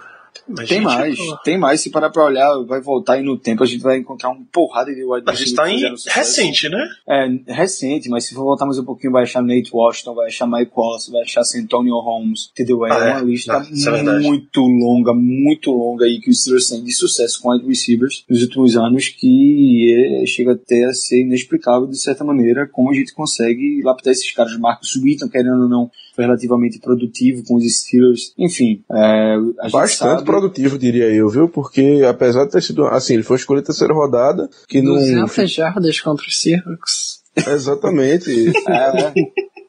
[0.48, 1.82] Mas, Tem mais, tem mais.
[1.82, 4.94] Se parar pra olhar, vai voltar aí no tempo, a gente vai encontrar um porrada
[4.94, 6.88] de wide A gente receiver tá em recente, né?
[7.08, 10.48] É, recente, mas se for voltar mais um pouquinho, vai achar Nate Washington, vai achar
[10.48, 12.86] Mike Wallace, vai achar Antonio Holmes, entendeu?
[12.86, 13.12] É Ah, é?
[13.12, 17.42] uma lista isso é muito longa, muito longa aí que os Steelers têm de sucesso
[17.42, 22.24] com wide receivers nos últimos anos que é, chega até a ser inexplicável de certa
[22.24, 24.58] maneira como a gente consegue lapidar esses caras.
[24.58, 28.34] Marcos Wheaton, querendo ou não, foi relativamente produtivo com os Steelers.
[28.36, 30.26] Enfim, é, a gente Bastante sabe...
[30.26, 31.48] produtivo, diria eu, viu?
[31.48, 32.88] Porque apesar de ter sido.
[32.88, 34.96] Assim, ele foi escolhido terceira rodada, que não.
[34.96, 37.22] 200 jardas contra o Seahawks.
[37.48, 38.52] Exatamente.
[38.68, 39.14] É,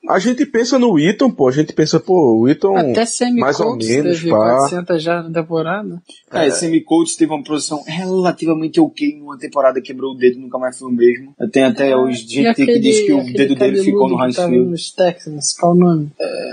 [0.09, 1.49] A gente pensa no Eaton, pô.
[1.49, 2.75] A gente pensa, pô, o Eaton.
[2.75, 3.05] Até
[3.39, 4.57] mais ou menos, teve pá.
[4.59, 6.03] 400 jardas na temporada.
[6.33, 10.79] É, Sammy Coates teve uma produção relativamente ok numa temporada, quebrou o dedo, nunca mais
[10.79, 11.35] foi o mesmo.
[11.53, 14.71] Tem até hoje E gente que diz que o aquele dedo dele ficou no Highfield.
[14.71, 16.11] nos Texans, qual o nome?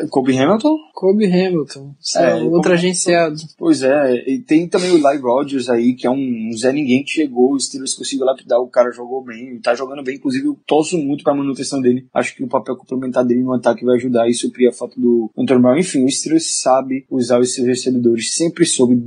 [0.09, 0.77] Kobe Hamilton?
[0.93, 1.95] Kobe Hamilton.
[2.01, 3.35] Isso É, é, outro agenciado.
[3.57, 7.11] Pois é, e tem também o Eli Rogers aí, que é um Zé Ninguém que
[7.11, 10.97] chegou, o Steelers conseguiu lapidar, o cara jogou bem, tá jogando bem, inclusive eu torço
[10.97, 12.05] muito pra manutenção dele.
[12.13, 15.29] Acho que o papel complementar dele no ataque vai ajudar e suprir a falta do
[15.37, 15.77] Antonio Brown.
[15.77, 19.01] Enfim, o Steelers sabe usar os seus recebedores, sempre soube.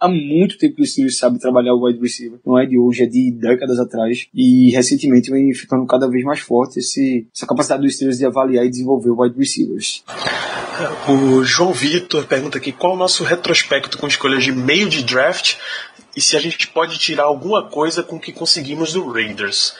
[0.00, 2.38] Há muito tempo que o Steelers sabe trabalhar o wide receiver.
[2.44, 4.26] Não é de hoje, é de décadas atrás.
[4.34, 8.64] E recentemente vem ficando cada vez mais forte esse, essa capacidade dos Steelers de avaliar
[8.64, 10.02] e desenvolver wide receivers.
[11.08, 15.56] O João Vitor pergunta aqui qual o nosso retrospecto com escolhas de meio de draft
[16.16, 19.74] e se a gente pode tirar alguma coisa com o que conseguimos do Raiders.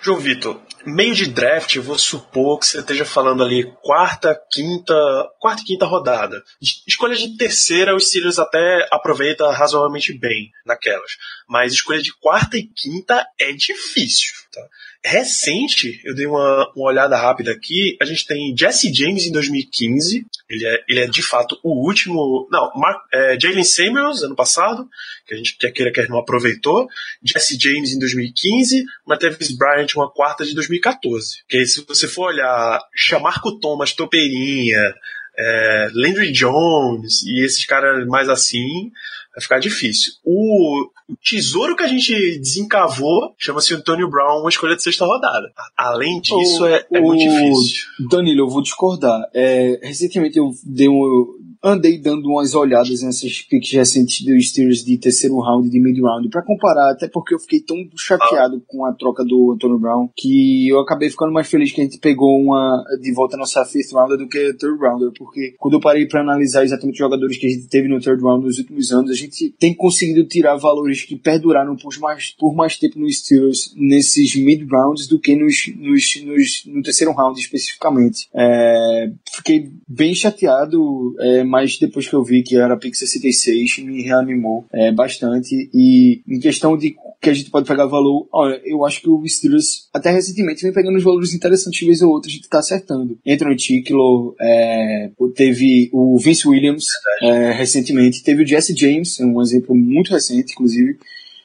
[0.00, 4.94] João Vitor, meio de draft, eu vou supor que você esteja falando ali quarta, quinta,
[5.40, 6.42] quarta e quinta rodada.
[6.62, 11.12] Es- Escolha de terceira, os Steelers até aproveita razoavelmente bem naquelas.
[11.48, 14.32] Mas escolha de quarta e quinta é difícil.
[14.52, 14.62] Tá?
[15.08, 20.26] Recente, eu dei uma, uma olhada rápida aqui, a gente tem Jesse James em 2015,
[20.50, 22.46] ele é, ele é de fato o último.
[22.50, 24.86] Não, Mark, é, Jalen Samuels, ano passado,
[25.26, 26.86] que a gente quer queira quer não aproveitou.
[27.22, 31.42] Jesse James em 2015, Martavis Bryant uma quarta de 2014.
[31.48, 34.94] Que se você for olhar Chamarco Thomas, Topeirinha,
[35.38, 38.90] é, Landry Jones e esses caras mais assim,
[39.38, 40.12] vai ficar difícil.
[40.24, 45.50] O, o tesouro que a gente desencavou chama-se Antonio Brown, uma escolha de sexta rodada.
[45.76, 47.84] Além disso, O- é, é muito o- difícil.
[48.10, 49.20] Danilo, eu vou discordar.
[49.32, 54.98] É, recentemente eu dei um, andei dando umas olhadas nessas picks recentes dos Steelers de
[54.98, 58.84] terceiro round e de mid round pra comparar, até porque eu fiquei tão chateado com
[58.84, 62.40] a troca do Antonio Brown que eu acabei ficando mais feliz que a gente pegou
[62.40, 65.80] uma de volta a nossa fifth rounder do que a third rounder, porque quando eu
[65.80, 68.92] parei pra analisar exatamente os jogadores que a gente teve no third round nos últimos
[68.92, 73.18] anos, a gente tem conseguido tirar valores que perduraram por mais, por mais tempo nos
[73.18, 78.28] Steelers nesses mid rounds do que nos, nos, nos no terceiro round especificamente.
[78.34, 84.02] É, fiquei bem chateado, é, mas depois que eu vi que era pick 66, me
[84.02, 85.70] reanimou é, bastante.
[85.72, 89.26] E em questão de que a gente pode pegar valor, olha, eu acho que o
[89.26, 92.58] Steelers até recentemente vem pegando os valores interessantes, de vez ou outra a gente tá
[92.60, 93.18] acertando.
[93.26, 96.84] Anthony Ticklo, é, teve o Vince Williams
[97.22, 100.98] é, recentemente, teve o Jesse James, um exemplo muito recente, inclusive.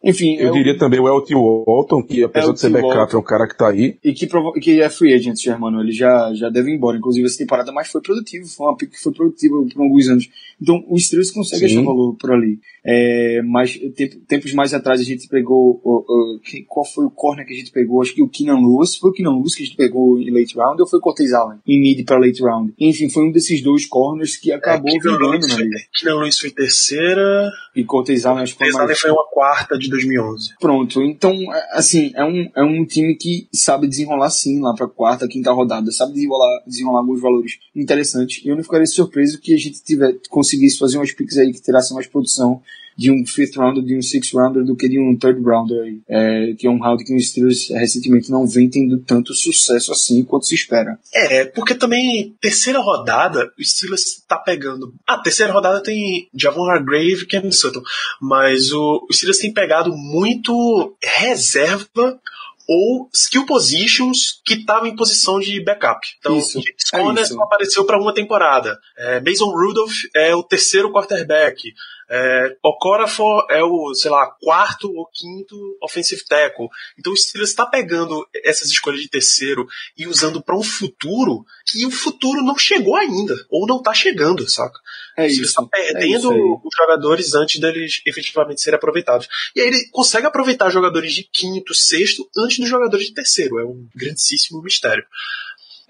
[0.03, 1.33] Enfim, Eu eu- diria também o L.T.
[1.33, 2.81] Walton, que apesar de ser L.T.
[2.81, 3.17] backup, Walton.
[3.17, 3.97] é um cara que tá aí.
[4.03, 5.79] e que, provo- que é free agent, Germano.
[5.79, 8.45] Ele já, já deve ir embora, inclusive, essa temporada, mas foi produtivo.
[8.47, 10.29] Foi uma pick que foi produtiva por alguns anos.
[10.61, 11.77] Então, o Steelers consegue Sim.
[11.77, 12.59] achar valor por ali.
[12.85, 15.79] É, mas tempo- tempos mais atrás a gente pegou.
[15.83, 16.03] o-
[16.35, 18.01] o- que- qual foi o corner que a gente pegou?
[18.01, 18.97] Acho que o Keenan Lewis.
[18.97, 21.31] Foi o Keenan Lewis que a gente pegou em late round ou foi o Cortez
[21.33, 21.59] Allen?
[21.65, 22.73] Em mid para late round.
[22.77, 25.77] Enfim, foi um desses dois corners que acabou É, Lewis na foi- liga.
[25.97, 28.99] Keenan Lewis foi terceira, E Cortez Allen acho que foi mais.
[28.99, 30.55] foi uma quarta de 2011.
[30.59, 34.87] Pronto, então, é, assim, é um, é um time que sabe desenrolar sim lá pra
[34.87, 38.43] quarta, quinta rodada, sabe desenrolar, desenrolar alguns valores interessantes.
[38.43, 41.61] E eu não ficaria surpreso que a gente tiver, conseguisse fazer umas picks aí que
[41.61, 42.61] tirassem mais produção
[42.97, 45.99] de um fifth rounder, de um sixth rounder do que de um third rounder aí.
[46.07, 50.23] É, que é um round que os Steelers recentemente não vem tendo tanto sucesso assim
[50.23, 50.99] quanto se espera.
[51.13, 54.93] É, porque também, terceira rodada, o Steelers tá pegando.
[55.07, 57.81] Ah, terceira rodada tem Javon Hargrave e Cam Sutton.
[58.21, 62.19] Mas o, o Steelers tem pegado muito reserva
[62.67, 66.07] ou skill positions que estavam em posição de backup.
[66.19, 68.79] Então, Isso, James é Conner só apareceu para uma temporada.
[68.97, 71.73] É, Mason Rudolph é o terceiro quarterback.
[72.09, 76.67] É, Okorafor é o, sei lá, quarto ou quinto offensive tackle.
[76.97, 79.65] Então o Steelers está pegando essas escolhas de terceiro
[79.97, 84.49] e usando para um futuro que o futuro não chegou ainda, ou não está chegando,
[84.49, 84.77] saca?
[85.17, 85.61] É o Steelers isso.
[85.61, 86.39] está perdendo é isso aí.
[86.63, 89.27] os jogadores antes deles efetivamente serem aproveitados.
[89.55, 93.59] E aí ele consegue aproveitar jogadores de quinto, sexto, antes dos jogadores de terceiro.
[93.59, 95.05] É um grandíssimo mistério.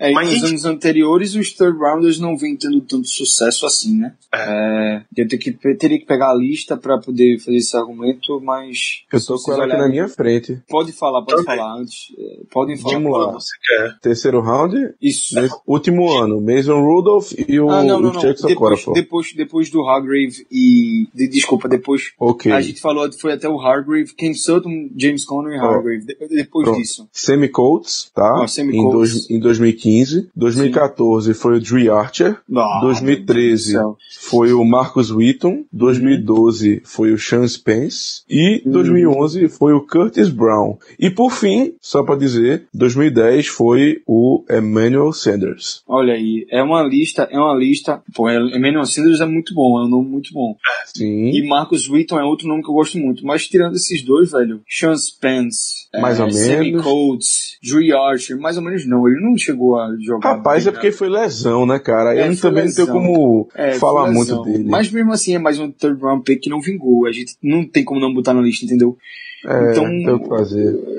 [0.04, 3.98] É, e Mas nos anos anteriores os third rounders não vêm tendo tanto sucesso assim,
[3.98, 4.14] né?
[4.34, 9.04] É, eu tenho que, teria que pegar a lista pra poder fazer esse argumento, mas.
[9.14, 10.60] Eu tô com ela aqui na minha frente.
[10.68, 11.58] Pode falar, pode Também.
[11.58, 12.14] falar antes.
[12.18, 12.94] É, Podem falar.
[12.96, 13.32] Vamos lá.
[13.32, 14.00] Você quer.
[14.02, 15.36] Terceiro round, Isso.
[15.36, 18.20] nesse último ano, Mason Rudolph e o, Ah, não, não, não.
[18.20, 21.08] Jackson Depois, depois, depois do Hargrave e.
[21.16, 22.12] de- desculpa, depois.
[22.20, 22.52] Ok.
[22.52, 25.60] A gente falou, foi até o Hargrave, Cam Sutton, James Conner e.
[25.60, 26.06] Hargrave.
[26.06, 26.78] De- depois Pronto.
[26.82, 27.08] disso.
[27.14, 28.46] Semi Colts, tá?
[28.48, 29.93] Sammy em, dois, em 2015.
[30.36, 32.38] 2014 foi o Dre Archer.
[32.56, 33.98] Ah, 2013 meu Deus do
[34.30, 35.64] foi o Marcus Wheaton.
[35.72, 38.24] 2012 foi o Sean Spence.
[38.30, 38.72] E Uhum.
[38.72, 40.78] 2011 foi o Curtis Brown.
[41.00, 45.84] E por fim, só pra dizer, 2010 foi o Emmanuel Sanders.
[45.88, 48.02] Olha aí, é uma lista, é uma lista.
[48.16, 50.56] Pô, Emmanuel Sanders é muito bom, é um nome muito bom.
[50.94, 51.30] Sim.
[51.32, 53.26] E Marcus Wheaton é outro nome que eu gosto muito.
[53.26, 56.84] Mas tirando esses dois, velho, Sean Spence, Mais ou Sammy menos.
[56.84, 60.36] Coates, Dre Archer, mais ou menos não, ele não chegou a jogar.
[60.36, 62.16] Rapaz, é porque foi lesão, né, cara?
[62.16, 62.94] É, Eu também não tenho lesão.
[62.94, 64.44] como É, falar muito lesão.
[64.44, 64.66] dele.
[64.70, 67.06] Mas mesmo assim é mais um third round pick que não vingou.
[67.06, 68.98] A gente não tem como não botar na lista, entendeu?
[69.46, 69.86] É, então,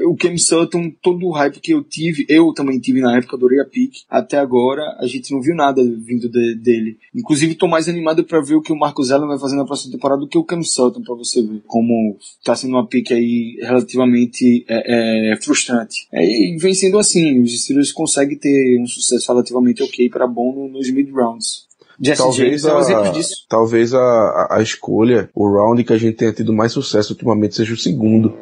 [0.06, 3.60] o Cam Sutton, todo o hype que eu tive, eu também tive na época, adorei
[3.60, 3.92] a pick.
[4.08, 6.98] Até agora, a gente não viu nada vindo de- dele.
[7.14, 9.92] Inclusive, tô mais animado pra ver o que o Marcos Allen vai fazer na próxima
[9.92, 11.62] temporada do que o Cam Sutton, pra você ver.
[11.66, 16.06] Como tá sendo uma pick aí relativamente é, é, frustrante.
[16.12, 20.54] É, e vem sendo assim, os Steelers conseguem ter um sucesso relativamente ok para bom
[20.54, 21.64] no- nos mid-rounds.
[22.00, 23.34] Jesse Talvez James é um exemplo a, disso.
[23.48, 27.54] talvez a, a- a escolha, o round que a gente tenha tido mais sucesso ultimamente
[27.54, 28.34] seja o segundo.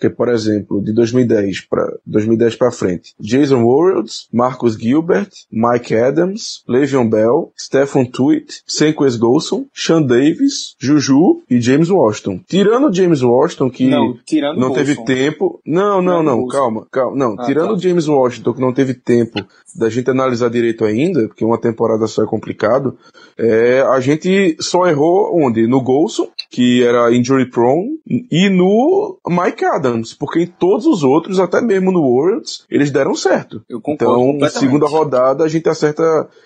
[0.00, 6.62] Porque, por exemplo, de 2010 para 2010 para frente, Jason Warrells, Marcus Gilbert, Mike Adams,
[6.66, 12.40] Le'Veon Bell, Stephen Tuitt, Senquez Golson, Sean Davis, Juju e James Washington.
[12.48, 14.16] Tirando James Washington que Não,
[14.56, 15.60] não teve tempo.
[15.66, 16.56] Não, não, não, o Golson.
[16.58, 17.16] calma, calma.
[17.16, 17.74] Não, Ah, tirando tá.
[17.74, 19.44] o James Washington que não teve tempo
[19.76, 22.96] da gente analisar direito ainda, porque uma temporada só é complicado,
[23.36, 25.66] é, a gente só errou onde?
[25.66, 31.38] No Golson, que era injury prone, e no Mike Adams, porque em todos os outros,
[31.38, 33.62] até mesmo no Worlds, eles deram certo.
[33.68, 36.02] Eu concordo Então, segunda rodada, a gente acerta.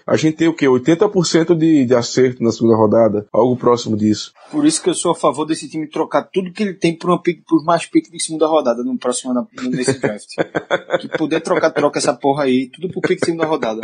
[0.07, 0.67] A gente tem o quê?
[0.67, 3.27] 80% de, de acerto na segunda rodada?
[3.33, 4.33] Algo próximo disso.
[4.51, 7.11] Por isso que eu sou a favor desse time trocar tudo que ele tem por,
[7.11, 10.29] uma pick, por mais pick de segunda rodada no próximo ano, nesse draft.
[11.01, 13.81] que puder trocar, troca essa porra aí, tudo por pick de segunda rodada.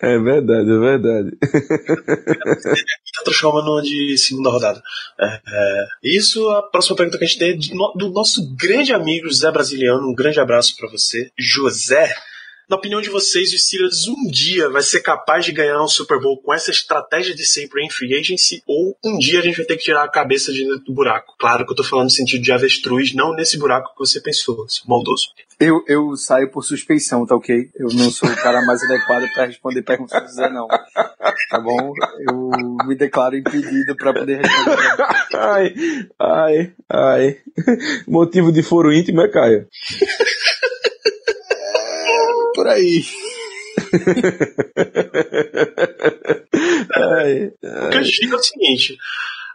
[0.00, 1.30] É verdade, é verdade.
[1.40, 4.82] tá transformando de segunda rodada.
[5.20, 8.54] É, é, isso, a próxima pergunta que a gente tem é de no- do nosso
[8.56, 10.08] grande amigo José Brasiliano.
[10.08, 11.30] Um grande abraço pra você.
[11.38, 12.14] José,
[12.68, 16.20] na opinião de vocês, o Steelers um dia vai ser capaz de ganhar um Super
[16.20, 18.62] Bowl com essa estratégia de sempre em free agency?
[18.66, 21.34] Ou um dia a gente vai ter que tirar a cabeça de dentro do buraco?
[21.38, 24.68] Claro que eu tô falando no sentido de avestruz, não nesse buraco que você pensou,
[24.68, 25.28] seu maldoso.
[25.60, 27.70] Eu, eu saio por suspeição, tá ok?
[27.76, 30.66] Eu não sou o cara mais adequado pra responder perguntas do Zé, não.
[30.66, 31.92] Tá bom?
[32.18, 32.50] Eu
[32.86, 35.04] me declaro impedido pra poder responder.
[35.34, 35.74] Ai,
[36.18, 37.36] ai, ai.
[38.06, 39.68] Motivo de foro íntimo é Caio.
[42.64, 43.04] Por aí.
[46.94, 48.96] Ai, O que eu digo é o seguinte: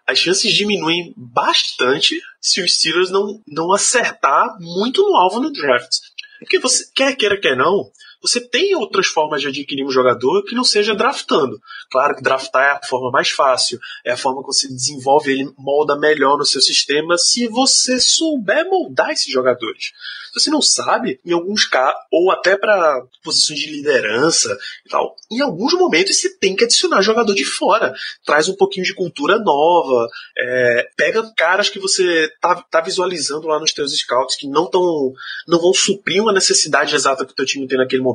[0.06, 5.90] as chances diminuem bastante se os Steelers não, não acertar muito no alvo no draft.
[6.38, 7.90] Porque você, quer queira, quer não,
[8.22, 11.60] você tem outras formas de adquirir um jogador que não seja draftando.
[11.90, 15.52] Claro que draftar é a forma mais fácil, é a forma que você desenvolve ele,
[15.58, 19.92] molda melhor no seu sistema, se você souber moldar esses jogadores.
[20.32, 24.56] Se você não sabe, em alguns casos, ou até para posições de liderança
[24.86, 27.94] e tal, em alguns momentos você tem que adicionar jogador de fora.
[28.24, 33.60] Traz um pouquinho de cultura nova, é, pega caras que você tá, tá visualizando lá
[33.60, 35.12] nos teus scouts que não tão,
[35.48, 38.09] não vão suprir uma necessidade exata que o teu time tem naquele momento,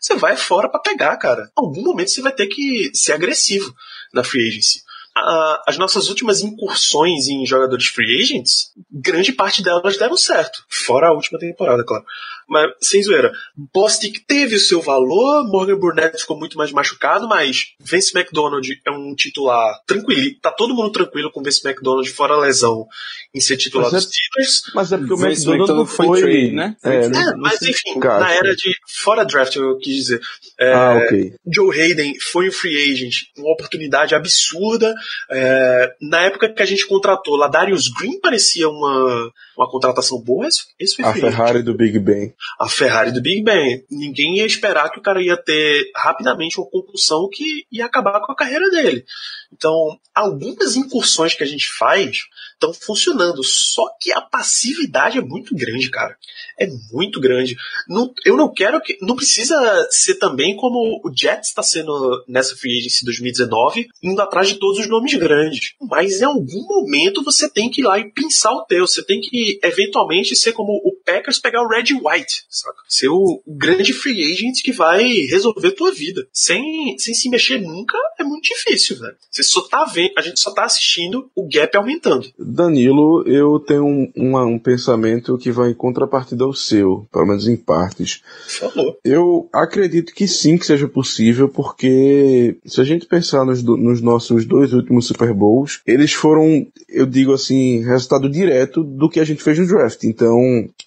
[0.00, 1.42] você vai fora para pegar, cara.
[1.42, 3.74] Em algum momento você vai ter que ser agressivo
[4.12, 4.82] na free agency.
[5.14, 10.64] A- as nossas últimas incursões em jogadores free agents, grande parte delas deram certo.
[10.68, 12.04] Fora a última temporada, claro.
[12.48, 13.32] Mas, sem zoeira,
[13.72, 18.90] Bostic teve o seu valor, Morgan Burnett ficou muito mais machucado, mas Vince McDonald é
[18.90, 20.34] um titular tranquilo.
[20.42, 22.86] Tá todo mundo tranquilo com Vince McDonald fora a lesão
[23.34, 24.62] em ser titular Mas é- dos Steelers.
[24.74, 26.20] Mas é porque o Vince McDonald não McDonald foi foi.
[26.20, 26.76] trade, né?
[26.82, 28.20] Foi É, É, mas enfim, encaixa.
[28.20, 28.70] na era de
[29.02, 30.20] fora draft, eu quis dizer.
[30.58, 31.34] É, Ah, ok.
[31.54, 34.92] Joe Hayden foi um free agent, uma oportunidade absurda.
[35.30, 40.46] É, na época que a gente contratou, Ladarius Green parecia uma, uma contratação boa.
[40.78, 41.12] Esse, foi A.
[41.12, 42.32] Ferrari do Big Ben.
[42.58, 43.84] A Ferrari do Big Ben.
[43.90, 48.32] Ninguém ia esperar que o cara ia ter rapidamente uma concussão que ia acabar com
[48.32, 49.04] a carreira dele.
[49.52, 52.18] Então, algumas incursões que a gente faz
[52.54, 56.16] estão funcionando, só que a passividade é muito grande, cara.
[56.58, 57.56] É muito grande.
[57.88, 58.96] Não- eu não quero que.
[59.02, 59.56] Não precisa
[59.90, 64.78] ser também como o Jets está sendo nessa free agency 2019, indo atrás de todos
[64.78, 65.72] os nomes grandes.
[65.80, 68.86] Mas em algum momento você tem que ir lá e pensar o teu.
[68.86, 69.28] Você tem que,
[69.62, 72.78] eventualmente, ser como o Packers pegar o Red White, saca?
[72.88, 76.26] Ser o grande free agent que vai resolver tua vida.
[76.32, 79.14] Sem, sem se mexer nunca é muito difícil, velho.
[79.30, 82.26] Você só tá vendo, a gente só tá assistindo o gap aumentando.
[82.38, 87.48] Danilo, eu tenho um, uma- um pensamento que vai em contrapartida ao seu, pelo menos
[87.48, 88.22] em partes.
[88.46, 88.98] Falou.
[89.04, 94.44] Eu acredito que sim que seja possível, porque se a gente pensar nos, nos nossos
[94.44, 99.31] dois últimos Super Bowls, eles foram, eu digo assim, resultado direto do que a gente
[99.40, 100.02] fez no draft.
[100.02, 100.36] Então,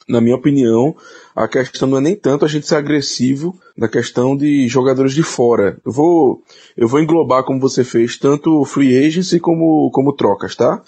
[0.07, 0.93] na minha opinião,
[1.33, 5.23] a questão não é nem tanto a gente ser agressivo na questão de jogadores de
[5.23, 5.77] fora.
[5.85, 6.43] Eu vou,
[6.75, 10.81] eu vou englobar como você fez, tanto free agency como, como trocas, tá?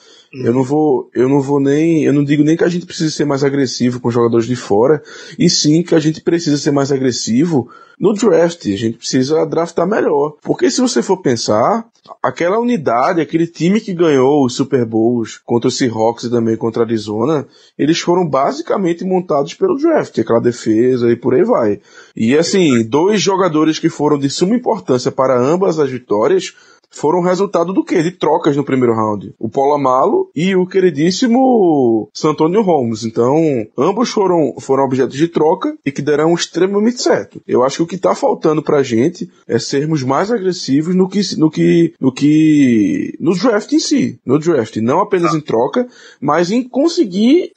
[0.43, 3.09] Eu não vou, eu não vou nem, eu não digo nem que a gente precisa
[3.09, 5.01] ser mais agressivo com jogadores de fora,
[5.38, 7.69] e sim que a gente precisa ser mais agressivo
[7.99, 8.65] no draft.
[8.65, 10.35] A gente precisa draftar melhor.
[10.41, 11.88] Porque se você for pensar,
[12.22, 16.84] aquela unidade, aquele time que ganhou os Super Bowls contra o Seahawks e também contra
[16.84, 17.47] a Arizona,
[17.77, 21.80] eles foram basicamente montados pelo draft, aquela defesa e por aí vai.
[22.15, 26.53] E assim, dois jogadores que foram de suma importância para ambas as vitórias
[26.89, 28.01] foram resultado do quê?
[28.01, 29.34] De trocas no primeiro round.
[29.38, 33.03] O Polamalo e o queridíssimo Santonio Holmes.
[33.03, 33.35] Então,
[33.77, 37.41] ambos foram, foram objetos de troca e que deram extremamente certo.
[37.47, 41.22] Eu acho que o que tá faltando pra gente é sermos mais agressivos no que,
[41.38, 44.19] no que, no que, no draft em si.
[44.26, 44.77] No draft.
[44.77, 45.88] Não apenas em troca,
[46.19, 47.51] mas em conseguir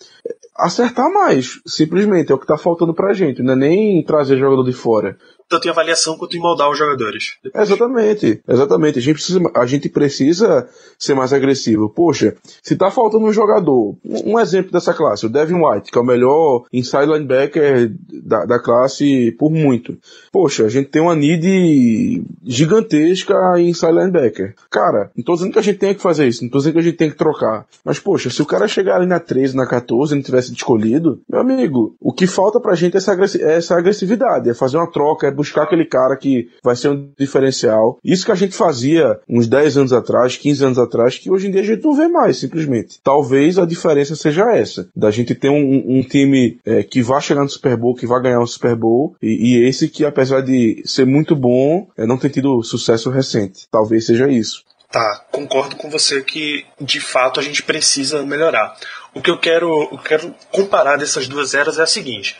[0.56, 1.60] acertar mais.
[1.66, 2.30] Simplesmente.
[2.30, 3.42] É o que tá faltando pra gente.
[3.42, 5.16] Não é nem trazer jogador de fora.
[5.50, 7.34] Tanto em avaliação quanto em moldar os jogadores.
[7.52, 8.98] Exatamente, exatamente.
[9.00, 10.68] A gente, precisa, a gente precisa
[10.98, 11.90] ser mais agressivo.
[11.90, 16.00] Poxa, se tá faltando um jogador, um exemplo dessa classe, o Devin White, que é
[16.00, 19.98] o melhor inside linebacker da, da classe por muito.
[20.30, 24.54] Poxa, a gente tem uma need gigantesca em inside linebacker.
[24.70, 26.78] Cara, não tô dizendo que a gente tenha que fazer isso, não tô dizendo que
[26.78, 27.66] a gente tem que trocar.
[27.84, 31.20] Mas, poxa, se o cara chegar ali na 13, na 14 e não tivesse escolhido,
[31.28, 34.76] meu amigo, o que falta pra gente é essa, agressi- é essa agressividade, é fazer
[34.76, 37.98] uma troca, é buscar aquele cara que vai ser um diferencial.
[38.04, 41.50] Isso que a gente fazia uns 10 anos atrás, 15 anos atrás, que hoje em
[41.50, 43.00] dia a gente não vê mais, simplesmente.
[43.02, 47.42] Talvez a diferença seja essa, da gente ter um, um time é, que vai chegar
[47.42, 50.82] no Super Bowl, que vai ganhar um Super Bowl, e, e esse que, apesar de
[50.84, 53.66] ser muito bom, é, não tem tido sucesso recente.
[53.70, 54.62] Talvez seja isso.
[54.90, 58.76] Tá, concordo com você que de fato a gente precisa melhorar.
[59.14, 62.36] O que eu quero, eu quero comparar dessas duas eras é a seguinte.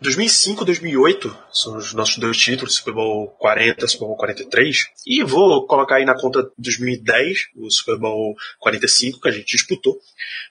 [0.00, 4.86] 2005 2008 são os nossos dois títulos, Super Bowl 40, Super Bowl 43.
[5.04, 9.98] E vou colocar aí na conta 2010, o Super Bowl 45 que a gente disputou.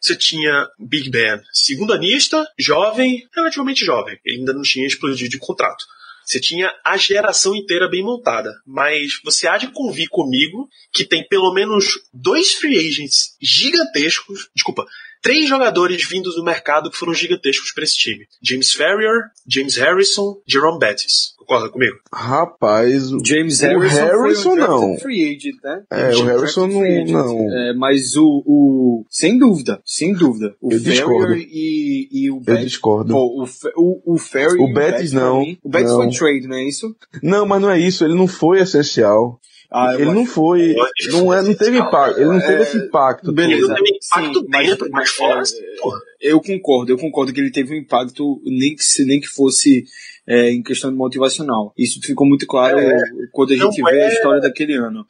[0.02, 4.20] Você tinha Big Ben, segundo anista, jovem, relativamente jovem.
[4.26, 5.86] Ele ainda não tinha explodido de contrato.
[6.26, 8.54] Você tinha a geração inteira bem montada.
[8.66, 14.50] Mas você há de convir comigo que tem pelo menos dois free agents gigantescos.
[14.54, 14.86] Desculpa,
[15.28, 20.38] três jogadores vindos do mercado que foram gigantescos para esse time: James Ferrier, James Harrison,
[20.48, 21.36] Jerome Bettis.
[21.38, 21.96] Concorda comigo?
[22.14, 24.98] Rapaz, o James o Harrison, Harrison foi um não.
[25.00, 25.82] free agent, né?
[25.92, 27.54] É, o James Harrison não- não.
[27.58, 31.34] É, mas o, o- sem dúvida, sem dúvida, o Eu Ferrier discordo.
[31.36, 33.14] e, e o Eu Betts, discordo.
[33.14, 33.48] pô, o,
[33.78, 35.98] o, o Ferrier O Betts pra não, o Betts não.
[35.98, 36.96] foi trade, não é isso?
[37.24, 39.40] Não, mas não é isso, ele não foi essencial.
[39.70, 40.74] Ah, ele não foi,
[41.12, 43.32] não, é, não teve impacto, ele não teve É, esse impacto.
[43.34, 43.66] beleza.
[43.66, 45.42] Ele teve impacto Sim, mas- dentro, mas fora.
[45.42, 46.00] é, porra.
[46.22, 49.84] Eu concordo, eu concordo que ele teve um impacto, nem que, se- nem que fosse
[50.30, 51.74] é, em questão de motivacional.
[51.78, 52.98] Isso ficou muito claro É,
[53.32, 55.06] quando a gente não vê a é- história daquele ano.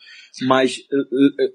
[0.47, 0.77] Mas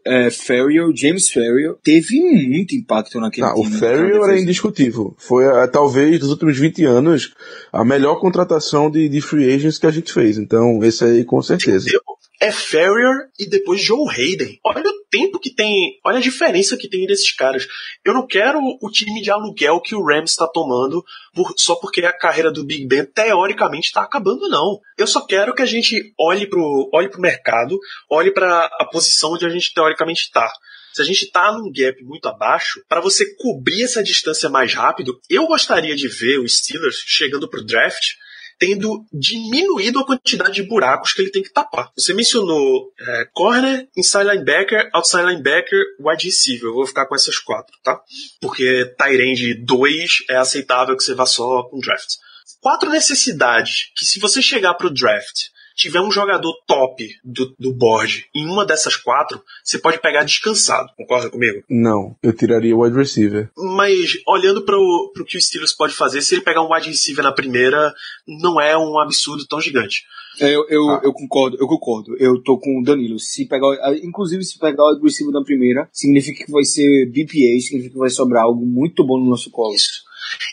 [0.04, 2.18] é, é, Ferrier, James Ferrier, teve
[2.48, 3.78] muito impacto naquele Não, o time.
[3.78, 5.14] Ferrier naquela era indiscutível.
[5.18, 7.32] Foi, talvez, dos últimos 20 anos,
[7.72, 10.36] a melhor contratação de, de free agents que a gente fez.
[10.38, 11.84] Então, esse aí, com certeza.
[11.88, 12.02] Entendeu?
[12.44, 14.58] É Ferrier e depois Joe Hayden.
[14.64, 16.00] Olha o tempo que tem.
[16.04, 17.68] Olha a diferença que tem desses caras.
[18.04, 22.04] Eu não quero o time de aluguel que o Rams está tomando por- só porque
[22.04, 24.80] a carreira do Big Ben teoricamente está acabando, não.
[24.98, 27.78] Eu só quero que a gente olhe pro, olhe pro mercado,
[28.10, 30.52] olhe para a posição onde a gente teoricamente está.
[30.92, 35.18] Se a gente tá num gap muito abaixo, para você cobrir essa distância mais rápido,
[35.30, 38.14] eu gostaria de ver os Steelers chegando pro draft
[38.62, 41.90] tendo diminuído a quantidade de buracos que ele tem que tapar.
[41.96, 46.68] Você mencionou é, corner, inside linebacker, outside linebacker, wide receiver.
[46.68, 48.00] Eu vou ficar com essas quatro, tá?
[48.40, 52.14] Porque Tyrande 2 é aceitável que você vá só com draft.
[52.60, 58.26] Quatro necessidades que se você chegar pro draft tiver um jogador top do, do board
[58.34, 60.88] em uma dessas quatro, você pode pegar descansado.
[60.96, 61.62] Concorda comigo?
[61.68, 63.50] Não, eu tiraria o wide receiver.
[63.56, 67.24] Mas olhando para o que o Steelers pode fazer, se ele pegar um wide receiver
[67.24, 67.92] na primeira,
[68.26, 70.02] não é um absurdo tão gigante.
[70.40, 71.00] É, Eu, eu, Ah.
[71.04, 72.16] eu concordo, eu concordo.
[72.18, 73.18] Eu tô com o Danilo.
[73.18, 77.60] Se pegar, ah, inclusive, se pegar o receiver na primeira, significa que vai ser BPA,
[77.60, 79.74] significa que vai sobrar algo muito bom no nosso colo.
[79.74, 80.02] Isso.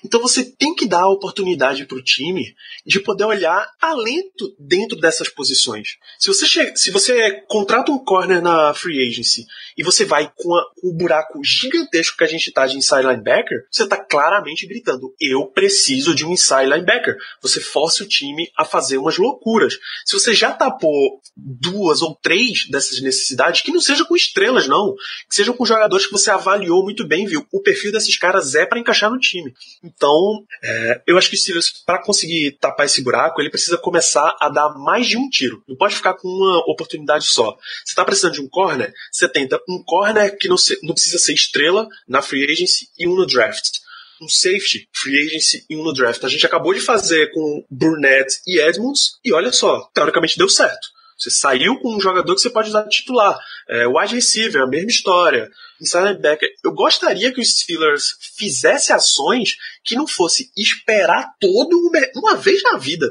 [0.03, 2.55] Então você tem que dar a oportunidade para o time
[2.85, 5.97] de poder olhar talento dentro dessas posições.
[6.17, 9.45] Se você, che- se você contrata um corner na free agency
[9.77, 13.01] e você vai com, a- com o buraco gigantesco que a gente tá de inside
[13.03, 17.17] linebacker, você tá claramente gritando: eu preciso de um inside linebacker.
[17.41, 19.75] Você força o time a fazer umas loucuras.
[20.05, 24.95] Se você já tapou duas ou três dessas necessidades, que não seja com estrelas, não.
[25.27, 27.45] Que sejam com jogadores que você avaliou muito bem, viu?
[27.51, 29.53] O perfil desses caras é para encaixar no time.
[29.83, 34.35] Então, é, eu acho que o Steelers, para conseguir tapar esse buraco, ele precisa começar
[34.39, 35.63] a dar mais de um tiro.
[35.67, 37.55] Não pode ficar com uma oportunidade só.
[37.85, 41.17] Você tá precisando de um corner, você tenta um corner que não, se- não precisa
[41.17, 43.79] ser estrela na free agency e um no draft
[44.21, 46.21] um safety, free agency e um no draft.
[46.25, 50.89] A gente acabou de fazer com Burnett e Edmonds e olha só, teoricamente deu certo.
[51.19, 53.37] Você saiu com um jogador que você pode usar titular.
[53.67, 55.49] É, wide receiver, a mesma história.
[55.81, 56.49] Inside linebacker.
[56.63, 62.63] Eu gostaria que os Steelers fizesse ações que não fosse esperar todo o uma vez
[62.63, 63.05] na vida.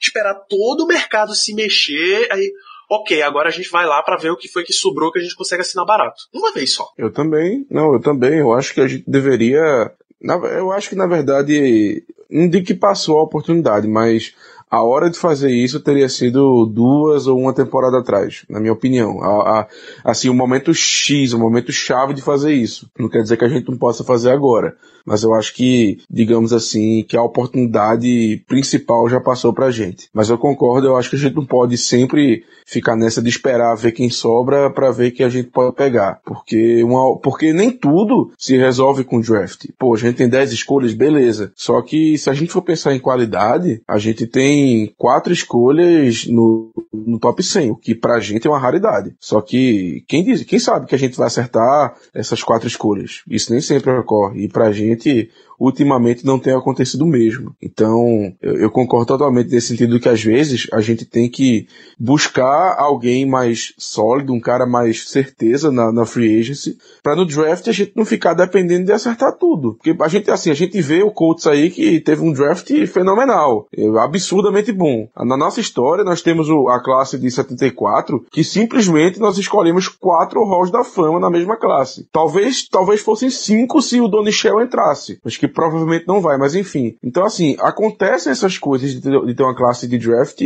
[0.00, 2.52] Esperar todo o mercado se mexer, aí,
[2.88, 5.22] ok, agora a gente vai lá pra ver o que foi que sobrou que a
[5.22, 6.22] gente consegue assinar barato.
[6.32, 6.92] Uma vez só.
[6.96, 8.38] Eu também, não, eu também.
[8.38, 9.92] Eu acho que a gente deveria.
[10.20, 14.34] eu acho que na verdade, não digo que passou a oportunidade, mas
[14.74, 19.22] a hora de fazer isso teria sido duas ou uma temporada atrás, na minha opinião.
[19.22, 19.68] A- a-
[20.02, 22.88] assim, o momento X, o momento chave de fazer isso.
[22.98, 24.74] Não quer dizer que a gente não possa fazer agora,
[25.04, 30.08] mas eu acho que, digamos assim, que a oportunidade principal já passou pra gente.
[30.14, 33.74] Mas eu concordo, eu acho que a gente não pode sempre ficar nessa de esperar
[33.76, 36.20] ver quem sobra pra ver que a gente pode pegar.
[36.24, 39.66] Porque, uma, porque nem tudo se resolve com draft.
[39.78, 41.52] Pô, a gente tem 10 escolhas, beleza.
[41.54, 44.61] Só que se a gente for pensar em qualidade, a gente tem
[44.96, 49.14] quatro escolhas no, no top 100, o que pra gente é uma raridade.
[49.20, 53.22] Só que quem diz, quem sabe que a gente vai acertar essas quatro escolhas?
[53.28, 54.44] Isso nem sempre ocorre.
[54.44, 55.30] E pra gente,
[55.64, 57.54] ultimamente não tem acontecido mesmo.
[57.62, 61.66] Então, eu, eu concordo totalmente nesse sentido que às vezes a gente tem que
[61.98, 67.68] buscar alguém mais sólido, um cara mais certeza na, na free agency, para no draft
[67.68, 69.74] a gente não ficar dependendo de acertar tudo.
[69.74, 73.68] Porque a gente, assim, a gente vê o Colts aí que teve um draft fenomenal,
[73.76, 75.08] é, absurdamente bom.
[75.16, 80.42] Na nossa história, nós temos o- a classe de 74, que simplesmente nós escolhemos quatro
[80.44, 82.06] halls da fama na mesma classe.
[82.12, 86.54] Talvez, talvez fossem cinco se o Donny Shell entrasse, mas que provavelmente não vai, mas
[86.54, 86.96] enfim.
[87.02, 90.40] Então, assim, acontecem essas coisas de ter, uma classe de draft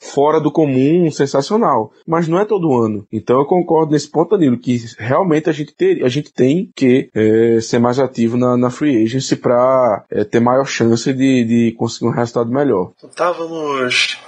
[0.00, 1.92] fora do comum, sensacional.
[2.06, 3.06] Mas não é todo ano.
[3.12, 7.10] Então eu concordo nesse ponto, Danilo, que realmente a gente, ter, a gente tem que
[7.14, 12.06] é, ser mais ativo na, na free agency para ter maior chance de, de conseguir
[12.06, 12.92] um resultado melhor.
[12.96, 14.18] Então tá, vamos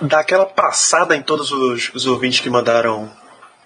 [0.00, 3.10] dar aquela passada em todos os, os ouvintes que mandaram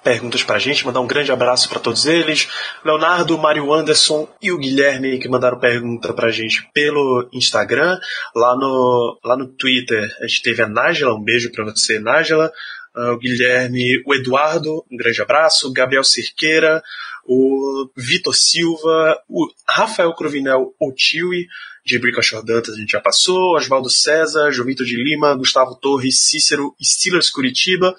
[0.02, 2.48] perguntas pra gente, mandar um grande abraço para todos eles.
[2.84, 7.98] Leonardo, Mário Anderson e o Guilherme que mandaram pergunta pra gente pelo Instagram.
[8.34, 12.50] Lá no, lá no Twitter a gente teve a Nájila, um beijo pra você, Nájila.
[12.94, 15.72] Ah, o Guilherme, o Eduardo, um grande abraço.
[15.72, 16.82] Gabriel Cerqueira,
[17.24, 21.46] o Vitor Silva, o Rafael Cruvinel Otiwi,
[21.84, 26.22] de Brickashore Dantas a gente já passou, Oswaldo César, João Vitor de Lima, Gustavo Torres,
[26.22, 27.96] Cícero, Steelers Curitiba,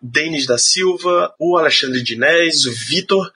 [0.00, 3.32] Denis da Silva, o Alexandre Dinés, o Vitor,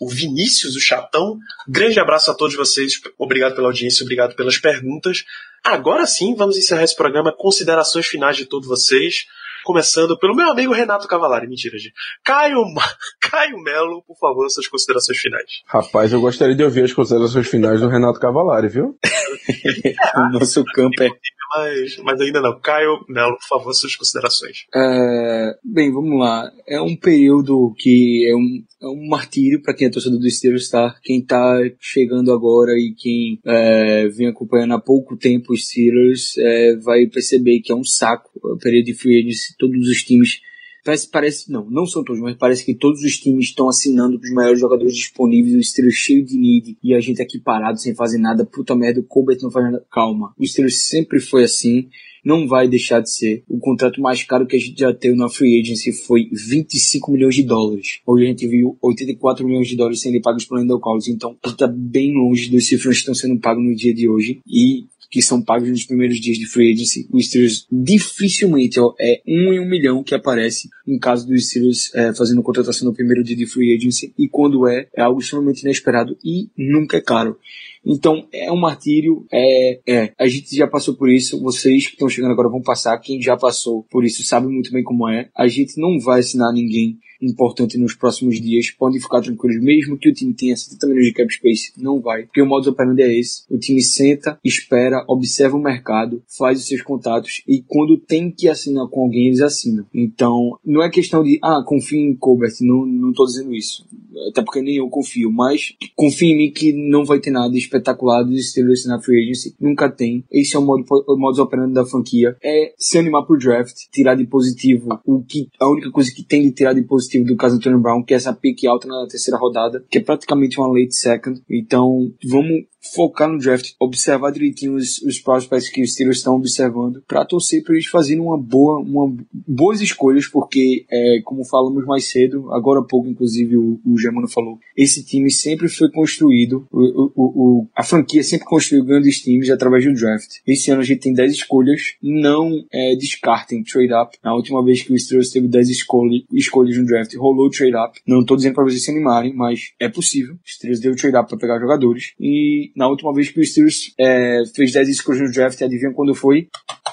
[0.00, 1.38] o Vinícius, o Chatão.
[1.68, 5.24] Grande abraço a todos vocês, obrigado pela audiência, obrigado pelas perguntas.
[5.62, 7.32] Agora sim, vamos encerrar esse programa.
[7.32, 9.26] Considerações finais de todos vocês.
[9.64, 11.48] Começando pelo meu amigo Renato Cavalari.
[11.48, 11.94] Mentira, gente.
[12.24, 12.62] Caio,
[13.20, 15.62] Caio Melo, por favor, suas considerações finais.
[15.66, 18.98] Rapaz, eu gostaria de ouvir as considerações finais do Renato Cavalari, viu?
[20.16, 21.08] O nosso campo é
[21.54, 22.58] mas, mas ainda não.
[22.60, 24.66] Caio, Melo, por favor, suas considerações.
[24.74, 26.50] É, bem, vamos lá.
[26.66, 30.68] É um período que é um, é um martírio para quem é torcedor do Steelers,
[30.68, 30.94] tá?
[31.02, 36.76] Quem tá chegando agora e quem é, vem acompanhando há pouco tempo os Steelers é,
[36.76, 40.40] vai perceber que é um saco o período de free agency, todos os times
[40.84, 44.30] Parece, parece, não, não são todos, mas parece que todos os times estão assinando os
[44.32, 48.18] maiores jogadores disponíveis, o Steelers cheio de need, e a gente aqui parado sem fazer
[48.18, 49.84] nada, puta merda, o Colbert não faz nada.
[49.90, 50.34] Calma.
[50.36, 51.88] O Steelers sempre foi assim,
[52.24, 53.44] não vai deixar de ser.
[53.48, 57.34] O contrato mais caro que a gente já teve na Free Agency foi 25 milhões
[57.34, 58.00] de dólares.
[58.06, 61.66] Hoje a gente viu 84 milhões de dólares sendo pagos pelo Endel Collins, então está
[61.66, 64.40] bem longe dos cifras que estão sendo pagos no dia de hoje.
[64.46, 69.20] E que são pagos nos primeiros dias de free agency, o Steelers dificilmente ó, é
[69.28, 73.22] um em um milhão que aparece em caso dos Steelers é, fazendo contratação no primeiro
[73.22, 77.38] dia de free agency e quando é, é algo extremamente inesperado e nunca é caro.
[77.84, 80.12] Então é um martírio, é, é.
[80.18, 83.36] A gente já passou por isso, vocês que estão chegando agora vão passar, quem já
[83.36, 85.28] passou por isso sabe muito bem como é.
[85.36, 90.08] A gente não vai assinar ninguém importante nos próximos dias, podem ficar tranquilos, mesmo que
[90.08, 93.18] o time tenha 70 milhões de cap space, não vai, porque o modo operandi é
[93.18, 98.30] esse, o time senta, espera, observa o mercado, faz os seus contatos e quando tem
[98.30, 99.86] que assinar com alguém, eles assinam.
[99.94, 103.86] Então, não é questão de, ah, confio em Colbert, não, não tô dizendo isso,
[104.28, 108.22] até porque nem eu confio, mas confio em mim que não vai ter nada espetacular
[108.22, 110.24] dos Steelers na free agency, nunca tem.
[110.30, 114.14] Esse é o modo, o modus operandi da franquia, é se animar pro draft, tirar
[114.14, 117.56] de positivo o que, a única coisa que tem de tirar de positivo do caso
[117.56, 120.94] Antonio Brown, que é essa pique alta na terceira rodada, que é praticamente uma late
[120.94, 121.40] second.
[121.48, 127.02] Então, vamos focar no draft, observar direitinho os, os prospects que os Steelers estão observando,
[127.06, 129.14] para torcer para eles fazerem uma boa, uma,
[129.46, 134.28] boas escolhas, porque, é, como falamos mais cedo, agora há pouco, inclusive, o, o Germano
[134.28, 139.50] falou, esse time sempre foi construído, o, o, o, a franquia sempre construiu grandes times
[139.50, 140.28] através do draft.
[140.46, 144.16] Esse ano a gente tem 10 escolhas, não é, descartem trade up.
[144.22, 148.00] Na última vez que o Steelers teve 10 escolhas, escolhas no draft, rolou trade up.
[148.06, 150.34] Não estou dizendo para vocês se animarem, mas é possível.
[150.34, 153.92] O Steelers deu trade up para pegar jogadores e na última vez que o Steelers
[153.98, 156.48] é, fez 10 escolhas no draft, adivinha quando foi?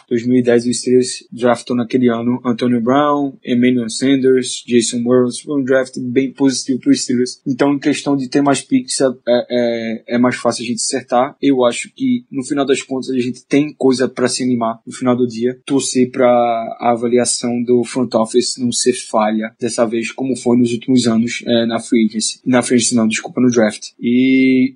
[0.10, 5.98] 2010 o Steelers draftou naquele ano Antonio Brown, Emmanuel Sanders, Jason Wells, foi um draft
[6.00, 7.42] bem positivo para os Steelers.
[7.46, 11.36] Então, em questão de ter mais picks, é, é, é, mais fácil a gente acertar.
[11.42, 14.94] Eu acho que, no final das contas, a gente tem coisa para se animar no
[14.94, 15.60] final do dia.
[15.66, 20.74] Torcer para a avaliação do front office não ser falha, dessa vez, como foi nos
[20.74, 22.40] últimos anos é, na free agency.
[22.46, 23.90] Na free agency, não, desculpa, no draft.
[24.00, 24.76] E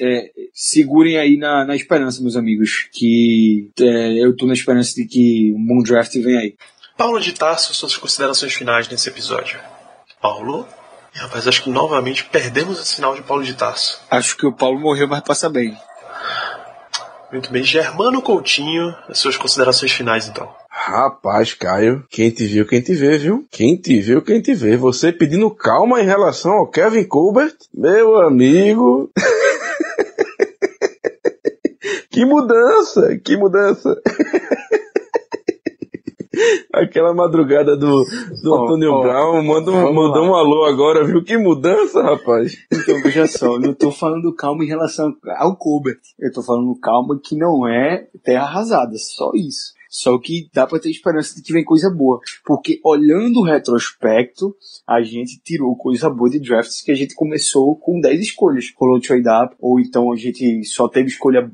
[0.00, 5.04] é, segurem aí na, na esperança, meus amigos, que é, eu tô na esperança de
[5.06, 6.56] que um bom draft vem aí.
[6.96, 9.58] Paulo de Tarso, suas considerações finais nesse episódio.
[10.20, 10.66] Paulo?
[11.14, 14.00] Rapaz, acho que novamente perdemos o sinal de Paulo de Tarso.
[14.10, 15.76] Acho que o Paulo morreu, mas passa bem.
[17.30, 17.62] Muito bem.
[17.62, 20.48] Germano Coutinho, as suas considerações finais então.
[20.70, 23.46] Rapaz, Caio, quem te viu, quem te vê, viu?
[23.50, 24.76] Quem te viu, quem te vê.
[24.76, 29.10] Você pedindo calma em relação ao Kevin Colbert, meu amigo.
[32.18, 33.94] que mudança, que mudança.
[36.74, 38.04] Aquela madrugada do,
[38.42, 41.22] do oh, Antônio oh, Brown mandou, mandou um alô agora, viu?
[41.22, 42.56] Que mudança, rapaz.
[42.72, 46.00] Então, veja só, eu não tô falando calma em relação ao Colbert.
[46.18, 49.77] Eu tô falando calma que não é terra arrasada, só isso.
[49.88, 52.20] Só que dá para ter esperança de que vem coisa boa.
[52.44, 54.54] Porque olhando o retrospecto,
[54.86, 58.72] a gente tirou coisa boa de drafts que a gente começou com 10 escolhas.
[58.76, 61.50] Rolou trade up, ou então a gente só teve escolha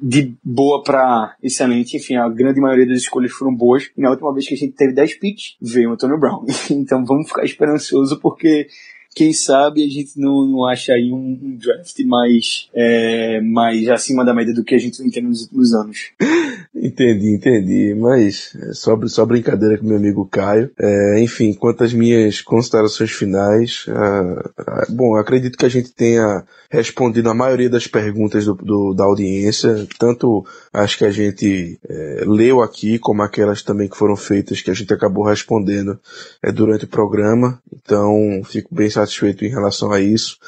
[0.00, 1.96] de boa para excelente.
[1.96, 3.90] Enfim, a grande maioria das escolhas foram boas.
[3.96, 6.44] E na última vez que a gente teve 10 picks, veio o Antonio Brown.
[6.70, 8.68] então vamos ficar esperançoso porque
[9.14, 14.24] quem sabe a gente não, não acha aí um, um draft mais, é, mais acima
[14.24, 16.10] da média do que a gente tem nos últimos anos.
[16.76, 17.94] Entendi, entendi.
[17.94, 20.70] Mas é só, só brincadeira com meu amigo Caio.
[20.78, 26.44] É, enfim, quanto às minhas considerações finais, ah, ah, bom, acredito que a gente tenha
[26.68, 32.24] respondido a maioria das perguntas do, do da audiência, tanto as que a gente é,
[32.26, 35.98] leu aqui, como aquelas também que foram feitas que a gente acabou respondendo
[36.42, 37.62] é, durante o programa.
[37.72, 40.38] Então, fico bem satisfeito em relação a isso.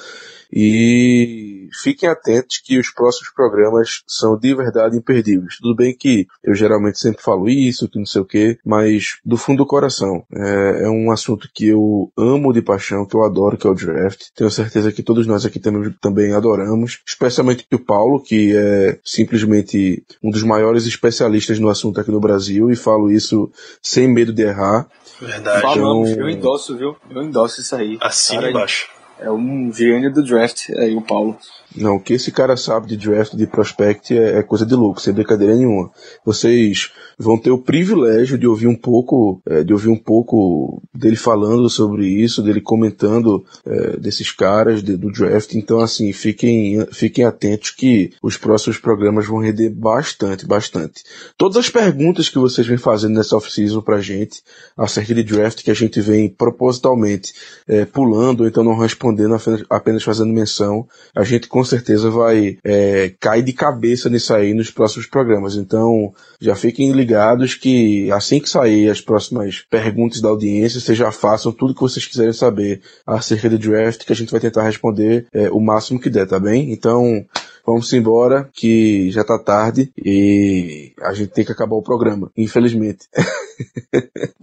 [0.53, 1.46] E
[1.83, 5.57] fiquem atentos que os próximos programas são de verdade imperdíveis.
[5.61, 9.37] Tudo bem que eu geralmente sempre falo isso, que não sei o que, mas do
[9.37, 10.25] fundo do coração.
[10.33, 13.75] É, é, um assunto que eu amo de paixão, que eu adoro, que é o
[13.75, 14.27] draft.
[14.35, 20.05] Tenho certeza que todos nós aqui também, também adoramos, especialmente o Paulo, que é simplesmente
[20.23, 23.51] um dos maiores especialistas no assunto aqui no Brasil, e falo isso
[23.83, 24.89] sem medo de errar.
[25.21, 25.63] Verdade.
[25.63, 26.23] Falamos, então...
[26.23, 26.97] eu endosso, viu?
[27.11, 27.97] Eu endosso isso aí.
[28.01, 28.96] Assina embaixo.
[29.19, 31.37] É um gênio do draft aí, o Paulo.
[31.75, 35.01] Não, o que esse cara sabe de draft, de prospect, é, é coisa de louco,
[35.01, 35.91] sem brincadeira nenhuma.
[36.25, 41.17] Vocês vão ter o privilégio de ouvir um pouco, é, de ouvir um pouco dele
[41.17, 45.55] falando sobre isso, dele comentando é, desses caras, de, do draft.
[45.55, 51.03] Então, assim, fiquem, fiquem atentos que os próximos programas vão render bastante, bastante.
[51.37, 54.43] Todas as perguntas que vocês vêm fazendo nessa off-season pra gente,
[54.77, 57.35] acerca de draft, que a gente vem propositalmente
[57.67, 63.13] é, pulando, então não respondendo, apenas, apenas fazendo menção, a gente com certeza vai é,
[63.21, 65.57] cair de cabeça nisso aí nos próximos programas.
[65.57, 71.11] Então, já fiquem ligados que assim que sair as próximas perguntas da audiência, vocês já
[71.13, 75.27] façam tudo que vocês quiserem saber acerca de draft, que a gente vai tentar responder
[75.33, 76.73] é, o máximo que der, tá bem?
[76.73, 77.25] Então,
[77.67, 83.09] vamos embora, que já tá tarde e a gente tem que acabar o programa, infelizmente.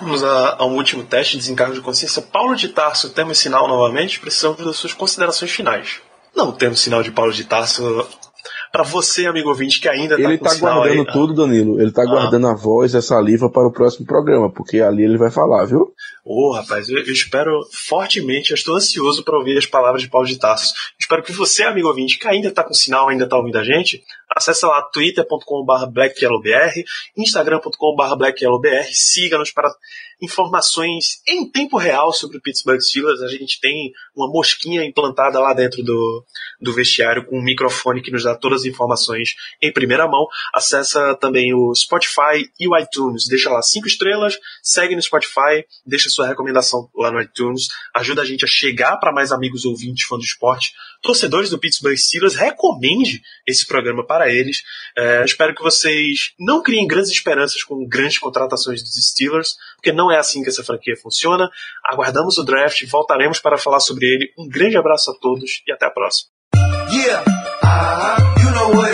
[0.00, 2.22] Vamos a, a um último teste de desencargo de consciência.
[2.22, 4.20] Paulo de Tarso, temos sinal novamente?
[4.20, 6.00] Precisamos das suas considerações finais.
[6.34, 8.06] Não temos sinal de Paulo de Tarso.
[8.70, 11.80] Para você, amigo ouvinte, que ainda tá ele tá guardando aí, tudo, Danilo.
[11.80, 12.06] Ele tá Ah.
[12.06, 15.92] guardando a voz, a saliva para o próximo programa, porque ali ele vai falar, viu?
[16.24, 20.26] Ô, rapaz, eu, eu espero fortemente, eu estou ansioso para ouvir as palavras de Paulo
[20.26, 20.74] de Tarso.
[21.00, 24.02] Espero que você, amigo ouvinte, que ainda está com sinal, ainda está ouvindo a gente,
[24.36, 26.84] acesse lá twitter.com.br blackyellowbr,
[27.16, 29.70] instagram.com.br blackyellowbr, siga-nos para
[30.20, 33.20] informações em tempo real sobre o Pittsburgh Steelers.
[33.22, 36.24] A gente tem uma mosquinha implantada lá dentro do,
[36.60, 40.26] do vestiário com um microfone que nos dá todas as informações em primeira mão.
[40.52, 43.28] Acessa também o Spotify e o iTunes.
[43.28, 48.24] Deixa lá cinco estrelas, segue no Spotify, deixa sua recomendação lá no iTunes, ajuda a
[48.24, 50.72] gente a chegar para mais amigos ouvintes fãs do esporte,
[51.02, 54.62] torcedores do Pittsburgh Steelers, recomende esse programa para eles.
[54.96, 60.07] É, espero que vocês não criem grandes esperanças com grandes contratações dos Steelers, porque não
[60.10, 61.48] é assim que essa franquia funciona.
[61.84, 64.32] Aguardamos o draft, voltaremos para falar sobre ele.
[64.38, 66.30] Um grande abraço a todos e até a próxima.
[66.90, 67.22] Yeah,
[67.62, 68.42] uh-huh.
[68.42, 68.88] you know